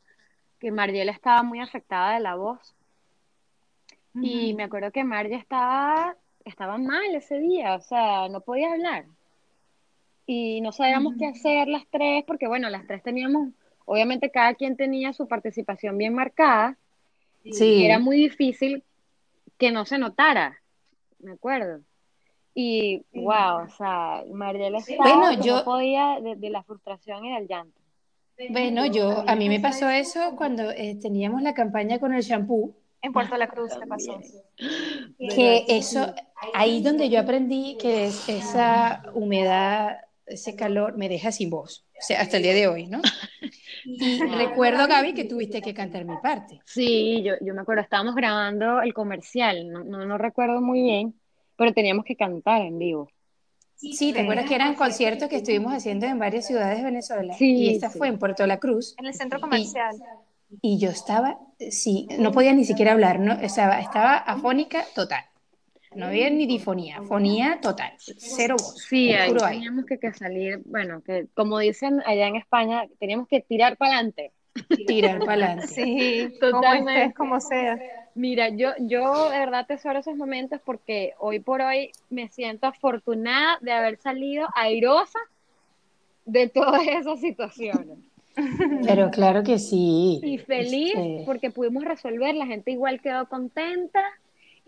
que 0.59 0.71
Margiela 0.71 1.11
estaba 1.11 1.43
muy 1.43 1.59
afectada 1.59 2.13
de 2.13 2.19
la 2.19 2.35
voz. 2.35 2.75
Y 4.21 4.53
me 4.55 4.63
acuerdo 4.63 4.91
que 4.91 5.03
Margie 5.03 5.35
estaba, 5.35 6.17
estaba 6.43 6.77
mal 6.77 7.15
ese 7.15 7.39
día, 7.39 7.75
o 7.75 7.81
sea, 7.81 8.27
no 8.27 8.41
podía 8.41 8.73
hablar. 8.73 9.05
Y 10.25 10.61
no 10.61 10.71
sabíamos 10.71 11.13
qué 11.17 11.27
hacer 11.27 11.67
las 11.67 11.87
tres, 11.89 12.23
porque 12.25 12.47
bueno, 12.47 12.69
las 12.69 12.85
tres 12.85 13.01
teníamos, 13.01 13.49
obviamente 13.85 14.31
cada 14.31 14.55
quien 14.55 14.75
tenía 14.75 15.13
su 15.13 15.27
participación 15.27 15.97
bien 15.97 16.13
marcada. 16.13 16.75
Sí. 17.51 17.65
Y 17.65 17.85
era 17.85 17.99
muy 17.99 18.17
difícil 18.17 18.83
que 19.57 19.71
no 19.71 19.85
se 19.85 19.97
notara 19.97 20.59
me 21.19 21.33
acuerdo. 21.33 21.81
Y 22.53 23.05
wow, 23.13 23.63
o 23.65 23.69
sea, 23.77 24.23
Mariela 24.31 24.79
estaba 24.79 25.03
bueno, 25.03 25.41
yo, 25.41 25.63
podía 25.63 26.19
de, 26.19 26.49
la 26.49 26.63
frustración 26.63 27.25
y 27.25 27.33
del 27.33 27.47
llanto. 27.47 27.79
Bueno, 28.49 28.85
yo, 28.85 29.23
a 29.27 29.35
mí 29.35 29.49
me 29.49 29.59
pasó 29.59 29.89
eso 29.89 30.35
cuando 30.37 30.71
eh, 30.71 30.97
teníamos 31.01 31.41
la 31.41 31.53
campaña 31.53 31.99
con 31.99 32.13
el 32.13 32.21
shampoo. 32.21 32.73
En 33.01 33.13
Puerto 33.13 33.37
La 33.37 33.47
Cruz 33.47 33.71
te 33.79 33.85
pasó. 33.87 34.19
Que 35.17 35.65
eso, 35.67 36.13
ahí 36.53 36.81
donde 36.81 37.09
yo 37.09 37.19
aprendí 37.19 37.77
que 37.79 38.07
esa 38.07 39.03
humedad, 39.13 39.97
ese 40.25 40.55
calor 40.55 40.97
me 40.97 41.07
deja 41.07 41.31
sin 41.31 41.49
voz. 41.49 41.85
O 41.97 42.01
sea, 42.01 42.21
hasta 42.21 42.37
el 42.37 42.43
día 42.43 42.53
de 42.53 42.67
hoy, 42.67 42.87
¿no? 42.87 43.01
Y 43.99 44.19
recuerdo, 44.19 44.87
Gaby, 44.87 45.13
que 45.13 45.25
tuviste 45.25 45.61
que 45.61 45.73
cantar 45.73 46.05
mi 46.05 46.17
parte. 46.17 46.61
Sí, 46.65 47.23
yo, 47.23 47.33
yo 47.41 47.53
me 47.53 47.61
acuerdo, 47.61 47.81
estábamos 47.81 48.15
grabando 48.15 48.81
el 48.81 48.93
comercial, 48.93 49.69
no, 49.69 49.83
no, 49.83 50.17
recuerdo 50.17 50.61
muy 50.61 50.81
bien, 50.81 51.15
pero 51.55 51.73
teníamos 51.73 52.05
que 52.05 52.15
cantar 52.15 52.61
en 52.61 52.77
vivo. 52.77 53.09
Sí, 53.75 54.11
¿te 54.11 54.21
acuerdas 54.21 54.45
que 54.45 54.55
eran 54.55 54.75
conciertos 54.75 55.29
que 55.29 55.37
estuvimos 55.37 55.73
haciendo 55.73 56.05
en 56.05 56.19
varias 56.19 56.45
ciudades 56.45 56.79
de 56.79 56.83
Venezuela? 56.83 57.33
Sí, 57.33 57.55
y 57.55 57.69
esta 57.69 57.89
fue 57.89 58.09
en 58.09 58.19
Puerto 58.19 58.45
La 58.45 58.59
Cruz. 58.59 58.93
En 58.97 59.05
el 59.05 59.13
centro 59.13 59.39
comercial. 59.39 59.95
Y, 60.61 60.79
yo 60.79 60.89
estaba, 60.89 61.39
sí, 61.69 62.07
no 62.17 62.31
podía 62.31 62.53
ni 62.53 62.65
siquiera 62.65 62.91
hablar, 62.91 63.19
¿no? 63.19 63.37
Sea, 63.47 63.79
estaba 63.79 64.17
afónica 64.17 64.83
total. 64.95 65.23
No 65.95 66.05
había 66.05 66.29
ni 66.29 66.45
difonía, 66.45 67.01
fonía 67.01 67.59
total, 67.61 67.93
cero 67.97 68.55
voz. 68.59 68.77
Sí, 68.83 69.11
ahí 69.11 69.33
teníamos 69.33 69.85
que, 69.85 69.97
que, 69.97 70.13
salir, 70.13 70.61
bueno, 70.65 71.01
que 71.01 71.27
como 71.33 71.57
dicen 71.57 72.01
allá 72.05 72.27
en 72.27 72.35
España, 72.35 72.85
teníamos 72.99 73.27
que 73.27 73.41
tirar 73.41 73.75
para 73.75 73.95
adelante. 73.95 74.31
Tirar 74.85 75.19
para 75.19 75.45
adelante. 75.45 75.67
Sí, 75.73 76.31
totalmente. 76.39 77.13
Como, 77.15 77.39
sea. 77.39 77.79
Mira, 78.13 78.49
yo, 78.49 78.71
yo 78.79 79.29
de 79.29 79.39
verdad 79.39 79.65
tesoro 79.65 79.99
esos 79.99 80.15
momentos 80.15 80.61
porque 80.63 81.13
hoy 81.19 81.39
por 81.39 81.61
hoy 81.61 81.91
me 82.09 82.27
siento 82.29 82.67
afortunada 82.67 83.57
de 83.61 83.71
haber 83.71 83.97
salido 83.97 84.47
airosa 84.55 85.19
de 86.25 86.49
todas 86.49 86.85
esas 86.87 87.19
situaciones. 87.19 87.97
Pero 88.85 89.09
claro 89.11 89.43
que 89.43 89.57
sí. 89.57 90.19
Y 90.23 90.37
feliz 90.37 90.93
este 90.95 91.23
porque 91.25 91.49
pudimos 91.51 91.83
resolver, 91.83 92.35
la 92.35 92.45
gente 92.45 92.71
igual 92.71 93.01
quedó 93.01 93.27
contenta 93.27 94.03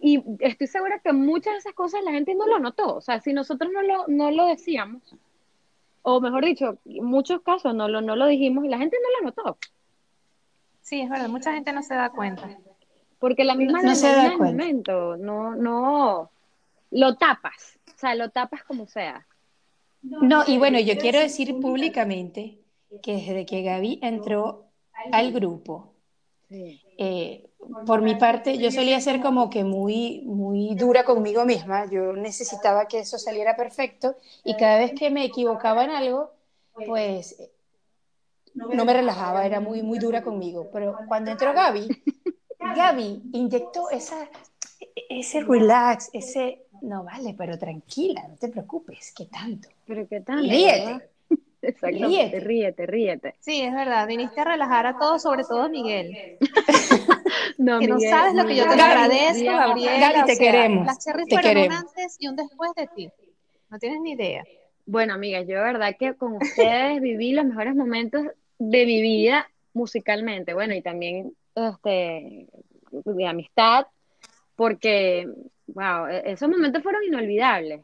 y 0.01 0.23
estoy 0.39 0.67
segura 0.67 0.99
que 0.99 1.13
muchas 1.13 1.53
de 1.53 1.59
esas 1.59 1.73
cosas 1.73 2.03
la 2.03 2.11
gente 2.11 2.33
no 2.33 2.47
lo 2.47 2.57
notó. 2.57 2.95
O 2.95 3.01
sea, 3.01 3.21
si 3.21 3.33
nosotros 3.33 3.71
no 3.71 3.83
lo, 3.83 4.05
no 4.07 4.31
lo 4.31 4.47
decíamos, 4.47 5.15
o 6.01 6.19
mejor 6.19 6.43
dicho, 6.43 6.79
en 6.85 7.05
muchos 7.05 7.41
casos 7.41 7.75
no 7.75 7.87
lo, 7.87 8.01
no 8.01 8.15
lo 8.15 8.25
dijimos 8.25 8.65
y 8.65 8.69
la 8.69 8.79
gente 8.79 8.97
no 9.01 9.19
lo 9.19 9.25
notó. 9.27 9.57
Sí, 10.81 11.01
es 11.01 11.09
verdad, 11.09 11.29
mucha 11.29 11.53
gente 11.53 11.71
no 11.71 11.83
se 11.83 11.93
da 11.93 12.09
cuenta. 12.09 12.49
Porque 13.19 13.43
la 13.43 13.53
misma 13.53 13.83
no, 13.83 13.93
se 13.93 14.07
da 14.07 14.35
cuenta. 14.35 14.45
momento, 14.45 15.17
no, 15.17 15.55
no, 15.55 16.31
lo 16.89 17.15
tapas, 17.17 17.77
o 17.95 17.97
sea, 17.97 18.15
lo 18.15 18.29
tapas 18.29 18.63
como 18.63 18.87
sea. 18.87 19.27
No, 20.01 20.43
y 20.47 20.57
bueno, 20.57 20.79
yo 20.79 20.97
quiero 20.97 21.19
decir 21.19 21.59
públicamente 21.59 22.57
que 23.03 23.13
desde 23.17 23.45
que 23.45 23.61
Gaby 23.61 23.99
entró 24.01 24.65
al 25.11 25.31
grupo, 25.31 25.93
eh, 26.49 27.50
por 27.85 28.01
mi 28.01 28.15
parte, 28.15 28.57
yo 28.57 28.71
solía 28.71 28.99
ser 29.01 29.21
como 29.21 29.49
que 29.49 29.63
muy, 29.63 30.21
muy 30.25 30.75
dura 30.75 31.03
conmigo 31.03 31.45
misma. 31.45 31.85
Yo 31.89 32.13
necesitaba 32.13 32.87
que 32.87 32.99
eso 32.99 33.17
saliera 33.17 33.55
perfecto 33.55 34.15
y 34.43 34.55
cada 34.55 34.79
vez 34.79 34.93
que 34.93 35.09
me 35.09 35.25
equivocaba 35.25 35.83
en 35.83 35.91
algo, 35.91 36.31
pues 36.85 37.37
no 38.55 38.85
me 38.85 38.93
relajaba, 38.93 39.45
era 39.45 39.59
muy, 39.59 39.81
muy 39.81 39.99
dura 39.99 40.21
conmigo. 40.21 40.69
Pero 40.71 40.95
cuando 41.07 41.31
entró 41.31 41.53
Gaby, 41.53 41.87
Gaby 42.59 43.21
inyectó 43.33 43.89
esa, 43.89 44.29
ese 45.09 45.41
relax, 45.41 46.09
ese, 46.13 46.63
no 46.81 47.03
vale, 47.03 47.35
pero 47.37 47.57
tranquila, 47.57 48.25
no 48.27 48.35
te 48.35 48.49
preocupes, 48.49 49.13
¿qué 49.15 49.25
tanto? 49.25 49.69
Pero 49.85 50.07
qué 50.07 50.21
tanto. 50.21 50.49
Ríete. 50.49 51.09
Exactamente, 51.61 52.39
ríete. 52.39 52.87
ríete, 52.87 53.35
Sí, 53.39 53.61
es 53.61 53.71
verdad, 53.71 54.07
viniste 54.07 54.41
a 54.41 54.45
relajar 54.45 54.87
a 54.87 54.97
todos, 54.97 55.21
sobre 55.21 55.43
todo 55.43 55.61
a 55.61 55.69
Miguel. 55.69 56.39
no, 57.57 57.79
que 57.79 57.87
no 57.87 57.99
sabes 57.99 58.33
lo 58.35 58.45
que 58.45 58.55
yo 58.55 58.63
te 58.63 58.81
agradezco, 58.81 59.45
Gabriela. 59.45 60.11
Gaby, 60.11 60.33
te 60.33 60.37
queremos. 60.37 60.85
Las 60.85 61.03
cherries 61.03 61.27
te 61.27 61.35
fueron 61.35 61.53
queremos. 61.53 61.81
un 61.81 61.87
antes 61.87 62.15
y 62.19 62.27
un 62.27 62.35
después 62.35 62.71
de 62.75 62.87
ti. 62.87 63.09
No 63.69 63.79
tienes 63.79 64.01
ni 64.01 64.11
idea. 64.11 64.43
Bueno, 64.85 65.13
amigas, 65.13 65.47
yo 65.47 65.57
de 65.57 65.63
verdad 65.63 65.95
que 65.97 66.15
con 66.15 66.33
ustedes 66.33 67.01
viví 67.01 67.33
los 67.33 67.45
mejores 67.45 67.75
momentos 67.75 68.25
de 68.59 68.85
mi 68.85 69.01
vida 69.01 69.49
musicalmente, 69.73 70.53
bueno, 70.53 70.73
y 70.73 70.81
también 70.81 71.33
este, 71.55 72.47
de 72.91 73.27
amistad, 73.27 73.87
porque, 74.55 75.27
wow, 75.67 76.07
e-, 76.07 76.31
esos 76.31 76.49
momentos 76.49 76.83
fueron 76.83 77.03
inolvidables. 77.03 77.81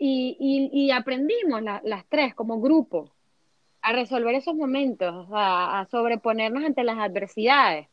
Y, 0.00 0.36
y, 0.72 0.92
aprendimos 0.92 1.60
las 1.60 2.06
tres 2.08 2.32
como 2.32 2.60
grupo 2.60 3.10
a 3.82 3.92
resolver 3.92 4.32
esos 4.36 4.54
momentos, 4.54 5.26
a, 5.32 5.88
sobreponernos 5.90 6.62
ante 6.62 6.84
las 6.84 6.98
adversidades 6.98 7.88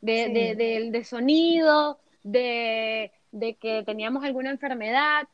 de, 0.00 0.54
de, 0.56 0.90
de 0.90 1.04
sonido, 1.04 1.98
de, 2.22 3.12
que 3.60 3.82
teníamos 3.84 4.24
alguna 4.24 4.50
enfermedad, 4.50 5.28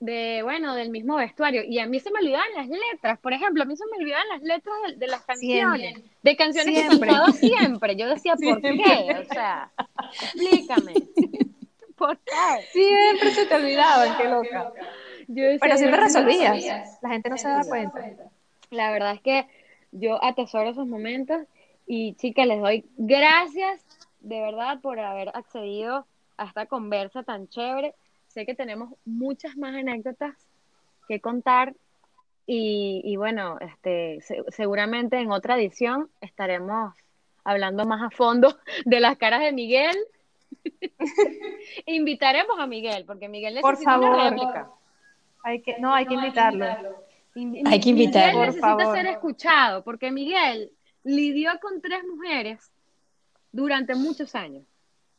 de, 0.00 0.40
bueno, 0.42 0.74
del 0.74 0.90
mismo 0.90 1.16
vestuario. 1.16 1.62
Y 1.64 1.78
a 1.78 1.86
mí 1.86 2.00
se 2.00 2.10
me 2.10 2.20
olvidaban 2.20 2.48
las 2.56 2.68
letras, 2.68 3.18
por 3.20 3.32
ejemplo, 3.32 3.62
a 3.62 3.66
mí 3.66 3.76
se 3.76 3.84
me 3.86 4.02
olvidaban 4.02 4.28
las 4.28 4.42
letras 4.42 4.74
de, 4.96 5.06
las 5.06 5.22
canciones, 5.22 6.00
de 6.22 6.36
canciones 6.36 6.82
que 6.82 6.88
cantaba 6.88 7.32
siempre. 7.32 7.96
Yo 7.96 8.08
decía, 8.08 8.34
¿por 8.34 8.60
qué? 8.60 9.16
O 9.20 9.32
sea, 9.32 9.70
explícame. 10.12 10.94
¿Por 11.96 12.18
qué? 12.18 12.32
Siempre 12.72 13.30
se 13.30 13.46
te 13.46 13.54
olvidaban, 13.54 14.16
qué 14.16 14.24
loca. 14.24 14.72
Pero 15.60 15.76
siempre 15.76 16.00
resolvías. 16.00 16.98
La 17.00 17.10
gente 17.10 17.30
no 17.30 17.38
se 17.38 17.48
da 17.48 17.62
cuenta. 17.64 18.00
La 18.70 18.90
verdad 18.90 19.14
es 19.14 19.20
que 19.20 19.46
yo 19.92 20.22
atesoro 20.24 20.70
esos 20.70 20.86
momentos 20.86 21.42
y 21.86 22.14
chicas, 22.14 22.46
les 22.46 22.60
doy 22.60 22.84
gracias 22.96 23.84
de 24.22 24.40
verdad 24.40 24.80
por 24.80 24.98
haber 24.98 25.30
accedido 25.34 26.06
a 26.36 26.44
esta 26.46 26.66
conversa 26.66 27.22
tan 27.22 27.48
chévere. 27.48 27.94
Sé 28.28 28.46
que 28.46 28.54
tenemos 28.54 28.94
muchas 29.04 29.56
más 29.56 29.74
anécdotas 29.74 30.34
que 31.08 31.20
contar 31.20 31.74
y, 32.44 33.14
bueno, 33.16 33.58
este, 33.60 34.18
seguramente 34.48 35.18
en 35.18 35.30
otra 35.30 35.56
edición 35.56 36.10
estaremos 36.20 36.94
hablando 37.44 37.86
más 37.86 38.02
a 38.02 38.10
fondo 38.10 38.58
de 38.84 39.00
las 39.00 39.16
caras 39.16 39.40
de 39.40 39.52
Miguel. 39.52 39.96
Invitaremos 41.86 42.58
a 42.58 42.66
Miguel, 42.66 43.04
porque 43.06 43.28
Miguel 43.28 43.54
necesita 43.54 43.74
Por 43.74 43.84
favor. 43.84 44.10
una 44.10 44.30
réplica. 44.30 44.70
Hay 45.44 45.62
que, 45.62 45.78
no, 45.78 45.94
hay 45.94 46.06
que 46.06 46.14
invitarlo. 46.14 46.64
Hay 46.64 47.80
que 47.80 47.90
invitarlo. 47.90 48.40
Miguel 48.40 48.54
necesita 48.54 48.92
ser 48.92 49.06
escuchado, 49.06 49.84
porque 49.84 50.10
Miguel 50.10 50.72
lidió 51.04 51.52
con 51.60 51.80
tres 51.80 52.02
mujeres 52.04 52.71
durante 53.52 53.94
muchos 53.94 54.34
años. 54.34 54.64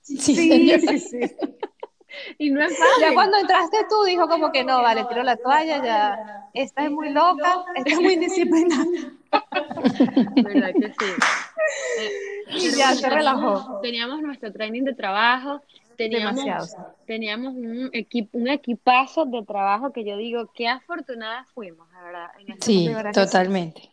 Sí, 0.01 0.17
sí, 0.17 0.99
sí. 0.99 1.19
y 2.37 2.49
no 2.49 2.61
es 2.61 2.77
fácil. 2.77 3.01
Ya 3.01 3.13
cuando 3.13 3.37
entraste 3.37 3.77
tú 3.89 4.03
dijo 4.03 4.27
como 4.27 4.51
que 4.51 4.63
no, 4.63 4.81
vale, 4.81 5.05
tiro 5.05 5.23
la 5.23 5.37
toalla, 5.37 5.83
ya. 5.83 6.49
Esta 6.53 6.83
es 6.85 6.91
muy 6.91 7.09
loca, 7.09 7.65
esta 7.75 7.89
es 7.89 7.99
muy 7.99 8.15
disciplinada. 8.17 8.85
¿Verdad 10.43 10.71
que 10.73 10.87
sí? 10.87 12.67
Y 12.67 12.77
ya 12.77 12.93
se 12.93 13.09
relajó. 13.09 13.79
Teníamos 13.81 14.21
nuestro 14.21 14.51
training 14.51 14.83
de 14.83 14.93
trabajo, 14.93 15.61
teníamos, 15.95 16.75
teníamos 17.05 17.53
un, 17.53 17.89
equipo, 17.93 18.37
un 18.37 18.49
equipazo 18.49 19.25
de 19.25 19.43
trabajo 19.43 19.91
que 19.91 20.03
yo 20.03 20.17
digo, 20.17 20.51
qué 20.53 20.67
afortunadas 20.67 21.47
fuimos, 21.53 21.87
la 21.91 22.03
verdad. 22.03 22.29
sí, 22.59 22.89
totalmente. 23.13 23.89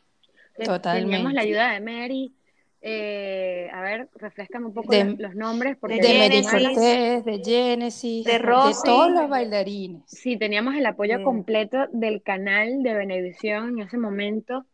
Totalmente. 0.65 1.11
Teníamos 1.11 1.33
la 1.33 1.41
ayuda 1.41 1.71
de 1.73 1.81
Mary, 1.81 2.35
eh, 2.83 3.69
a 3.73 3.83
ver, 3.83 4.09
refrescame 4.15 4.67
un 4.67 4.73
poco 4.73 4.93
los, 4.95 5.35
nombres. 5.35 5.77
Porque 5.79 6.01
de 6.01 6.19
Mary 6.19 6.43
Cortés, 6.43 7.25
de 7.25 7.43
Genesis, 7.45 8.25
de, 8.25 8.41
todos 8.85 9.11
los 9.11 9.29
bailarines. 9.29 10.03
Sí, 10.07 10.39
teníamos 10.39 10.75
el 10.75 10.87
apoyo 10.87 11.23
completo 11.23 11.79
del 11.93 12.23
canal 12.23 12.83
de 12.83 12.95
Benevisión 12.95 13.79
en 13.79 13.87
ese 13.87 13.99
momento. 13.99 14.65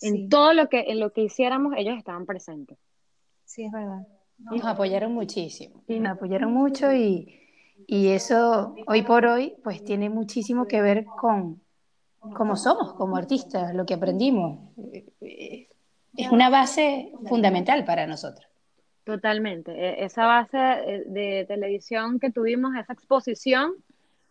En 0.00 0.28
todo 0.28 0.52
lo 0.52 0.68
que, 0.68 0.80
en 0.88 0.98
lo 0.98 1.12
que 1.12 1.22
hiciéramos, 1.22 1.74
ellos 1.76 1.96
estaban 1.96 2.26
presentes. 2.26 2.76
Sí, 3.44 3.64
es 3.64 3.70
verdad. 3.70 4.08
Nos 4.38 4.64
apoyaron 4.64 5.12
muchísimo. 5.12 5.84
Sí, 5.86 6.00
nos 6.00 6.16
apoyaron 6.16 6.52
mucho 6.52 6.92
y, 6.92 7.40
y 7.86 8.08
eso 8.08 8.74
hoy 8.88 9.02
por 9.02 9.24
hoy 9.26 9.54
pues 9.62 9.84
tiene 9.84 10.10
muchísimo 10.10 10.66
que 10.66 10.82
ver 10.82 11.04
con 11.04 11.62
cómo 12.34 12.56
somos 12.56 12.94
como 12.94 13.16
artistas, 13.16 13.72
lo 13.74 13.86
que 13.86 13.94
aprendimos 13.94 14.58
es 16.16 16.30
una 16.30 16.50
base 16.50 17.12
fundamental 17.26 17.84
para 17.84 18.06
nosotros. 18.06 18.46
Totalmente. 19.04 19.72
E, 19.72 20.04
esa 20.04 20.26
base 20.26 20.58
eh, 20.58 21.02
de 21.06 21.44
televisión 21.46 22.20
que 22.20 22.30
tuvimos, 22.30 22.74
esa 22.76 22.92
exposición, 22.92 23.74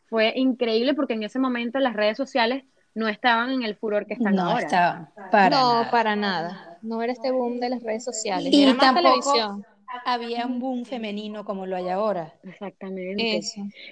fue 0.07 0.33
increíble 0.35 0.93
porque 0.93 1.13
en 1.13 1.23
ese 1.23 1.39
momento 1.39 1.79
las 1.79 1.93
redes 1.93 2.17
sociales 2.17 2.63
no 2.93 3.07
estaban 3.07 3.51
en 3.51 3.63
el 3.63 3.75
furor 3.75 4.05
que 4.05 4.13
están 4.13 4.37
ahora. 4.37 4.53
No 4.53 4.59
estaban, 4.59 5.09
para 5.31 5.49
No, 5.49 5.87
para 5.89 6.15
nada. 6.15 6.77
No 6.81 7.01
era 7.01 7.13
este 7.13 7.31
boom 7.31 7.59
de 7.59 7.69
las 7.69 7.83
redes 7.83 8.03
sociales. 8.03 8.51
Y 8.51 8.63
era 8.63 8.73
más 8.73 8.93
televisión. 8.93 9.65
había 10.05 10.45
un 10.45 10.59
boom 10.59 10.83
femenino 10.85 11.45
como 11.45 11.65
lo 11.65 11.77
hay 11.77 11.87
ahora. 11.87 12.33
Exactamente. 12.43 13.41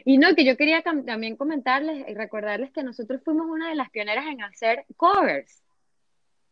Y 0.03 0.17
no, 0.17 0.35
que 0.35 0.43
yo 0.43 0.57
quería 0.57 0.81
también 0.81 1.37
comentarles 1.37 2.05
y 2.09 2.13
recordarles 2.13 2.71
que 2.71 2.83
nosotros 2.83 3.21
fuimos 3.23 3.47
una 3.47 3.69
de 3.69 3.75
las 3.75 3.89
pioneras 3.89 4.25
en 4.27 4.41
hacer 4.41 4.85
covers. 4.97 5.63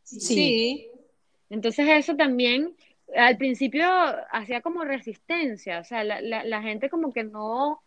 sí. 0.04 0.90
Entonces 1.50 1.88
eso 1.90 2.16
también 2.16 2.76
al 3.16 3.38
principio 3.38 3.88
hacía 4.32 4.62
como 4.62 4.84
resistencia, 4.84 5.80
o 5.80 5.84
sea, 5.84 6.04
la, 6.04 6.22
la, 6.22 6.62
gente 6.62 6.90
como 6.90 7.14
que 7.14 7.24
no, 7.24 7.82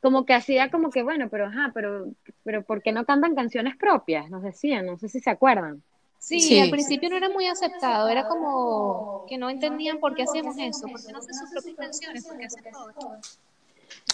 como 0.00 0.24
que 0.24 0.32
hacía 0.32 0.70
como 0.70 0.90
que, 0.90 1.02
bueno, 1.02 1.28
pero 1.28 1.46
ajá, 1.46 1.70
pero, 1.74 2.06
pero 2.44 2.62
¿por 2.62 2.82
qué 2.82 2.92
no 2.92 3.04
cantan 3.04 3.34
canciones 3.34 3.76
propias? 3.76 4.30
Nos 4.30 4.42
decían, 4.42 4.86
no 4.86 4.98
sé 4.98 5.08
si 5.08 5.20
se 5.20 5.30
acuerdan. 5.30 5.82
Sí, 6.18 6.58
al 6.58 6.70
principio 6.70 7.10
no 7.10 7.16
era 7.16 7.28
muy 7.28 7.46
aceptado, 7.46 8.08
era 8.08 8.26
como 8.26 9.26
que 9.28 9.36
no 9.36 9.50
entendían 9.50 10.00
por 10.00 10.14
qué 10.14 10.22
hacíamos 10.22 10.56
eso, 10.58 10.86
por 10.86 11.04
qué 11.04 11.12
no 11.12 11.18
hacen 11.18 11.34
sus 11.34 11.50
propias 11.50 11.76
canciones, 11.76 12.26
por 12.26 12.38
qué 12.38 12.46
hacen 12.46 12.64
todo. 12.72 13.18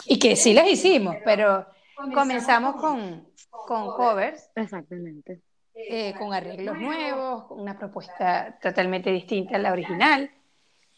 Y 0.07 0.19
que 0.19 0.35
sí 0.35 0.53
las 0.53 0.69
hicimos, 0.69 1.15
pero 1.25 1.67
comenzamos 2.13 2.81
con, 2.81 3.29
con 3.51 3.95
covers. 3.95 4.51
Exactamente. 4.57 5.41
Eh, 5.89 6.15
con 6.19 6.33
arreglos 6.33 6.79
nuevos, 6.79 7.45
con 7.45 7.61
una 7.61 7.79
propuesta 7.79 8.59
totalmente 8.61 9.11
distinta 9.11 9.57
a 9.57 9.59
la 9.59 9.73
original. 9.73 10.31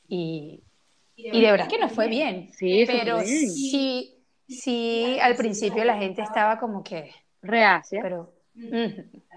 Y, 0.09 0.63
y 1.17 1.41
de 1.41 1.51
verdad 1.51 1.69
que 1.69 1.79
nos 1.79 1.93
fue 1.93 2.09
bien. 2.09 2.51
Sí, 2.53 2.85
pero 2.87 3.21
si, 3.21 4.23
Sí, 4.53 5.19
al 5.21 5.37
principio 5.37 5.85
la 5.85 5.97
gente 5.97 6.23
estaba 6.23 6.59
como 6.59 6.83
que 6.83 7.11
reacia, 7.43 8.01
pero 8.03 8.33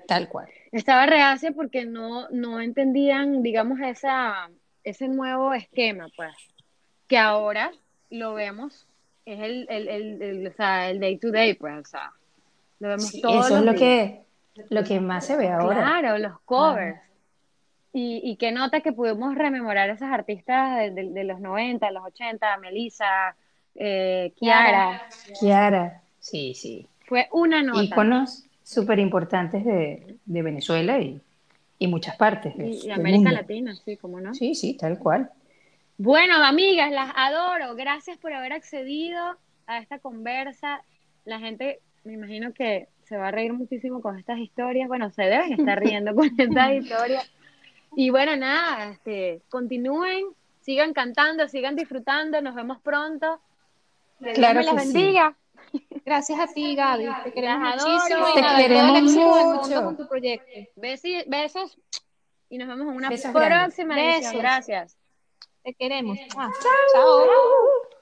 tal 0.07 0.27
cual. 0.29 0.47
Estaba 0.71 1.05
reacia 1.05 1.51
porque 1.51 1.85
no, 1.85 2.29
no 2.29 2.59
entendían, 2.59 3.41
digamos, 3.41 3.79
esa, 3.79 4.49
ese 4.83 5.07
nuevo 5.07 5.53
esquema, 5.53 6.07
pues, 6.15 6.35
que 7.07 7.17
ahora 7.17 7.71
lo 8.09 8.33
vemos, 8.33 8.87
es 9.25 9.39
el, 9.39 9.67
el, 9.69 10.21
el, 10.21 10.47
o 10.47 10.53
sea, 10.53 10.89
el 10.89 10.99
day 10.99 11.17
to 11.17 11.31
day, 11.31 11.53
pues, 11.53 11.73
o 11.79 11.85
sea, 11.85 12.11
lo 12.79 12.89
vemos 12.89 13.07
sí, 13.07 13.21
Eso 13.23 13.57
es 13.57 13.63
lo 13.63 13.73
que, 13.73 14.24
lo 14.69 14.83
que 14.83 14.99
más 14.99 15.25
se 15.25 15.37
ve 15.37 15.49
ahora. 15.49 15.75
Claro, 15.75 16.17
los 16.17 16.39
covers. 16.41 16.99
Y, 17.93 18.21
y 18.23 18.35
qué 18.35 18.51
nota 18.51 18.81
que 18.81 18.91
pudimos 18.91 19.35
rememorar 19.35 19.89
a 19.89 19.93
esas 19.93 20.11
artistas 20.11 20.77
de, 20.77 20.91
de, 20.91 21.09
de 21.11 21.23
los 21.23 21.39
90, 21.39 21.89
los 21.91 22.03
80, 22.03 22.57
Melissa, 22.57 23.35
eh, 23.75 24.33
Kiara. 24.35 25.07
Kiara, 25.39 26.01
sí, 26.19 26.53
sí. 26.53 26.87
Fue 27.05 27.27
una 27.31 27.61
nota. 27.61 27.83
Íconos 27.83 28.45
súper 28.63 28.99
importantes 28.99 29.63
de, 29.63 30.17
de, 30.25 30.41
Venezuela 30.41 30.99
y, 30.99 31.21
y, 31.77 31.87
muchas 31.87 32.15
partes. 32.15 32.53
Y, 32.57 32.89
América 32.89 33.31
Latina, 33.31 33.75
sí, 33.75 33.95
como 33.97 34.19
no. 34.19 34.33
Sí, 34.33 34.55
sí, 34.55 34.75
tal 34.75 34.97
cual. 34.97 35.29
Bueno, 35.97 36.43
amigas, 36.43 36.91
las 36.91 37.11
adoro. 37.15 37.75
Gracias 37.75 38.17
por 38.17 38.33
haber 38.33 38.53
accedido 38.53 39.37
a 39.67 39.79
esta 39.79 39.99
conversa. 39.99 40.83
La 41.25 41.39
gente, 41.39 41.79
me 42.03 42.13
imagino 42.13 42.53
que 42.53 42.87
se 43.05 43.17
va 43.17 43.29
a 43.29 43.31
reír 43.31 43.53
muchísimo 43.53 44.01
con 44.01 44.17
estas 44.17 44.39
historias. 44.39 44.87
Bueno, 44.87 45.09
se 45.11 45.23
deben 45.23 45.53
estar 45.53 45.79
riendo 45.83 46.13
con 46.13 46.29
estas 46.37 46.73
historias. 46.73 47.31
Y 47.95 48.09
bueno, 48.09 48.35
nada, 48.35 48.91
este, 48.91 49.41
continúen, 49.49 50.25
sigan 50.61 50.93
cantando, 50.93 51.47
sigan 51.47 51.75
disfrutando. 51.75 52.41
Nos 52.41 52.55
vemos 52.55 52.79
pronto. 52.81 53.39
claro 54.33 54.61
que 54.61 54.73
bendiga. 54.73 55.35
Gracias 56.05 56.39
a 56.39 56.47
ti, 56.47 56.75
Gaby. 56.75 57.07
Te 57.23 57.33
queremos 57.33 57.75
muchísimo. 57.75 58.25
Te 58.33 58.63
queremos 58.63 59.01
mucho. 59.01 59.83
Con 59.83 59.97
tu 59.97 60.07
proyecto. 60.07 60.71
besos 60.75 61.77
y 62.49 62.57
nos 62.57 62.67
vemos 62.67 62.87
en 62.87 62.95
una 62.95 63.09
besos 63.09 63.31
próxima 63.31 63.99
edición. 63.99 64.37
Gracias. 64.37 64.97
Te 65.63 65.73
queremos. 65.73 66.17
Chao. 66.29 66.51
Chao. 66.93 67.94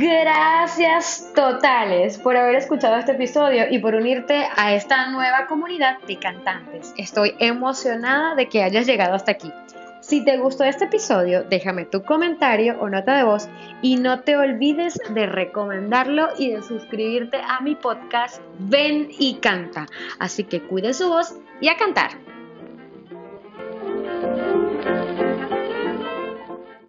Gracias 0.00 1.30
totales 1.34 2.16
por 2.16 2.34
haber 2.34 2.54
escuchado 2.54 2.96
este 2.96 3.12
episodio 3.12 3.64
y 3.70 3.80
por 3.80 3.94
unirte 3.94 4.46
a 4.56 4.72
esta 4.72 5.10
nueva 5.10 5.46
comunidad 5.46 5.98
de 6.06 6.18
cantantes. 6.18 6.94
Estoy 6.96 7.34
emocionada 7.38 8.34
de 8.34 8.48
que 8.48 8.62
hayas 8.62 8.86
llegado 8.86 9.12
hasta 9.12 9.32
aquí. 9.32 9.52
Si 10.00 10.24
te 10.24 10.38
gustó 10.38 10.64
este 10.64 10.86
episodio, 10.86 11.44
déjame 11.44 11.84
tu 11.84 12.02
comentario 12.02 12.80
o 12.80 12.88
nota 12.88 13.14
de 13.14 13.24
voz 13.24 13.50
y 13.82 13.96
no 13.96 14.20
te 14.20 14.38
olvides 14.38 14.98
de 15.10 15.26
recomendarlo 15.26 16.30
y 16.38 16.52
de 16.52 16.62
suscribirte 16.62 17.36
a 17.36 17.60
mi 17.60 17.74
podcast 17.74 18.40
Ven 18.58 19.08
y 19.18 19.34
Canta. 19.34 19.86
Así 20.18 20.44
que 20.44 20.62
cuide 20.62 20.94
su 20.94 21.10
voz 21.10 21.36
y 21.60 21.68
a 21.68 21.76
cantar. 21.76 22.12